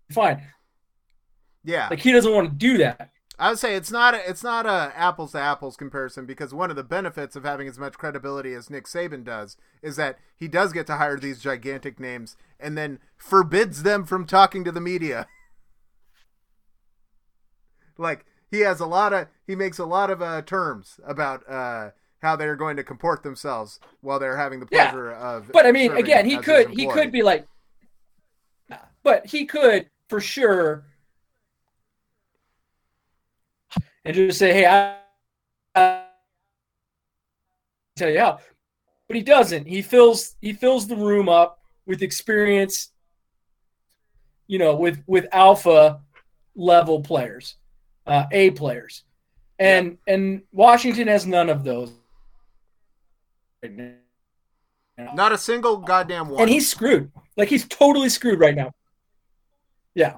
be 0.08 0.14
fine. 0.14 0.44
Yeah, 1.64 1.88
like 1.90 2.00
he 2.00 2.12
doesn't 2.12 2.34
want 2.34 2.50
to 2.50 2.56
do 2.56 2.78
that. 2.80 3.12
I 3.40 3.50
would 3.50 3.60
say 3.60 3.76
it's 3.76 3.92
not 3.92 4.14
a, 4.14 4.30
it's 4.30 4.44
not 4.44 4.66
a 4.66 4.92
apples 4.96 5.32
to 5.32 5.40
apples 5.40 5.78
comparison 5.78 6.26
because 6.26 6.54
one 6.54 6.70
of 6.70 6.76
the 6.76 6.84
benefits 6.84 7.38
of 7.38 7.46
having 7.46 7.70
as 7.70 7.80
much 7.80 7.94
credibility 7.94 8.54
as 8.54 8.70
Nick 8.70 8.86
Saban 8.86 9.24
does 9.24 9.56
is 9.82 9.96
that 9.96 10.20
he 10.36 10.50
does 10.50 10.74
get 10.74 10.86
to 10.88 10.98
hire 10.98 11.18
these 11.18 11.40
gigantic 11.40 12.02
names 12.02 12.36
and 12.60 12.78
then 12.78 13.00
forbids 13.18 13.84
them 13.84 14.04
from 14.04 14.26
talking 14.26 14.66
to 14.66 14.74
the 14.74 14.82
media. 14.82 15.26
Like 18.00 18.26
he 18.50 18.62
has 18.62 18.80
a 18.80 18.86
lot 18.86 19.14
of 19.14 19.28
he 19.46 19.56
makes 19.56 19.78
a 19.78 19.86
lot 19.86 20.10
of 20.10 20.22
uh, 20.22 20.42
terms 20.42 21.00
about 21.06 21.48
uh, 21.50 21.92
how 22.22 22.36
they're 22.36 22.56
going 22.56 22.78
to 22.78 22.84
comport 22.84 23.24
themselves 23.24 23.80
while 24.02 24.20
they're 24.20 24.38
having 24.38 24.60
the 24.60 24.66
pleasure 24.66 25.12
yeah. 25.12 25.36
of. 25.36 25.52
But 25.52 25.66
I 25.66 25.72
mean, 25.72 25.92
again, 25.96 26.26
he 26.26 26.38
could 26.38 26.70
he 26.72 26.88
could 26.88 27.12
be 27.12 27.22
like, 27.22 27.46
but 29.04 29.26
he 29.26 29.46
could 29.46 29.90
for 30.08 30.20
sure 30.20 30.86
and 34.06 34.16
just 34.16 34.40
say, 34.40 34.54
"Hey, 34.54 34.66
I, 34.66 34.96
I 35.76 36.04
tell 37.96 38.10
you 38.10 38.20
how," 38.20 38.40
but 39.08 39.16
he 39.16 39.22
doesn't. 39.22 39.68
He 39.68 39.82
fills 39.82 40.36
he 40.42 40.54
fills 40.54 40.88
the 40.88 40.96
room 40.96 41.30
up 41.30 41.60
with 41.86 42.02
experience. 42.02 42.92
You 44.48 44.58
know, 44.58 44.76
with 44.76 45.04
with 45.06 45.28
alpha 45.32 46.02
level 46.56 47.02
players, 47.02 47.56
uh, 48.10 48.26
A 48.32 48.52
players, 48.52 49.04
and 49.58 49.98
yeah. 50.08 50.14
and 50.14 50.42
Washington 50.52 51.08
has 51.08 51.26
none 51.26 51.50
of 51.50 51.64
those. 51.64 51.92
Not 55.14 55.32
a 55.32 55.38
single 55.38 55.78
goddamn 55.78 56.30
one. 56.30 56.42
And 56.42 56.50
he's 56.50 56.70
screwed. 56.70 57.12
Like 57.38 57.50
he's 57.50 57.68
totally 57.68 58.10
screwed 58.10 58.40
right 58.40 58.56
now. 58.56 58.74
Yeah. 59.94 60.18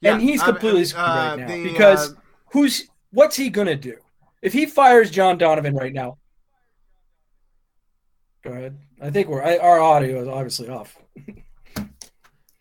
Yeah, 0.00 0.14
and 0.14 0.22
he's 0.22 0.42
completely 0.42 0.84
screwed 0.84 1.04
uh, 1.04 1.08
right 1.08 1.38
now 1.40 1.46
the, 1.48 1.62
because 1.64 2.12
uh, 2.12 2.16
who's 2.52 2.88
what's 3.10 3.34
he 3.34 3.50
gonna 3.50 3.74
do 3.74 3.96
if 4.42 4.52
he 4.52 4.66
fires 4.66 5.10
John 5.10 5.38
Donovan 5.38 5.74
right 5.74 5.92
now? 5.92 6.18
Go 8.44 8.50
ahead. 8.50 8.78
I 9.00 9.10
think 9.10 9.28
we're 9.28 9.42
I, 9.42 9.56
our 9.56 9.80
audio 9.80 10.22
is 10.22 10.28
obviously 10.28 10.68
off. 10.68 10.96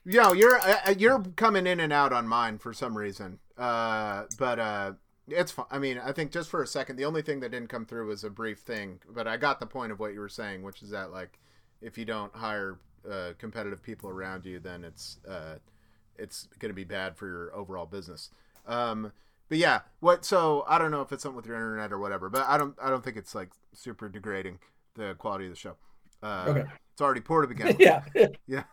Yo, 0.09 0.31
you're 0.31 0.57
uh, 0.57 0.95
you're 0.97 1.21
coming 1.35 1.67
in 1.67 1.81
and 1.81 1.91
out 1.91 2.13
on 2.13 2.25
mine 2.25 2.57
for 2.57 2.71
some 2.71 2.97
reason. 2.97 3.39
Uh, 3.57 4.23
but 4.39 4.57
uh, 4.57 4.93
it's 5.27 5.51
fine. 5.51 5.65
I 5.69 5.79
mean, 5.79 5.99
I 5.99 6.13
think 6.13 6.31
just 6.31 6.49
for 6.49 6.63
a 6.63 6.67
second, 6.67 6.95
the 6.95 7.03
only 7.03 7.21
thing 7.21 7.41
that 7.41 7.51
didn't 7.51 7.67
come 7.67 7.85
through 7.85 8.07
was 8.07 8.23
a 8.23 8.29
brief 8.29 8.59
thing. 8.59 9.01
But 9.09 9.27
I 9.27 9.35
got 9.35 9.59
the 9.59 9.65
point 9.65 9.91
of 9.91 9.99
what 9.99 10.13
you 10.13 10.21
were 10.21 10.29
saying, 10.29 10.63
which 10.63 10.81
is 10.81 10.91
that 10.91 11.11
like, 11.11 11.39
if 11.81 11.97
you 11.97 12.05
don't 12.05 12.33
hire 12.33 12.79
uh, 13.09 13.31
competitive 13.37 13.83
people 13.83 14.09
around 14.09 14.45
you, 14.45 14.59
then 14.59 14.85
it's 14.85 15.17
uh, 15.27 15.55
it's 16.17 16.47
going 16.57 16.69
to 16.69 16.75
be 16.75 16.85
bad 16.85 17.17
for 17.17 17.27
your 17.27 17.53
overall 17.53 17.85
business. 17.85 18.29
Um, 18.65 19.11
but 19.49 19.57
yeah, 19.57 19.81
what? 19.99 20.23
So 20.23 20.63
I 20.69 20.77
don't 20.77 20.91
know 20.91 21.01
if 21.01 21.11
it's 21.11 21.23
something 21.23 21.35
with 21.35 21.47
your 21.47 21.57
internet 21.57 21.91
or 21.91 21.99
whatever, 21.99 22.29
but 22.29 22.47
I 22.47 22.57
don't. 22.57 22.77
I 22.81 22.89
don't 22.89 23.03
think 23.03 23.17
it's 23.17 23.35
like 23.35 23.49
super 23.73 24.07
degrading 24.07 24.59
the 24.95 25.15
quality 25.15 25.47
of 25.47 25.51
the 25.51 25.57
show. 25.57 25.75
Uh, 26.23 26.45
okay, 26.47 26.63
it's 26.93 27.01
already 27.01 27.19
poor 27.19 27.41
to 27.41 27.47
begin 27.49 27.67
with. 27.67 27.81
yeah, 27.81 28.03
yeah. 28.47 28.63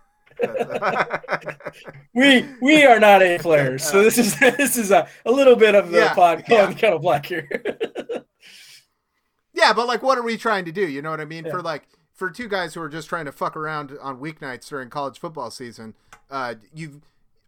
we 2.15 2.45
we 2.61 2.85
are 2.85 2.99
not 2.99 3.23
a 3.23 3.39
players, 3.39 3.85
so 3.85 4.03
this 4.03 4.19
is 4.19 4.39
this 4.39 4.77
is 4.77 4.91
a, 4.91 5.09
a 5.25 5.31
little 5.31 5.57
bit 5.57 5.75
of 5.75 5.91
the 5.91 5.99
yeah, 5.99 6.15
podcast 6.15 6.49
yeah. 6.49 6.73
kind 6.73 6.95
of 6.95 7.03
black 7.03 7.27
here. 7.27 7.49
yeah, 9.53 9.73
but 9.73 9.87
like, 9.87 10.03
what 10.03 10.19
are 10.19 10.23
we 10.23 10.37
trying 10.37 10.65
to 10.65 10.73
do? 10.73 10.87
You 10.89 11.03
know 11.03 11.11
what 11.11 11.21
I 11.21 11.25
mean? 11.25 11.45
Yeah. 11.45 11.53
For 11.53 11.63
like, 11.63 11.85
for 12.13 12.31
two 12.31 12.49
guys 12.49 12.75
who 12.75 12.81
are 12.81 12.89
just 12.89 13.09
trying 13.09 13.27
to 13.27 13.33
fuck 13.33 13.57
around 13.57 13.97
on 14.01 14.19
weeknights 14.19 14.69
during 14.69 14.91
college 14.91 15.19
football 15.19 15.51
season, 15.51 15.95
uh, 16.31 16.55
you've 16.75 17.01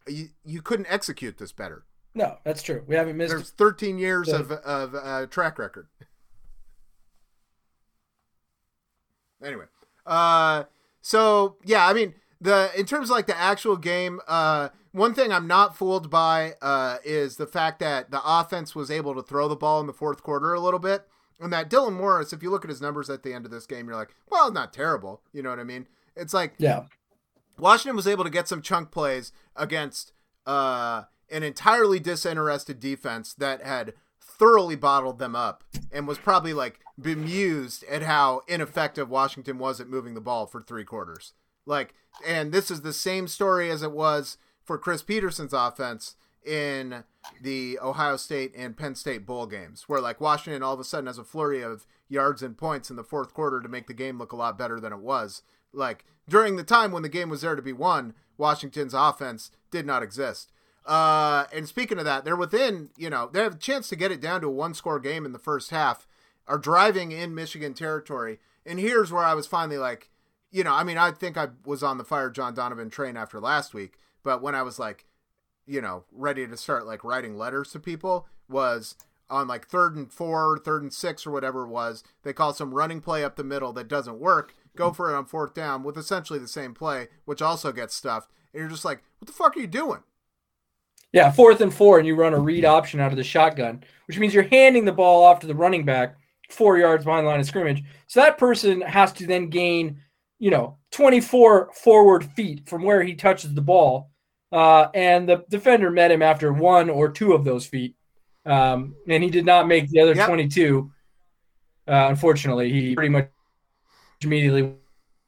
you, 0.06 0.28
you 0.44 0.62
couldn't 0.62 0.86
execute 0.88 1.38
this 1.38 1.52
better. 1.52 1.84
No, 2.14 2.38
that's 2.44 2.62
true. 2.62 2.82
We 2.86 2.94
haven't 2.94 3.16
missed. 3.16 3.30
There's 3.30 3.50
13 3.50 3.98
years 3.98 4.28
the... 4.28 4.36
of 4.36 4.52
of 4.52 4.94
uh, 4.94 5.26
track 5.26 5.58
record. 5.58 5.88
anyway, 9.44 9.66
uh, 10.06 10.64
so 11.00 11.56
yeah, 11.64 11.86
I 11.86 11.92
mean 11.92 12.14
the 12.40 12.70
in 12.76 12.86
terms 12.86 13.10
of 13.10 13.16
like 13.16 13.26
the 13.26 13.38
actual 13.38 13.76
game, 13.76 14.20
uh, 14.28 14.70
one 14.92 15.14
thing 15.14 15.32
I'm 15.32 15.46
not 15.46 15.76
fooled 15.76 16.10
by 16.10 16.54
uh, 16.62 16.98
is 17.04 17.36
the 17.36 17.46
fact 17.46 17.78
that 17.80 18.10
the 18.10 18.20
offense 18.24 18.74
was 18.74 18.90
able 18.90 19.14
to 19.14 19.22
throw 19.22 19.48
the 19.48 19.56
ball 19.56 19.80
in 19.80 19.86
the 19.86 19.92
fourth 19.92 20.22
quarter 20.22 20.54
a 20.54 20.60
little 20.60 20.80
bit, 20.80 21.06
and 21.40 21.52
that 21.52 21.70
Dylan 21.70 21.94
Morris, 21.94 22.32
if 22.32 22.42
you 22.42 22.50
look 22.50 22.64
at 22.64 22.70
his 22.70 22.80
numbers 22.80 23.10
at 23.10 23.22
the 23.22 23.32
end 23.32 23.44
of 23.44 23.50
this 23.50 23.66
game, 23.66 23.86
you're 23.86 23.96
like, 23.96 24.14
well, 24.30 24.50
not 24.50 24.72
terrible. 24.72 25.22
You 25.32 25.42
know 25.42 25.50
what 25.50 25.60
I 25.60 25.64
mean? 25.64 25.86
It's 26.14 26.34
like, 26.34 26.54
yeah, 26.58 26.84
Washington 27.58 27.96
was 27.96 28.06
able 28.06 28.24
to 28.24 28.30
get 28.30 28.48
some 28.48 28.62
chunk 28.62 28.90
plays 28.90 29.32
against 29.54 30.12
uh, 30.46 31.02
an 31.30 31.42
entirely 31.42 32.00
disinterested 32.00 32.80
defense 32.80 33.34
that 33.34 33.62
had 33.62 33.94
thoroughly 34.20 34.76
bottled 34.76 35.18
them 35.18 35.34
up 35.34 35.64
and 35.90 36.06
was 36.06 36.18
probably 36.18 36.52
like 36.52 36.80
bemused 37.00 37.84
at 37.84 38.02
how 38.02 38.42
ineffective 38.48 39.08
Washington 39.08 39.58
was 39.58 39.80
at 39.80 39.88
moving 39.88 40.14
the 40.14 40.20
ball 40.20 40.46
for 40.46 40.60
three 40.60 40.84
quarters. 40.84 41.32
Like, 41.66 41.94
and 42.26 42.52
this 42.52 42.70
is 42.70 42.80
the 42.80 42.92
same 42.92 43.28
story 43.28 43.70
as 43.70 43.82
it 43.82 43.92
was 43.92 44.38
for 44.64 44.78
Chris 44.78 45.02
Peterson's 45.02 45.52
offense 45.52 46.14
in 46.44 47.04
the 47.42 47.78
Ohio 47.82 48.16
State 48.16 48.52
and 48.56 48.76
Penn 48.76 48.94
State 48.94 49.26
bowl 49.26 49.46
games, 49.46 49.84
where 49.88 50.00
like 50.00 50.20
Washington 50.20 50.62
all 50.62 50.74
of 50.74 50.80
a 50.80 50.84
sudden 50.84 51.08
has 51.08 51.18
a 51.18 51.24
flurry 51.24 51.62
of 51.62 51.86
yards 52.08 52.42
and 52.42 52.56
points 52.56 52.88
in 52.88 52.96
the 52.96 53.04
fourth 53.04 53.34
quarter 53.34 53.60
to 53.60 53.68
make 53.68 53.88
the 53.88 53.94
game 53.94 54.18
look 54.18 54.32
a 54.32 54.36
lot 54.36 54.56
better 54.56 54.78
than 54.78 54.92
it 54.92 55.00
was. 55.00 55.42
Like 55.72 56.04
during 56.28 56.56
the 56.56 56.64
time 56.64 56.92
when 56.92 57.02
the 57.02 57.08
game 57.08 57.28
was 57.28 57.40
there 57.40 57.56
to 57.56 57.62
be 57.62 57.72
won, 57.72 58.14
Washington's 58.38 58.94
offense 58.94 59.50
did 59.70 59.86
not 59.86 60.02
exist. 60.02 60.52
Uh, 60.84 61.46
and 61.52 61.66
speaking 61.66 61.98
of 61.98 62.04
that, 62.04 62.24
they're 62.24 62.36
within, 62.36 62.90
you 62.96 63.10
know, 63.10 63.28
they 63.32 63.42
have 63.42 63.54
a 63.54 63.58
chance 63.58 63.88
to 63.88 63.96
get 63.96 64.12
it 64.12 64.20
down 64.20 64.40
to 64.40 64.46
a 64.46 64.50
one 64.50 64.72
score 64.72 65.00
game 65.00 65.26
in 65.26 65.32
the 65.32 65.38
first 65.38 65.70
half, 65.70 66.06
are 66.46 66.58
driving 66.58 67.10
in 67.10 67.34
Michigan 67.34 67.74
territory. 67.74 68.38
And 68.64 68.78
here's 68.78 69.10
where 69.10 69.24
I 69.24 69.34
was 69.34 69.48
finally 69.48 69.78
like, 69.78 70.10
you 70.56 70.64
know, 70.64 70.72
I 70.72 70.84
mean, 70.84 70.96
I 70.96 71.10
think 71.10 71.36
I 71.36 71.48
was 71.66 71.82
on 71.82 71.98
the 71.98 72.04
fire 72.04 72.30
John 72.30 72.54
Donovan 72.54 72.88
train 72.88 73.14
after 73.14 73.38
last 73.38 73.74
week, 73.74 73.98
but 74.22 74.40
when 74.40 74.54
I 74.54 74.62
was 74.62 74.78
like, 74.78 75.04
you 75.66 75.82
know, 75.82 76.04
ready 76.10 76.46
to 76.46 76.56
start 76.56 76.86
like 76.86 77.04
writing 77.04 77.36
letters 77.36 77.72
to 77.72 77.78
people 77.78 78.26
was 78.48 78.94
on 79.28 79.48
like 79.48 79.66
third 79.66 79.96
and 79.96 80.10
four, 80.10 80.58
third 80.58 80.80
and 80.82 80.94
six, 80.94 81.26
or 81.26 81.30
whatever 81.30 81.64
it 81.64 81.68
was. 81.68 82.04
They 82.22 82.32
call 82.32 82.54
some 82.54 82.72
running 82.72 83.02
play 83.02 83.22
up 83.22 83.36
the 83.36 83.44
middle 83.44 83.74
that 83.74 83.86
doesn't 83.86 84.18
work 84.18 84.54
go 84.74 84.86
mm-hmm. 84.86 84.94
for 84.94 85.10
it 85.10 85.14
on 85.14 85.26
fourth 85.26 85.52
down 85.52 85.82
with 85.82 85.98
essentially 85.98 86.38
the 86.38 86.48
same 86.48 86.72
play, 86.72 87.08
which 87.26 87.42
also 87.42 87.70
gets 87.70 87.94
stuffed. 87.94 88.30
And 88.54 88.60
you're 88.60 88.70
just 88.70 88.84
like, 88.84 89.02
what 89.18 89.26
the 89.26 89.34
fuck 89.34 89.58
are 89.58 89.60
you 89.60 89.66
doing? 89.66 90.04
Yeah, 91.12 91.32
fourth 91.32 91.60
and 91.60 91.72
four, 91.72 91.98
and 91.98 92.06
you 92.06 92.16
run 92.16 92.32
a 92.32 92.38
read 92.38 92.64
mm-hmm. 92.64 92.74
option 92.74 93.00
out 93.00 93.10
of 93.10 93.18
the 93.18 93.24
shotgun, 93.24 93.84
which 94.06 94.18
means 94.18 94.32
you're 94.32 94.44
handing 94.44 94.86
the 94.86 94.92
ball 94.92 95.22
off 95.22 95.40
to 95.40 95.46
the 95.46 95.54
running 95.54 95.84
back 95.84 96.16
four 96.48 96.78
yards 96.78 97.04
behind 97.04 97.26
the 97.26 97.30
line 97.30 97.40
of 97.40 97.46
scrimmage. 97.46 97.82
So 98.06 98.20
that 98.20 98.38
person 98.38 98.80
has 98.80 99.12
to 99.14 99.26
then 99.26 99.48
gain, 99.48 100.00
you 100.38 100.50
know, 100.50 100.78
24 100.92 101.70
forward 101.72 102.24
feet 102.24 102.68
from 102.68 102.82
where 102.82 103.02
he 103.02 103.14
touches 103.14 103.54
the 103.54 103.60
ball. 103.62 104.10
Uh, 104.52 104.88
and 104.94 105.28
the 105.28 105.44
defender 105.48 105.90
met 105.90 106.10
him 106.10 106.22
after 106.22 106.52
one 106.52 106.88
or 106.88 107.10
two 107.10 107.32
of 107.32 107.44
those 107.44 107.66
feet. 107.66 107.94
Um, 108.44 108.94
and 109.08 109.22
he 109.22 109.30
did 109.30 109.44
not 109.44 109.66
make 109.66 109.88
the 109.88 110.00
other 110.00 110.14
yep. 110.14 110.28
22. 110.28 110.90
Uh, 111.88 112.06
unfortunately, 112.08 112.72
he 112.72 112.94
pretty 112.94 113.08
much 113.08 113.28
immediately 114.22 114.62
went 114.62 114.78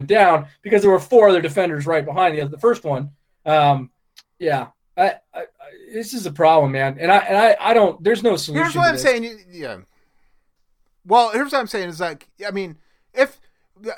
down 0.06 0.46
because 0.62 0.82
there 0.82 0.90
were 0.90 1.00
four 1.00 1.28
other 1.28 1.40
defenders 1.40 1.86
right 1.86 2.04
behind 2.04 2.38
the, 2.38 2.46
the 2.46 2.58
first 2.58 2.84
one. 2.84 3.10
Um, 3.44 3.90
yeah, 4.38 4.68
I, 4.96 5.14
I, 5.34 5.44
this 5.92 6.14
is 6.14 6.26
a 6.26 6.32
problem, 6.32 6.72
man, 6.72 6.96
and 6.98 7.10
I 7.10 7.18
and 7.18 7.36
I, 7.36 7.56
I 7.60 7.74
don't. 7.74 8.02
There's 8.02 8.22
no 8.22 8.36
solution. 8.36 8.64
Here's 8.64 8.76
what 8.76 8.88
I'm 8.88 8.94
this. 8.94 9.02
saying. 9.02 9.44
Yeah. 9.50 9.78
Well, 11.04 11.30
here's 11.30 11.52
what 11.52 11.58
I'm 11.58 11.66
saying 11.66 11.88
is 11.88 12.00
like, 12.00 12.28
I 12.46 12.50
mean, 12.50 12.76
if 13.14 13.40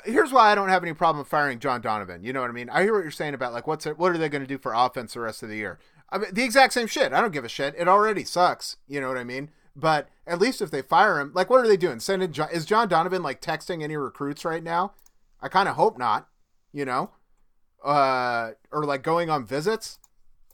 here's 0.05 0.31
why 0.31 0.51
I 0.51 0.55
don't 0.55 0.69
have 0.69 0.83
any 0.83 0.93
problem 0.93 1.25
firing 1.25 1.59
John 1.59 1.81
Donovan. 1.81 2.23
You 2.23 2.33
know 2.33 2.41
what 2.41 2.49
I 2.49 2.53
mean? 2.53 2.69
I 2.69 2.83
hear 2.83 2.93
what 2.93 3.03
you're 3.03 3.11
saying 3.11 3.33
about 3.33 3.53
like 3.53 3.67
what's 3.67 3.85
it, 3.85 3.97
what 3.97 4.11
are 4.11 4.17
they 4.17 4.29
going 4.29 4.41
to 4.43 4.47
do 4.47 4.57
for 4.57 4.73
offense 4.73 5.13
the 5.13 5.19
rest 5.21 5.43
of 5.43 5.49
the 5.49 5.55
year? 5.57 5.79
I 6.09 6.17
mean, 6.17 6.33
the 6.33 6.43
exact 6.43 6.73
same 6.73 6.87
shit. 6.87 7.13
I 7.13 7.21
don't 7.21 7.31
give 7.31 7.45
a 7.45 7.49
shit. 7.49 7.73
It 7.77 7.87
already 7.87 8.23
sucks. 8.23 8.77
You 8.87 8.99
know 9.01 9.07
what 9.07 9.17
I 9.17 9.23
mean? 9.23 9.49
But 9.75 10.09
at 10.27 10.39
least 10.39 10.61
if 10.61 10.69
they 10.69 10.81
fire 10.81 11.19
him, 11.19 11.31
like, 11.33 11.49
what 11.49 11.63
are 11.63 11.67
they 11.67 11.77
doing? 11.77 11.99
Sending 12.01 12.31
John, 12.33 12.49
is 12.51 12.65
John 12.65 12.89
Donovan 12.89 13.23
like 13.23 13.41
texting 13.41 13.81
any 13.81 13.95
recruits 13.95 14.43
right 14.43 14.61
now? 14.63 14.93
I 15.41 15.47
kind 15.47 15.69
of 15.69 15.75
hope 15.75 15.97
not. 15.97 16.27
You 16.73 16.85
know, 16.85 17.11
uh, 17.83 18.51
or 18.71 18.85
like 18.85 19.03
going 19.03 19.29
on 19.29 19.45
visits. 19.45 19.99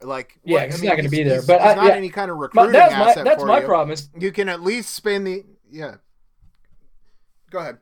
Like, 0.02 0.40
Yeah, 0.44 0.62
what- 0.62 0.72
he's 0.72 0.84
not 0.84 0.96
gonna 0.98 1.10
be 1.10 1.24
there, 1.24 1.42
but 1.42 1.60
I- 1.62 1.74
not 1.74 1.86
yeah. 1.88 1.94
any 1.94 2.10
kind 2.10 2.30
of 2.30 2.38
recruiting 2.38 2.72
that's 2.74 3.18
my 3.18 3.24
that's 3.24 3.42
for 3.42 3.48
my 3.48 3.60
you. 3.62 3.66
problem. 3.66 3.92
Is 3.94 4.10
You 4.18 4.32
can 4.32 4.48
at 4.50 4.62
least 4.62 4.94
spend 4.94 5.26
the 5.26 5.44
yeah. 5.72 5.96
Go 7.50 7.60
ahead. 7.60 7.78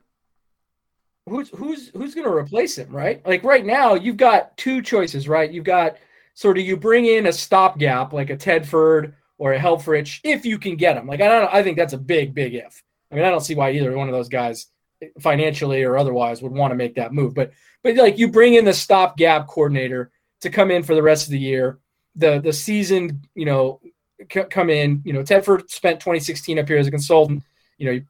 Who's 1.28 1.48
who's 1.50 1.88
who's 1.88 2.14
going 2.14 2.26
to 2.26 2.32
replace 2.32 2.78
him, 2.78 2.90
right? 2.90 3.24
Like 3.26 3.44
right 3.44 3.64
now, 3.64 3.94
you've 3.94 4.16
got 4.16 4.56
two 4.56 4.80
choices, 4.82 5.28
right? 5.28 5.50
You've 5.50 5.64
got 5.64 5.96
sort 6.34 6.58
of 6.58 6.64
you 6.64 6.76
bring 6.76 7.06
in 7.06 7.26
a 7.26 7.32
stopgap 7.32 8.12
like 8.12 8.30
a 8.30 8.36
Tedford 8.36 9.14
or 9.38 9.52
a 9.52 9.58
Helfrich 9.58 10.20
if 10.24 10.46
you 10.46 10.58
can 10.58 10.76
get 10.76 10.96
him. 10.96 11.06
Like 11.06 11.20
I 11.20 11.28
don't, 11.28 11.52
I 11.52 11.62
think 11.62 11.76
that's 11.76 11.92
a 11.92 11.98
big, 11.98 12.34
big 12.34 12.54
if. 12.54 12.82
I 13.10 13.14
mean, 13.14 13.24
I 13.24 13.30
don't 13.30 13.40
see 13.40 13.54
why 13.54 13.70
either 13.72 13.96
one 13.96 14.08
of 14.08 14.14
those 14.14 14.28
guys, 14.28 14.66
eh, 15.02 15.08
financially 15.20 15.82
or 15.82 15.96
otherwise, 15.96 16.42
would 16.42 16.52
want 16.52 16.72
to 16.72 16.76
make 16.76 16.94
that 16.96 17.12
move. 17.12 17.34
But 17.34 17.52
but 17.82 17.96
like 17.96 18.18
you 18.18 18.28
bring 18.28 18.54
in 18.54 18.64
the 18.64 18.72
stopgap 18.72 19.48
coordinator 19.48 20.10
to 20.40 20.50
come 20.50 20.70
in 20.70 20.82
for 20.82 20.94
the 20.94 21.02
rest 21.02 21.26
of 21.26 21.32
the 21.32 21.38
year. 21.38 21.78
The 22.14 22.40
the 22.40 22.52
season, 22.52 23.22
you 23.34 23.44
know, 23.44 23.80
c- 24.32 24.44
come 24.44 24.70
in. 24.70 25.02
You 25.04 25.12
know, 25.12 25.22
Tedford 25.22 25.70
spent 25.70 26.00
2016 26.00 26.58
up 26.58 26.68
here 26.68 26.78
as 26.78 26.86
a 26.86 26.90
consultant. 26.90 27.42
You 27.78 27.92
know, 27.92 28.00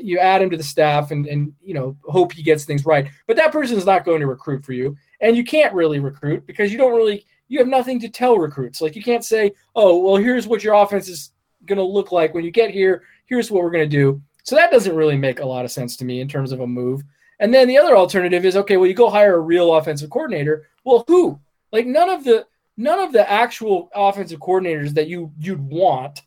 you 0.00 0.18
add 0.18 0.42
him 0.42 0.50
to 0.50 0.56
the 0.56 0.62
staff 0.62 1.10
and 1.10 1.26
and 1.26 1.52
you 1.62 1.74
know 1.74 1.96
hope 2.04 2.32
he 2.32 2.42
gets 2.42 2.64
things 2.64 2.86
right. 2.86 3.08
But 3.26 3.36
that 3.36 3.52
person 3.52 3.76
is 3.76 3.86
not 3.86 4.04
going 4.04 4.20
to 4.20 4.26
recruit 4.26 4.64
for 4.64 4.72
you, 4.72 4.96
and 5.20 5.36
you 5.36 5.44
can't 5.44 5.74
really 5.74 6.00
recruit 6.00 6.46
because 6.46 6.72
you 6.72 6.78
don't 6.78 6.96
really 6.96 7.24
you 7.48 7.58
have 7.58 7.68
nothing 7.68 8.00
to 8.00 8.08
tell 8.08 8.38
recruits. 8.38 8.80
Like 8.80 8.96
you 8.96 9.02
can't 9.02 9.24
say, 9.24 9.52
oh 9.74 9.98
well, 9.98 10.16
here's 10.16 10.46
what 10.46 10.64
your 10.64 10.74
offense 10.74 11.08
is 11.08 11.32
going 11.66 11.78
to 11.78 11.84
look 11.84 12.12
like 12.12 12.34
when 12.34 12.44
you 12.44 12.50
get 12.50 12.70
here. 12.70 13.02
Here's 13.26 13.50
what 13.50 13.62
we're 13.62 13.70
going 13.70 13.88
to 13.88 13.96
do. 13.96 14.22
So 14.44 14.56
that 14.56 14.72
doesn't 14.72 14.96
really 14.96 15.16
make 15.16 15.40
a 15.40 15.46
lot 15.46 15.64
of 15.64 15.70
sense 15.70 15.96
to 15.98 16.04
me 16.04 16.20
in 16.20 16.28
terms 16.28 16.52
of 16.52 16.60
a 16.60 16.66
move. 16.66 17.02
And 17.38 17.52
then 17.52 17.68
the 17.68 17.78
other 17.78 17.96
alternative 17.96 18.44
is 18.44 18.56
okay, 18.56 18.76
well 18.76 18.88
you 18.88 18.94
go 18.94 19.10
hire 19.10 19.36
a 19.36 19.40
real 19.40 19.74
offensive 19.74 20.10
coordinator. 20.10 20.66
Well, 20.84 21.04
who? 21.06 21.38
Like 21.72 21.86
none 21.86 22.08
of 22.08 22.24
the 22.24 22.46
none 22.76 23.00
of 23.00 23.12
the 23.12 23.30
actual 23.30 23.90
offensive 23.94 24.40
coordinators 24.40 24.94
that 24.94 25.08
you 25.08 25.32
you'd 25.38 25.60
want 25.60 26.22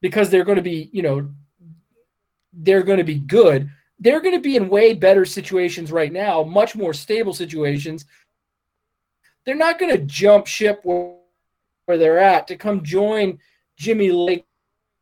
because 0.00 0.30
they're 0.30 0.44
going 0.44 0.56
to 0.56 0.62
be, 0.62 0.90
you 0.92 1.02
know, 1.02 1.28
they're 2.52 2.82
going 2.82 2.98
to 2.98 3.04
be 3.04 3.18
good. 3.18 3.68
They're 3.98 4.20
going 4.20 4.34
to 4.34 4.40
be 4.40 4.56
in 4.56 4.68
way 4.68 4.94
better 4.94 5.24
situations 5.24 5.90
right 5.90 6.12
now, 6.12 6.42
much 6.44 6.76
more 6.76 6.94
stable 6.94 7.34
situations. 7.34 8.04
They're 9.44 9.56
not 9.56 9.78
going 9.78 9.92
to 9.96 10.04
jump 10.04 10.46
ship 10.46 10.80
where, 10.84 11.16
where 11.86 11.98
they're 11.98 12.18
at 12.18 12.46
to 12.48 12.56
come 12.56 12.84
join 12.84 13.38
Jimmy 13.76 14.10
Lake 14.10 14.46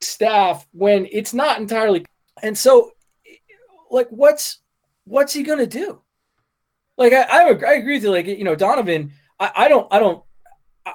staff 0.01 0.67
when 0.73 1.09
it's 1.11 1.35
not 1.35 1.59
entirely. 1.59 2.05
And 2.43 2.57
so, 2.57 2.93
like, 3.91 4.09
what's 4.11 4.59
what's 5.05 5.33
he 5.33 5.43
going 5.43 5.59
to 5.59 5.67
do? 5.67 6.01
Like, 6.97 7.13
I, 7.13 7.23
I 7.23 7.43
I 7.49 7.73
agree 7.75 7.95
with 7.95 8.05
you. 8.05 8.11
Like, 8.11 8.27
you 8.27 8.45
know, 8.45 8.55
Donovan. 8.55 9.13
I, 9.39 9.53
I 9.55 9.69
don't 9.69 9.87
I 9.91 9.99
don't 9.99 10.23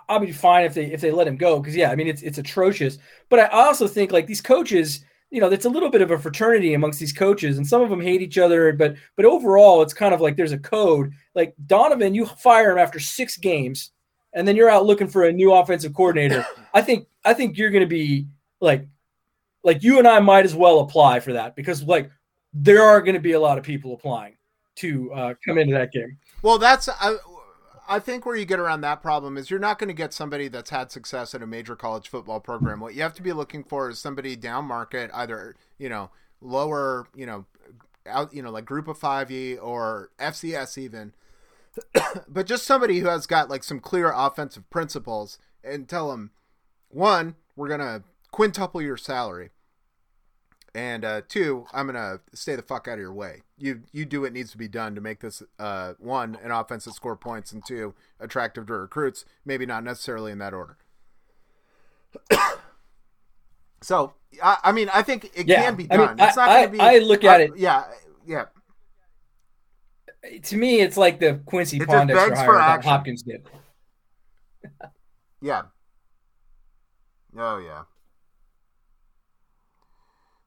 I'll 0.08 0.20
be 0.20 0.32
fine 0.32 0.66
if 0.66 0.74
they 0.74 0.86
if 0.86 1.02
they 1.02 1.12
let 1.12 1.28
him 1.28 1.38
go 1.38 1.60
because 1.60 1.76
yeah, 1.76 1.92
I 1.92 1.96
mean 1.96 2.08
it's 2.08 2.22
it's 2.22 2.38
atrocious. 2.38 2.98
But 3.30 3.40
I 3.40 3.48
also 3.48 3.88
think 3.88 4.12
like 4.12 4.28
these 4.28 4.42
coaches, 4.42 5.04
you 5.30 5.42
know, 5.42 5.50
it's 5.50 5.66
a 5.66 5.70
little 5.70 5.90
bit 5.90 6.02
of 6.02 6.12
a 6.12 6.20
fraternity 6.20 6.74
amongst 6.74 7.00
these 7.00 7.14
coaches, 7.14 7.58
and 7.58 7.68
some 7.68 7.82
of 7.82 7.90
them 7.90 8.02
hate 8.02 8.22
each 8.22 8.38
other. 8.38 8.72
But 8.74 8.96
but 9.16 9.26
overall, 9.26 9.82
it's 9.82 9.94
kind 9.94 10.14
of 10.14 10.22
like 10.22 10.38
there's 10.38 10.54
a 10.54 10.58
code. 10.58 11.12
Like 11.36 11.54
Donovan, 11.66 12.16
you 12.16 12.26
fire 12.26 12.72
him 12.72 12.78
after 12.78 13.00
six 13.00 13.38
games, 13.38 13.92
and 14.34 14.48
then 14.48 14.56
you're 14.56 14.70
out 14.70 14.86
looking 14.86 15.08
for 15.08 15.26
a 15.26 15.32
new 15.32 15.54
offensive 15.54 15.94
coordinator. 15.94 16.46
I 16.74 16.82
think 16.82 17.08
I 17.26 17.34
think 17.34 17.58
you're 17.58 17.72
going 17.72 17.84
to 17.84 17.88
be 17.88 18.28
like 18.62 18.88
like 19.64 19.84
you 19.84 20.00
and 20.00 20.08
I 20.08 20.20
might 20.20 20.46
as 20.46 20.56
well 20.56 20.80
apply 20.80 21.20
for 21.20 21.34
that 21.34 21.56
because 21.56 21.84
like 21.84 22.10
there 22.54 22.82
are 22.82 23.02
going 23.02 23.16
to 23.16 23.22
be 23.22 23.34
a 23.34 23.40
lot 23.40 23.58
of 23.58 23.64
people 23.64 23.94
applying 23.94 24.38
to 24.76 25.12
uh, 25.14 25.34
come 25.46 25.58
into 25.58 25.74
that 25.74 25.92
game. 25.92 26.18
Well, 26.42 26.58
that's 26.58 26.90
I, 26.90 27.16
I 27.92 28.00
think 28.00 28.26
where 28.26 28.38
you 28.38 28.46
get 28.46 28.60
around 28.60 28.80
that 28.82 29.02
problem 29.02 29.38
is 29.38 29.52
you're 29.52 29.60
not 29.60 29.78
going 29.78 29.90
to 29.90 29.94
get 29.94 30.14
somebody 30.14 30.48
that's 30.48 30.70
had 30.70 30.94
success 30.94 31.36
at 31.36 31.42
a 31.42 31.48
major 31.48 31.76
college 31.76 32.08
football 32.08 32.40
program. 32.40 32.80
What 32.80 32.96
you 32.96 33.02
have 33.02 33.14
to 33.16 33.22
be 33.22 33.34
looking 33.34 33.66
for 33.66 33.90
is 33.90 34.00
somebody 34.00 34.38
down 34.38 34.64
market, 34.64 35.12
either 35.14 35.58
you 35.78 35.90
know 35.90 36.10
lower, 36.40 37.08
you 37.14 37.26
know, 37.26 37.46
out, 38.08 38.34
you 38.34 38.42
know, 38.42 38.50
like 38.50 38.64
Group 38.64 38.88
of 38.88 38.98
Five 38.98 39.30
E 39.30 39.58
or 39.58 40.10
FCS 40.20 40.78
even, 40.78 41.14
but 42.30 42.48
just 42.48 42.66
somebody 42.66 43.00
who 43.00 43.08
has 43.08 43.28
got 43.28 43.50
like 43.50 43.64
some 43.64 43.82
clear 43.82 44.14
offensive 44.16 44.70
principles 44.70 45.38
and 45.62 45.90
tell 45.90 46.12
them, 46.12 46.32
one, 46.88 47.36
we're 47.58 47.68
gonna 47.68 48.04
quintuple 48.32 48.82
your 48.82 48.96
salary. 48.96 49.50
And 50.74 51.04
uh, 51.04 51.22
two, 51.28 51.66
I'm 51.74 51.86
gonna 51.86 52.22
stay 52.34 52.56
the 52.56 52.62
fuck 52.62 52.88
out 52.88 52.94
of 52.94 53.00
your 53.00 53.14
way. 53.14 53.42
You 53.58 53.82
you 53.92 54.06
do 54.06 54.22
what 54.22 54.32
needs 54.32 54.52
to 54.52 54.58
be 54.58 54.70
done 54.70 54.96
to 54.96 55.02
make 55.02 55.20
this 55.20 55.44
uh, 55.60 55.94
one 56.00 56.38
an 56.42 56.52
offense 56.52 56.86
that 56.86 56.94
score 56.94 57.18
points, 57.18 57.52
and 57.52 57.66
two 57.66 57.94
attractive 58.22 58.68
to 58.68 58.74
recruits. 58.74 59.26
Maybe 59.44 59.66
not 59.66 59.84
necessarily 59.84 60.32
in 60.32 60.38
that 60.38 60.54
order. 60.54 60.78
so 63.82 64.14
I, 64.42 64.58
I 64.64 64.72
mean, 64.72 64.90
I 64.94 65.02
think 65.02 65.26
it 65.36 65.46
Yeah, 65.48 65.64
can 65.64 65.76
be 65.76 65.88
I 65.92 65.98
mean, 65.98 66.08
done. 66.08 66.20
it's 66.22 66.38
not 66.38 66.50
I- 66.50 66.66
to 66.66 66.72
be. 66.72 66.80
I 66.80 67.00
look 67.00 67.24
at 67.26 67.42
it- 67.42 67.58
Yeah, 67.58 67.84
yeah. 68.26 68.46
To 70.44 70.56
me, 70.56 70.80
it's 70.82 70.98
like 70.98 71.20
the 71.20 71.42
Quincy 71.46 71.78
It 71.78 71.88
begs 71.88 72.14
hire 72.14 72.54
that 72.54 72.62
action. 72.62 72.90
Hopkins 72.92 73.24
did. 73.24 73.46
Yeah. 75.42 75.64
Oh 77.36 77.58
yeah. 77.58 77.84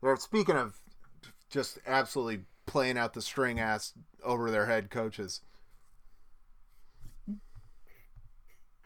They're 0.05 0.17
speaking 0.17 0.57
of 0.57 0.79
just 1.49 1.79
absolutely 1.87 2.45
playing 2.67 2.99
out 2.99 3.15
the 3.15 3.23
string 3.23 3.59
ass 3.59 3.95
over 4.23 4.51
their 4.51 4.67
head 4.67 4.91
coaches. 4.91 5.41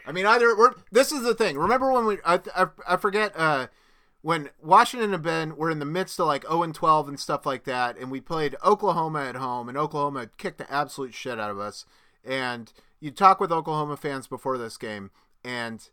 I 0.07 0.12
mean, 0.12 0.26
either 0.26 0.57
we're. 0.57 0.74
This 0.92 1.11
is 1.11 1.24
the 1.24 1.35
thing. 1.35 1.59
Remember 1.59 1.92
when 1.92 2.07
we? 2.07 2.18
I 2.24 2.40
I, 2.54 2.66
I 2.87 2.96
forget. 2.96 3.33
Uh, 3.37 3.66
when 4.22 4.50
Washington 4.62 5.12
and 5.12 5.22
Ben 5.22 5.57
were 5.57 5.70
in 5.70 5.81
the 5.81 5.85
midst 5.85 6.20
of 6.20 6.26
like 6.26 6.42
0 6.42 6.62
and 6.62 6.74
12 6.74 7.09
and 7.09 7.20
stuff 7.20 7.44
like 7.44 7.64
that, 7.64 7.98
and 7.98 8.11
we 8.12 8.20
played 8.20 8.57
Oklahoma 8.64 9.24
at 9.24 9.37
home, 9.37 9.68
and 9.68 9.76
Oklahoma 9.76 10.31
kicked 10.38 10.59
the 10.59 10.72
absolute 10.72 11.14
shit 11.14 11.40
out 11.40 11.50
of 11.50 11.59
us. 11.59 11.85
And 12.24 12.72
you 13.00 13.11
talk 13.11 13.40
with 13.40 13.52
Oklahoma 13.52 13.96
fans 13.96 14.28
before 14.28 14.57
this 14.57 14.76
game, 14.76 15.11
and 15.44 15.88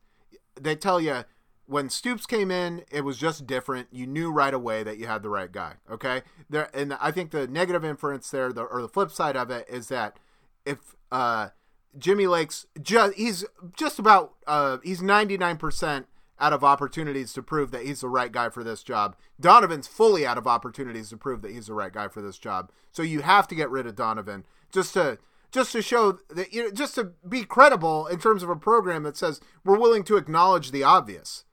they 0.59 0.75
tell 0.75 1.01
you 1.01 1.25
when 1.67 1.89
Stoops 1.89 2.25
came 2.25 2.51
in, 2.51 2.83
it 2.91 3.01
was 3.01 3.17
just 3.17 3.47
different. 3.47 3.87
You 3.91 4.07
knew 4.07 4.31
right 4.31 4.53
away 4.53 4.83
that 4.83 4.97
you 4.97 5.07
had 5.07 5.23
the 5.23 5.29
right 5.29 5.51
guy. 5.51 5.73
Okay, 5.89 6.21
there, 6.49 6.69
and 6.73 6.93
I 7.01 7.11
think 7.11 7.31
the 7.31 7.47
negative 7.47 7.83
inference 7.83 8.29
there, 8.29 8.51
the, 8.53 8.63
or 8.63 8.81
the 8.81 8.89
flip 8.89 9.11
side 9.11 9.35
of 9.35 9.49
it, 9.49 9.65
is 9.69 9.87
that 9.87 10.17
if 10.65 10.95
uh, 11.11 11.49
Jimmy 11.97 12.27
Lake's 12.27 12.65
just 12.81 13.15
he's 13.15 13.45
just 13.75 13.99
about 13.99 14.33
uh, 14.47 14.77
he's 14.83 15.01
ninety 15.01 15.37
nine 15.37 15.57
percent 15.57 16.07
out 16.39 16.53
of 16.53 16.63
opportunities 16.63 17.31
to 17.33 17.41
prove 17.41 17.71
that 17.71 17.85
he's 17.85 18.01
the 18.01 18.09
right 18.09 18.31
guy 18.31 18.49
for 18.49 18.63
this 18.63 18.83
job. 18.83 19.15
Donovan's 19.39 19.87
fully 19.87 20.25
out 20.25 20.37
of 20.37 20.47
opportunities 20.47 21.09
to 21.09 21.17
prove 21.17 21.41
that 21.41 21.51
he's 21.51 21.67
the 21.67 21.73
right 21.73 21.93
guy 21.93 22.09
for 22.09 22.21
this 22.21 22.37
job. 22.37 22.71
So 22.91 23.03
you 23.03 23.21
have 23.21 23.47
to 23.47 23.55
get 23.55 23.69
rid 23.69 23.87
of 23.87 23.95
Donovan 23.95 24.45
just 24.71 24.93
to 24.93 25.17
just 25.51 25.71
to 25.71 25.81
show 25.81 26.19
that 26.29 26.53
you 26.53 26.63
know 26.63 26.71
just 26.71 26.95
to 26.95 27.11
be 27.27 27.43
credible 27.43 28.07
in 28.07 28.19
terms 28.19 28.43
of 28.43 28.49
a 28.49 28.55
program 28.55 29.03
that 29.03 29.17
says 29.17 29.39
we're 29.63 29.79
willing 29.79 30.03
to 30.03 30.17
acknowledge 30.17 30.71
the 30.71 30.83
obvious. 30.83 31.45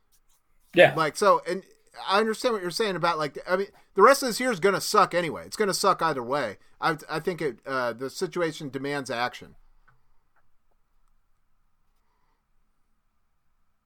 Yeah, 0.75 0.95
Like 0.95 1.17
so, 1.17 1.43
and 1.49 1.63
I 2.09 2.19
understand 2.19 2.55
what 2.55 2.63
you're 2.63 2.71
saying 2.71 2.97
about 2.97 3.19
like 3.19 3.39
I 3.49 3.57
mean 3.57 3.67
the 3.95 4.03
rest 4.03 4.23
of 4.23 4.29
this 4.29 4.41
year 4.41 4.51
is 4.51 4.61
going 4.61 4.75
to 4.75 4.81
suck 4.81 5.15
anyway. 5.15 5.45
It's 5.47 5.57
going 5.57 5.69
to 5.69 5.75
suck 5.75 6.01
either 6.03 6.23
way. 6.23 6.57
I 6.81 6.97
I 7.11 7.21
think 7.21 7.43
it 7.43 7.59
uh, 7.67 7.93
the 7.93 8.09
situation 8.09 8.71
demands 8.71 9.11
action. 9.11 9.55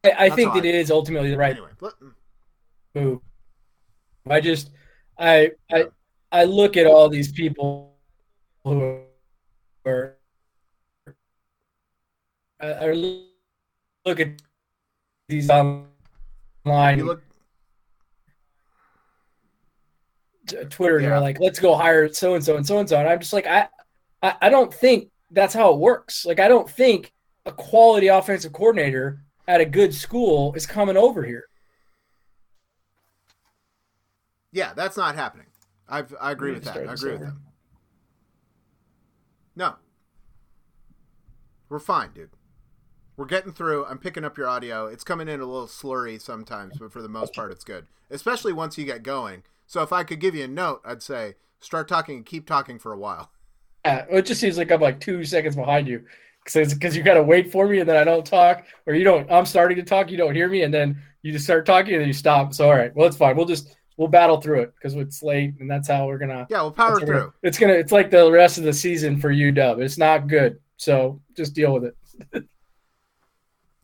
I, 0.04 0.26
I 0.26 0.30
think 0.30 0.54
that 0.54 0.64
I- 0.64 0.68
it 0.68 0.74
is 0.74 0.90
ultimately 0.90 1.30
the 1.30 1.36
right 1.36 1.52
Anyway, 1.56 1.70
let- 1.80 1.94
move. 2.94 3.20
I 4.28 4.40
just, 4.40 4.70
I, 5.18 5.52
I, 5.70 5.86
I 6.32 6.44
look 6.44 6.76
at 6.76 6.86
all 6.86 7.08
these 7.08 7.30
people 7.30 7.94
who 8.64 9.00
are, 9.84 10.16
I, 12.60 12.66
I 12.72 12.92
look 12.92 14.20
at 14.20 14.42
these 15.28 15.48
online 15.50 15.86
you 16.66 17.04
look 17.04 17.22
Twitter 20.70 20.96
and 20.96 21.04
Yeah. 21.04 21.10
they're 21.10 21.20
like, 21.20 21.40
let's 21.40 21.58
go 21.58 21.74
hire 21.74 22.12
so 22.12 22.34
and 22.34 22.44
so 22.44 22.56
and 22.56 22.66
so 22.66 22.78
and 22.78 22.88
so. 22.88 22.98
And 22.98 23.08
I'm 23.08 23.18
just 23.20 23.32
like, 23.32 23.46
I, 23.46 23.68
I, 24.22 24.34
I 24.42 24.48
don't 24.48 24.72
think 24.72 25.10
that's 25.30 25.54
how 25.54 25.72
it 25.72 25.78
works. 25.78 26.24
Like, 26.24 26.40
I 26.40 26.48
don't 26.48 26.68
think 26.68 27.12
a 27.44 27.52
quality 27.52 28.08
offensive 28.08 28.52
coordinator 28.52 29.20
at 29.48 29.60
a 29.60 29.64
good 29.64 29.94
school 29.94 30.52
is 30.54 30.66
coming 30.66 30.96
over 30.96 31.24
here. 31.24 31.44
Yeah, 34.52 34.72
that's 34.74 34.96
not 34.96 35.14
happening. 35.14 35.46
I've, 35.88 36.14
I 36.20 36.32
agree 36.32 36.52
with 36.52 36.64
that. 36.64 36.76
I 36.76 36.92
agree 36.92 37.12
with 37.12 37.20
that. 37.20 37.36
No. 39.54 39.74
We're 41.68 41.78
fine, 41.78 42.10
dude. 42.14 42.30
We're 43.16 43.26
getting 43.26 43.52
through. 43.52 43.86
I'm 43.86 43.98
picking 43.98 44.24
up 44.24 44.36
your 44.36 44.48
audio. 44.48 44.86
It's 44.86 45.04
coming 45.04 45.28
in 45.28 45.40
a 45.40 45.46
little 45.46 45.66
slurry 45.66 46.20
sometimes, 46.20 46.76
but 46.78 46.92
for 46.92 47.00
the 47.00 47.08
most 47.08 47.34
part, 47.34 47.50
it's 47.50 47.64
good. 47.64 47.86
Especially 48.10 48.52
once 48.52 48.76
you 48.76 48.84
get 48.84 49.02
going. 49.02 49.42
So 49.66 49.82
if 49.82 49.92
I 49.92 50.04
could 50.04 50.20
give 50.20 50.34
you 50.34 50.44
a 50.44 50.48
note, 50.48 50.82
I'd 50.84 51.02
say 51.02 51.34
start 51.60 51.88
talking 51.88 52.16
and 52.16 52.26
keep 52.26 52.46
talking 52.46 52.78
for 52.78 52.92
a 52.92 52.98
while. 52.98 53.30
Yeah, 53.84 54.04
it 54.10 54.26
just 54.26 54.40
seems 54.40 54.58
like 54.58 54.70
I'm 54.70 54.80
like 54.80 55.00
two 55.00 55.24
seconds 55.24 55.56
behind 55.56 55.88
you 55.88 56.04
because 56.44 56.96
you 56.96 57.02
got 57.02 57.14
to 57.14 57.22
wait 57.22 57.50
for 57.50 57.66
me 57.66 57.80
and 57.80 57.88
then 57.88 57.96
I 57.96 58.04
don't 58.04 58.24
talk, 58.26 58.64
or 58.86 58.94
you 58.94 59.02
don't. 59.04 59.30
I'm 59.32 59.46
starting 59.46 59.76
to 59.78 59.82
talk, 59.82 60.10
you 60.10 60.16
don't 60.16 60.34
hear 60.34 60.48
me, 60.48 60.62
and 60.62 60.72
then 60.72 61.00
you 61.22 61.32
just 61.32 61.44
start 61.44 61.66
talking 61.66 61.94
and 61.94 62.00
then 62.02 62.08
you 62.08 62.12
stop. 62.14 62.52
So 62.54 62.66
all 62.66 62.76
right, 62.76 62.94
well 62.94 63.06
it's 63.06 63.16
fine. 63.16 63.36
We'll 63.36 63.46
just 63.46 63.76
we'll 63.96 64.08
battle 64.08 64.40
through 64.40 64.60
it 64.62 64.74
because 64.74 64.94
it's 64.94 65.22
late 65.22 65.54
and 65.58 65.70
that's 65.70 65.88
how 65.88 66.06
we're 66.06 66.18
gonna. 66.18 66.46
Yeah, 66.50 66.62
we'll 66.62 66.72
power 66.72 66.92
that's 66.98 67.04
gonna- 67.04 67.20
through. 67.20 67.32
It's 67.42 67.58
gonna. 67.58 67.72
It's 67.72 67.92
like 67.92 68.10
the 68.10 68.30
rest 68.30 68.58
of 68.58 68.64
the 68.64 68.72
season 68.72 69.18
for 69.18 69.30
UW. 69.32 69.80
It's 69.82 69.98
not 69.98 70.28
good. 70.28 70.58
So 70.76 71.20
just 71.36 71.54
deal 71.54 71.72
with 71.72 71.92
it. 72.32 72.44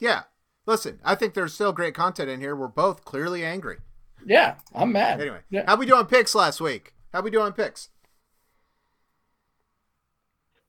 Yeah. 0.03 0.23
Listen, 0.67 0.99
I 1.05 1.15
think 1.15 1.35
there's 1.35 1.55
still 1.55 1.73
great 1.73 1.95
content 1.95 2.29
in 2.29 2.41
here. 2.41 2.57
We're 2.57 2.67
both 2.67 3.05
clearly 3.05 3.45
angry. 3.45 3.79
Yeah, 4.27 4.57
I'm 4.75 4.91
mad. 4.91 5.21
Anyway, 5.21 5.41
yeah. 5.49 5.63
how 5.65 5.77
we 5.77 5.87
doing 5.87 6.07
picks 6.07 6.35
last 6.35 6.61
week? 6.61 6.93
How 7.13 7.21
we 7.21 7.31
doing 7.31 7.53
picks? 7.53 7.89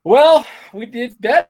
Well, 0.04 0.46
we 0.72 0.86
did 0.86 1.20
bet. 1.20 1.50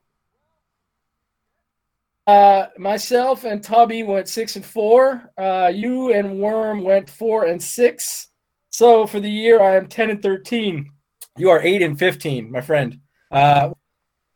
Uh, 2.26 2.68
myself 2.78 3.44
and 3.44 3.62
Tubby 3.62 4.04
went 4.04 4.30
six 4.30 4.56
and 4.56 4.66
four. 4.66 5.30
Uh, 5.38 5.70
you 5.74 6.14
and 6.14 6.40
Worm 6.40 6.84
went 6.84 7.10
four 7.10 7.46
and 7.46 7.62
six. 7.62 8.30
So 8.70 9.06
for 9.08 9.20
the 9.20 9.30
year, 9.30 9.62
I 9.62 9.76
am 9.76 9.88
ten 9.88 10.10
and 10.10 10.22
thirteen. 10.22 10.92
You 11.38 11.50
are 11.50 11.62
eight 11.62 11.82
and 11.82 12.00
fifteen, 12.00 12.50
my 12.50 12.62
friend. 12.62 13.00
Uh, 13.30 13.72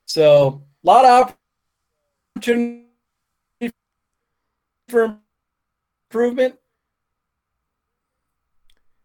so 0.05 0.63
a 0.83 0.87
lot 0.87 1.05
of 1.05 1.35
opportunity 2.35 2.86
for 4.87 5.17
improvement. 6.09 6.55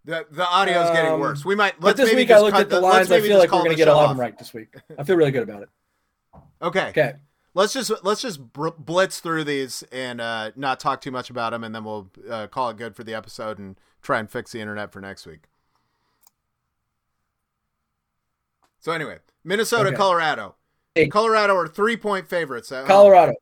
The 0.04 0.26
the 0.30 0.44
audio's 0.44 0.90
getting 0.90 1.12
Um, 1.12 1.20
worse. 1.20 1.44
We 1.44 1.54
might. 1.54 1.78
But 1.78 1.88
Let's 1.88 1.98
this 2.00 2.08
maybe 2.08 2.22
week 2.22 2.30
I 2.30 2.34
just 2.34 2.42
looked 2.44 2.52
cut 2.54 2.62
at 2.62 2.70
the 2.70 2.80
lines. 2.80 3.12
I 3.12 3.20
feel 3.20 3.38
like 3.38 3.48
we're 3.48 3.50
call 3.50 3.60
going 3.60 3.70
to 3.70 3.76
get 3.76 3.88
a 3.88 3.92
show 3.92 3.96
lot 3.96 4.04
of 4.04 4.16
them 4.16 4.20
right 4.20 4.36
this 4.36 4.52
week. 4.52 4.74
I 4.98 5.04
feel 5.04 5.16
really 5.16 5.30
good 5.30 5.44
about 5.44 5.62
it. 5.62 5.68
Okay. 6.60 6.88
Okay. 6.88 7.12
Let's 7.54 7.72
just 7.72 7.92
let's 8.02 8.22
just 8.22 8.40
blitz 8.52 9.20
through 9.20 9.44
these 9.44 9.84
and 9.92 10.20
uh, 10.20 10.52
not 10.56 10.80
talk 10.80 11.00
too 11.02 11.10
much 11.10 11.28
about 11.30 11.50
them, 11.50 11.62
and 11.62 11.74
then 11.74 11.84
we'll 11.84 12.10
uh, 12.28 12.46
call 12.46 12.70
it 12.70 12.78
good 12.78 12.96
for 12.96 13.04
the 13.04 13.14
episode 13.14 13.58
and 13.58 13.78
try 14.00 14.18
and 14.18 14.30
fix 14.30 14.52
the 14.52 14.60
internet 14.60 14.90
for 14.90 15.00
next 15.00 15.26
week. 15.26 15.44
So 18.80 18.90
anyway, 18.90 19.18
Minnesota, 19.44 19.90
Okay. 19.90 19.96
Colorado. 19.96 20.56
Hey. 20.94 21.08
Colorado 21.08 21.54
are 21.54 21.68
three 21.68 21.96
point 21.96 22.26
favorites. 22.26 22.70
Home. 22.70 22.86
Colorado. 22.86 23.34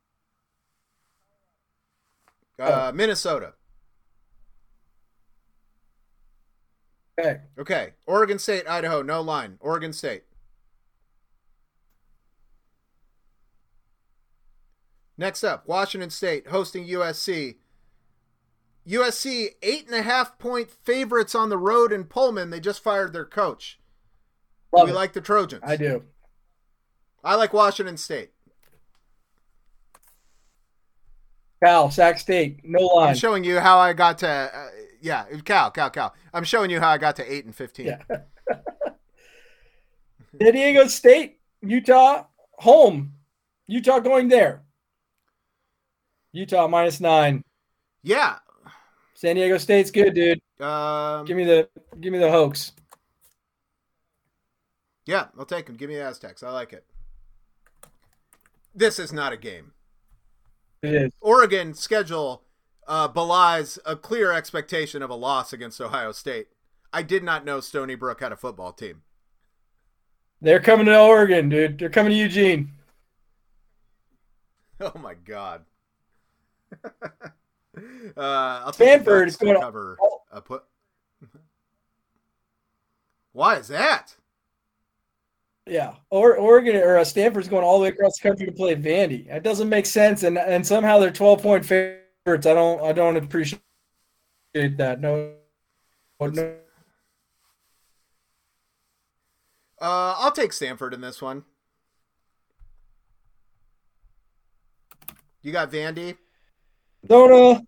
Uh, 2.61 2.91
Minnesota. 2.93 3.53
Okay. 7.19 7.41
Okay. 7.59 7.93
Oregon 8.05 8.39
State, 8.39 8.67
Idaho, 8.67 9.01
no 9.01 9.21
line. 9.21 9.57
Oregon 9.59 9.93
State. 9.93 10.23
Next 15.17 15.43
up, 15.43 15.67
Washington 15.67 16.09
State 16.09 16.47
hosting 16.47 16.87
USC. 16.87 17.57
USC 18.87 19.49
eight 19.61 19.85
and 19.85 19.93
a 19.95 20.01
half 20.01 20.39
point 20.39 20.71
favorites 20.71 21.35
on 21.35 21.49
the 21.49 21.57
road 21.57 21.93
in 21.93 22.05
Pullman. 22.05 22.49
They 22.49 22.59
just 22.59 22.81
fired 22.81 23.13
their 23.13 23.25
coach. 23.25 23.79
Love 24.73 24.87
we 24.87 24.91
it. 24.91 24.95
like 24.95 25.13
the 25.13 25.21
Trojans. 25.21 25.61
I 25.63 25.75
do. 25.75 26.03
I 27.23 27.35
like 27.35 27.53
Washington 27.53 27.97
State. 27.97 28.31
Cal, 31.63 31.91
Sac 31.91 32.19
State, 32.19 32.61
no 32.63 32.79
line. 32.79 33.09
I'm 33.09 33.15
showing 33.15 33.43
you 33.43 33.59
how 33.59 33.77
I 33.77 33.93
got 33.93 34.17
to. 34.19 34.27
Uh, 34.27 34.67
yeah, 35.01 35.25
Cal, 35.45 35.71
Cal, 35.71 35.89
Cal. 35.89 36.13
I'm 36.33 36.43
showing 36.43 36.71
you 36.71 36.79
how 36.79 36.89
I 36.89 36.97
got 36.97 37.15
to 37.17 37.31
eight 37.31 37.45
and 37.45 37.55
fifteen. 37.55 37.87
Yeah. 37.87 37.99
San 40.41 40.53
Diego 40.53 40.87
State, 40.87 41.39
Utah, 41.61 42.25
home. 42.53 43.13
Utah 43.67 43.99
going 43.99 44.27
there. 44.27 44.63
Utah 46.31 46.67
minus 46.67 46.99
nine. 46.99 47.43
Yeah. 48.01 48.37
San 49.13 49.35
Diego 49.35 49.57
State's 49.57 49.91
good, 49.91 50.15
dude. 50.15 50.41
Um, 50.59 51.25
Give 51.25 51.37
me 51.37 51.45
the 51.45 51.69
give 51.99 52.11
me 52.11 52.17
the 52.17 52.31
hoax. 52.31 52.71
Yeah, 55.05 55.27
I'll 55.37 55.45
take 55.45 55.67
them. 55.67 55.75
Give 55.75 55.89
me 55.89 55.95
the 55.95 56.03
Aztecs. 56.03 56.41
I 56.41 56.51
like 56.51 56.73
it. 56.73 56.85
This 58.73 58.97
is 58.97 59.11
not 59.11 59.33
a 59.33 59.37
game. 59.37 59.73
Oregon 61.21 61.73
schedule 61.73 62.43
uh, 62.87 63.07
belies 63.07 63.77
a 63.85 63.95
clear 63.95 64.31
expectation 64.31 65.01
of 65.01 65.09
a 65.09 65.15
loss 65.15 65.53
against 65.53 65.79
Ohio 65.79 66.11
State. 66.11 66.47
I 66.91 67.03
did 67.03 67.23
not 67.23 67.45
know 67.45 67.59
Stony 67.59 67.95
Brook 67.95 68.19
had 68.19 68.31
a 68.31 68.37
football 68.37 68.73
team. 68.73 69.03
They're 70.41 70.59
coming 70.59 70.87
to 70.87 70.99
Oregon, 70.99 71.49
dude. 71.49 71.77
They're 71.77 71.89
coming 71.89 72.11
to 72.11 72.17
Eugene. 72.17 72.71
Oh 74.83 74.97
my 74.97 75.13
god. 75.13 75.63
uh, 76.83 77.29
I'll 78.17 78.71
take 78.71 78.77
the 78.79 78.83
Stanford 78.85 79.27
is 79.27 79.35
going 79.37 79.53
to- 79.53 79.61
cover 79.61 79.95
a 80.31 80.41
put. 80.41 80.63
Why 83.31 83.57
is 83.57 83.67
that? 83.67 84.15
Yeah, 85.67 85.93
or 86.09 86.37
Oregon 86.37 86.75
or 86.75 86.97
uh, 86.97 87.03
Stanford's 87.03 87.47
going 87.47 87.63
all 87.63 87.77
the 87.77 87.83
way 87.83 87.89
across 87.89 88.17
the 88.17 88.27
country 88.27 88.47
to 88.47 88.51
play 88.51 88.75
Vandy. 88.75 89.27
That 89.27 89.43
doesn't 89.43 89.69
make 89.69 89.85
sense, 89.85 90.23
and 90.23 90.37
and 90.37 90.65
somehow 90.65 90.97
they're 90.99 91.11
twelve 91.11 91.41
point 91.41 91.65
favorites. 91.65 92.47
I 92.47 92.53
don't 92.53 92.81
I 92.81 92.91
don't 92.91 93.15
appreciate 93.15 93.61
that. 94.55 94.99
No, 94.99 95.33
no. 96.19 96.55
Uh, 99.79 100.15
I'll 100.17 100.31
take 100.31 100.53
Stanford 100.53 100.93
in 100.93 101.01
this 101.01 101.21
one. 101.21 101.43
You 105.41 105.51
got 105.51 105.71
Vandy. 105.71 106.17
Zona. 107.07 107.61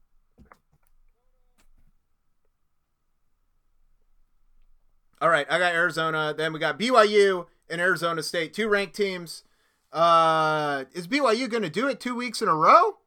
All 5.22 5.30
right, 5.30 5.48
I 5.50 5.58
got 5.58 5.74
Arizona. 5.74 6.36
Then 6.38 6.54
we 6.54 6.60
got 6.60 6.78
BYU 6.78 7.48
and 7.70 7.80
Arizona 7.82 8.22
State, 8.24 8.54
two 8.54 8.68
ranked 8.68 8.96
teams. 8.96 9.44
Uh, 9.92 10.86
is 10.94 11.08
BYU 11.08 11.50
going 11.50 11.64
to 11.64 11.70
do 11.70 11.88
it 11.88 12.00
two 12.00 12.16
weeks 12.16 12.42
in 12.42 12.48
a 12.48 12.56
row? 12.56 12.98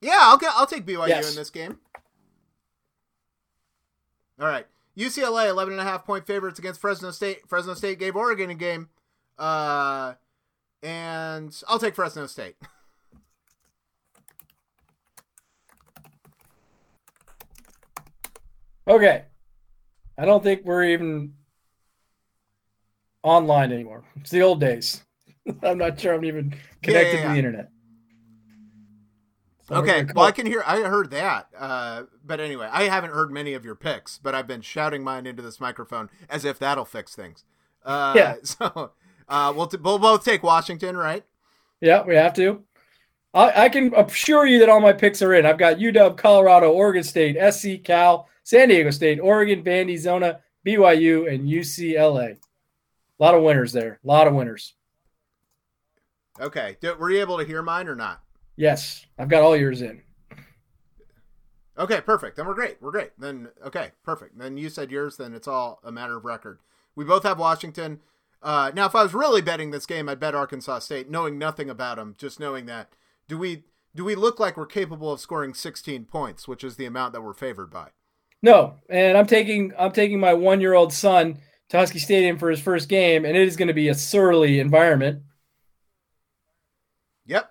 Yeah, 0.00 0.18
I'll 0.20 0.38
get. 0.38 0.52
I'll 0.54 0.66
take 0.66 0.84
BYU 0.86 1.08
Yes. 1.08 1.30
in 1.30 1.36
this 1.36 1.50
game. 1.50 1.78
All 4.40 4.46
right, 4.46 4.66
UCLA 4.96 5.48
11 5.48 5.74
and 5.74 5.80
a 5.80 5.84
half 5.84 6.04
point 6.04 6.26
favorites 6.26 6.58
against 6.58 6.80
Fresno 6.80 7.10
State. 7.10 7.48
Fresno 7.48 7.74
State 7.74 7.98
gave 7.98 8.14
Oregon 8.14 8.50
a 8.50 8.54
game. 8.54 8.88
Uh, 9.36 10.14
and 10.82 11.60
I'll 11.68 11.78
take 11.80 11.94
Fresno 11.96 12.26
State. 12.26 12.56
Okay, 18.86 19.24
I 20.16 20.24
don't 20.24 20.42
think 20.42 20.62
we're 20.64 20.84
even 20.84 21.34
online 23.28 23.72
anymore. 23.72 24.04
It's 24.16 24.30
the 24.30 24.42
old 24.42 24.60
days. 24.60 25.04
I'm 25.62 25.78
not 25.78 26.00
sure 26.00 26.14
I'm 26.14 26.24
even 26.24 26.54
connected 26.82 26.92
yeah, 26.92 27.02
to 27.12 27.18
yeah. 27.18 27.32
the 27.32 27.38
internet. 27.38 27.68
So 29.68 29.76
Okay, 29.76 30.06
well, 30.14 30.24
I 30.24 30.32
can 30.32 30.46
hear. 30.46 30.62
I 30.66 30.80
heard 30.80 31.10
that, 31.10 31.48
uh, 31.56 32.04
but 32.24 32.40
anyway, 32.40 32.68
I 32.72 32.84
haven't 32.84 33.10
heard 33.10 33.30
many 33.30 33.52
of 33.52 33.66
your 33.66 33.74
picks, 33.74 34.16
but 34.16 34.34
I've 34.34 34.46
been 34.46 34.62
shouting 34.62 35.04
mine 35.04 35.26
into 35.26 35.42
this 35.42 35.60
microphone 35.60 36.08
as 36.30 36.46
if 36.46 36.58
that'll 36.58 36.86
fix 36.86 37.14
things. 37.14 37.44
Uh, 37.84 38.14
Yeah. 38.16 38.34
So 38.44 38.92
uh, 39.28 39.52
we'll, 39.54 39.66
t- 39.66 39.76
we'll 39.76 39.98
both 39.98 40.24
take 40.24 40.42
Washington, 40.42 40.96
right? 40.96 41.22
Yeah, 41.82 42.02
we 42.02 42.14
have 42.14 42.32
to. 42.34 42.64
I, 43.34 43.64
I 43.64 43.68
can 43.68 43.94
assure 43.94 44.46
you 44.46 44.58
that 44.60 44.70
all 44.70 44.80
my 44.80 44.94
picks 44.94 45.20
are 45.20 45.34
in. 45.34 45.44
I've 45.44 45.58
got 45.58 45.76
UW, 45.76 46.16
Colorado, 46.16 46.72
Oregon 46.72 47.04
State, 47.04 47.36
SC, 47.52 47.84
Cal, 47.84 48.26
San 48.44 48.68
Diego 48.68 48.90
State, 48.90 49.20
Oregon, 49.20 49.62
Vandy, 49.62 49.98
Zona, 49.98 50.40
BYU, 50.66 51.32
and 51.32 51.46
UCLA. 51.46 52.38
A 53.18 53.24
lot 53.24 53.34
of 53.34 53.42
winners 53.42 53.72
there. 53.72 53.98
A 54.04 54.06
lot 54.06 54.26
of 54.26 54.34
winners. 54.34 54.74
Okay. 56.40 56.76
Do, 56.80 56.94
were 56.94 57.10
you 57.10 57.20
able 57.20 57.38
to 57.38 57.44
hear 57.44 57.62
mine 57.62 57.88
or 57.88 57.96
not? 57.96 58.22
Yes, 58.56 59.06
I've 59.18 59.28
got 59.28 59.42
all 59.42 59.56
yours 59.56 59.82
in. 59.82 60.02
Okay, 61.78 62.00
perfect. 62.00 62.36
Then 62.36 62.46
we're 62.46 62.54
great. 62.54 62.78
We're 62.80 62.90
great. 62.90 63.12
Then 63.18 63.50
okay, 63.64 63.92
perfect. 64.02 64.36
Then 64.36 64.56
you 64.56 64.68
said 64.68 64.90
yours. 64.90 65.16
Then 65.16 65.32
it's 65.32 65.46
all 65.46 65.80
a 65.84 65.92
matter 65.92 66.16
of 66.16 66.24
record. 66.24 66.58
We 66.96 67.04
both 67.04 67.22
have 67.22 67.38
Washington. 67.38 68.00
Uh, 68.42 68.72
now, 68.74 68.86
if 68.86 68.96
I 68.96 69.04
was 69.04 69.14
really 69.14 69.42
betting 69.42 69.70
this 69.70 69.86
game, 69.86 70.08
I'd 70.08 70.20
bet 70.20 70.34
Arkansas 70.34 70.80
State, 70.80 71.08
knowing 71.08 71.38
nothing 71.38 71.70
about 71.70 71.96
them, 71.96 72.14
just 72.18 72.40
knowing 72.40 72.66
that 72.66 72.92
do 73.28 73.38
we 73.38 73.64
do 73.94 74.04
we 74.04 74.16
look 74.16 74.40
like 74.40 74.56
we're 74.56 74.66
capable 74.66 75.12
of 75.12 75.20
scoring 75.20 75.54
16 75.54 76.04
points, 76.06 76.48
which 76.48 76.64
is 76.64 76.76
the 76.76 76.84
amount 76.84 77.12
that 77.12 77.22
we're 77.22 77.34
favored 77.34 77.70
by? 77.70 77.88
No, 78.42 78.74
and 78.88 79.16
I'm 79.16 79.26
taking 79.26 79.72
I'm 79.78 79.92
taking 79.92 80.18
my 80.18 80.34
one 80.34 80.60
year 80.60 80.74
old 80.74 80.92
son 80.92 81.38
to 81.68 82.00
Stadium 82.00 82.38
for 82.38 82.50
his 82.50 82.60
first 82.60 82.88
game, 82.88 83.24
and 83.24 83.36
it 83.36 83.46
is 83.46 83.56
going 83.56 83.68
to 83.68 83.74
be 83.74 83.88
a 83.88 83.94
surly 83.94 84.60
environment. 84.60 85.22
Yep. 87.26 87.50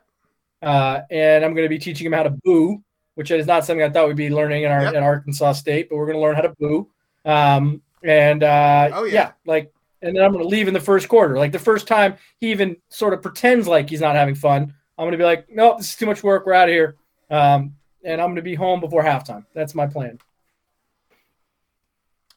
Uh, 0.61 1.01
and 1.11 1.45
I'm 1.45 1.53
going 1.53 1.65
to 1.65 1.69
be 1.69 1.77
teaching 1.77 2.07
him 2.07 2.13
how 2.13 2.23
to 2.23 2.31
boo, 2.43 2.83
which 3.15 3.29
is 3.31 3.45
not 3.45 3.65
something 3.65 3.83
I 3.83 3.89
thought 3.89 4.07
we'd 4.07 4.17
be 4.17 4.29
learning 4.29 4.63
in 4.63 4.71
our 4.71 4.81
Yep. 4.83 4.95
at 4.95 5.03
Arkansas 5.03 5.53
State, 5.53 5.89
but 5.89 5.97
we're 5.97 6.05
going 6.07 6.17
to 6.17 6.21
learn 6.21 6.35
how 6.35 6.41
to 6.41 6.55
boo. 6.59 6.87
Um, 7.25 7.81
and 8.03 8.43
uh, 8.43 8.89
Oh, 8.93 9.03
yeah. 9.03 9.33
like, 9.45 9.71
and 10.01 10.15
then 10.15 10.23
I'm 10.23 10.31
going 10.31 10.43
to 10.43 10.47
leave 10.49 10.67
in 10.67 10.73
the 10.73 10.79
first 10.79 11.07
quarter. 11.09 11.37
Like 11.37 11.51
the 11.51 11.59
first 11.59 11.87
time 11.87 12.15
he 12.39 12.51
even 12.51 12.77
sort 12.89 13.13
of 13.13 13.21
pretends 13.21 13.67
like 13.67 13.89
he's 13.89 14.01
not 14.01 14.15
having 14.15 14.35
fun, 14.35 14.73
I'm 14.97 15.03
going 15.03 15.11
to 15.11 15.17
be 15.17 15.23
like, 15.23 15.47
nope, 15.49 15.77
this 15.77 15.89
is 15.89 15.95
too 15.95 16.05
much 16.07 16.23
work. 16.23 16.45
We're 16.45 16.53
out 16.53 16.69
of 16.69 16.73
here. 16.73 16.95
Um, 17.29 17.75
and 18.03 18.21
I'm 18.21 18.27
going 18.27 18.35
to 18.37 18.41
be 18.41 18.55
home 18.55 18.79
before 18.79 19.03
halftime. 19.03 19.45
That's 19.53 19.75
my 19.75 19.85
plan. 19.85 20.17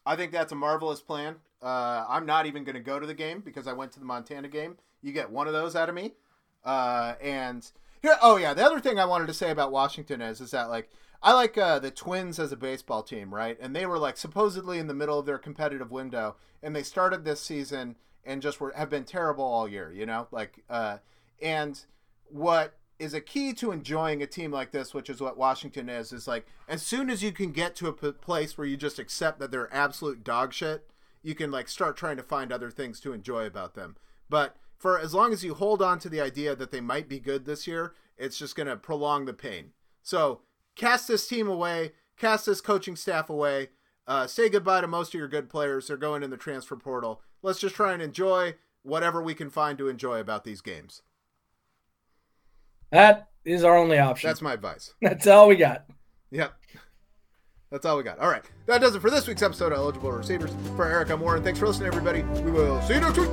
I 0.05 0.17
think 0.17 0.33
that's 0.33 0.53
a 0.53 0.57
marvelous 0.57 1.01
plan. 1.01 1.37
Uh, 1.63 2.05
I'm 2.09 2.27
not 2.27 2.47
even 2.47 2.65
going 2.65 2.75
to 2.75 2.81
go 2.81 2.99
to 2.99 3.07
the 3.07 3.15
game 3.15 3.41
because 3.41 3.67
I 3.67 3.73
went 3.73 3.93
to 3.93 3.99
the 3.99 4.07
Montana 4.07 4.49
game. 4.49 4.77
You 5.03 5.13
get 5.13 5.31
one 5.31 5.47
of 5.47 5.53
those 5.53 5.77
out 5.77 5.89
of 5.89 5.95
me. 5.95 6.13
Uh, 6.65 7.15
and 7.21 7.71
here, 8.03 8.17
oh 8.23 8.37
yeah, 8.37 8.55
the 8.55 8.65
other 8.65 8.81
thing 8.81 8.99
I 8.99 9.05
wanted 9.05 9.27
to 9.27 9.35
say 9.35 9.51
about 9.51 9.73
Washington 9.73 10.21
is 10.21 10.41
is 10.41 10.51
that 10.53 10.71
like 10.71 10.91
I 11.23 11.33
like 11.35 11.57
uh, 11.59 11.79
the 11.79 11.91
Twins 11.91 12.39
as 12.39 12.53
a 12.53 12.57
baseball 12.57 13.03
team, 13.03 13.35
right? 13.35 13.59
And 13.61 13.77
they 13.77 13.87
were 13.87 13.99
like 13.99 14.17
supposedly 14.17 14.79
in 14.79 14.87
the 14.87 14.95
middle 14.95 15.19
of 15.19 15.27
their 15.27 15.39
competitive 15.39 15.91
window, 15.91 16.37
and 16.63 16.75
they 16.75 16.83
started 16.83 17.25
this 17.25 17.41
season 17.41 17.97
and 18.25 18.43
just 18.43 18.61
were 18.61 18.73
have 18.77 18.91
been 18.91 19.05
terrible 19.05 19.45
all 19.45 19.69
year, 19.69 19.93
you 19.93 20.07
know, 20.07 20.29
like 20.31 20.63
uh, 20.71 20.99
and 21.43 21.85
what 22.29 22.75
is 22.99 23.15
a 23.15 23.21
key 23.21 23.53
to 23.55 23.73
enjoying 23.73 24.23
a 24.23 24.27
team 24.27 24.51
like 24.51 24.73
this, 24.73 24.93
which 24.93 25.09
is 25.09 25.21
what 25.21 25.37
Washington 25.37 25.89
is, 25.89 26.13
is 26.13 26.29
like 26.29 26.47
as 26.69 26.83
soon 26.83 27.11
as 27.11 27.23
you 27.23 27.33
can 27.33 27.53
get 27.53 27.75
to 27.77 27.89
a 27.89 27.93
p- 27.93 28.13
place 28.13 28.57
where 28.57 28.67
you 28.67 28.77
just 28.77 28.99
accept 28.99 29.39
that 29.39 29.51
they're 29.51 29.73
absolute 29.75 30.23
dog 30.23 30.53
shit, 30.53 30.90
you 31.23 31.35
can 31.35 31.51
like 31.51 31.69
start 31.69 31.97
trying 31.97 32.17
to 32.17 32.23
find 32.23 32.53
other 32.53 32.71
things 32.71 33.01
to 33.01 33.13
enjoy 33.13 33.47
about 33.47 33.75
them. 33.75 33.97
But 34.29 34.57
for 34.77 34.99
as 34.99 35.13
long 35.15 35.33
as 35.33 35.45
you 35.45 35.55
hold 35.55 35.83
on 35.83 35.99
to 36.01 36.09
the 36.09 36.21
idea 36.21 36.57
that 36.57 36.71
they 36.71 36.81
might 36.81 37.09
be 37.09 37.21
good 37.21 37.45
this 37.45 37.67
year, 37.67 37.95
it's 38.17 38.39
just 38.39 38.57
going 38.57 38.67
to 38.67 38.77
prolong 38.77 39.27
the 39.27 39.33
pain. 39.33 39.73
So 40.03 40.41
cast 40.77 41.09
this 41.09 41.29
team 41.29 41.49
away, 41.49 41.93
cast 42.17 42.47
this 42.47 42.61
coaching 42.61 42.97
staff 42.97 43.29
away, 43.29 43.69
uh, 44.07 44.27
say 44.27 44.49
goodbye 44.49 44.81
to 44.81 44.87
most 44.87 45.15
of 45.15 45.19
your 45.19 45.29
good 45.29 45.49
players. 45.49 45.87
They're 45.87 45.97
going 45.97 46.23
in 46.23 46.31
the 46.31 46.37
transfer 46.37 46.77
portal. 46.77 47.21
Let's 47.43 47.61
just 47.61 47.75
try 47.75 47.93
and 47.93 48.03
enjoy 48.03 48.55
whatever 48.83 49.23
we 49.23 49.35
can 49.35 49.51
find 49.51 49.77
to 49.79 49.89
enjoy 49.89 50.19
about 50.19 50.45
these 50.45 50.61
games. 50.61 51.03
That 52.91 53.29
is 53.45 53.63
our 53.63 53.77
only 53.77 53.99
option. 53.99 54.29
That's 54.29 54.43
my 54.43 54.55
advice. 54.55 54.95
That's 55.03 55.27
all 55.27 55.49
we 55.49 55.57
got. 55.57 55.87
Yep. 56.31 56.55
That's 57.71 57.87
all 57.87 57.97
we 57.97 58.03
got. 58.03 58.19
All 58.19 58.29
right. 58.29 58.43
That 58.67 58.81
does 58.81 58.97
it 58.97 59.01
for 59.01 59.11
this 59.11 59.29
week's 59.29 59.43
episode 59.43 59.73
of 59.73 59.79
Eligible 59.79 60.11
Receivers. 60.11 60.51
For 60.75 60.87
Eric, 60.87 61.11
I'm 61.11 61.21
Warren. 61.21 61.45
Thanks 61.45 61.61
for 61.61 61.69
listening, 61.69 61.87
everybody. 61.87 62.23
We 62.43 62.51
will 62.51 62.83
see 62.83 62.95
you 62.95 63.01
next 63.01 63.19
week. 63.19 63.31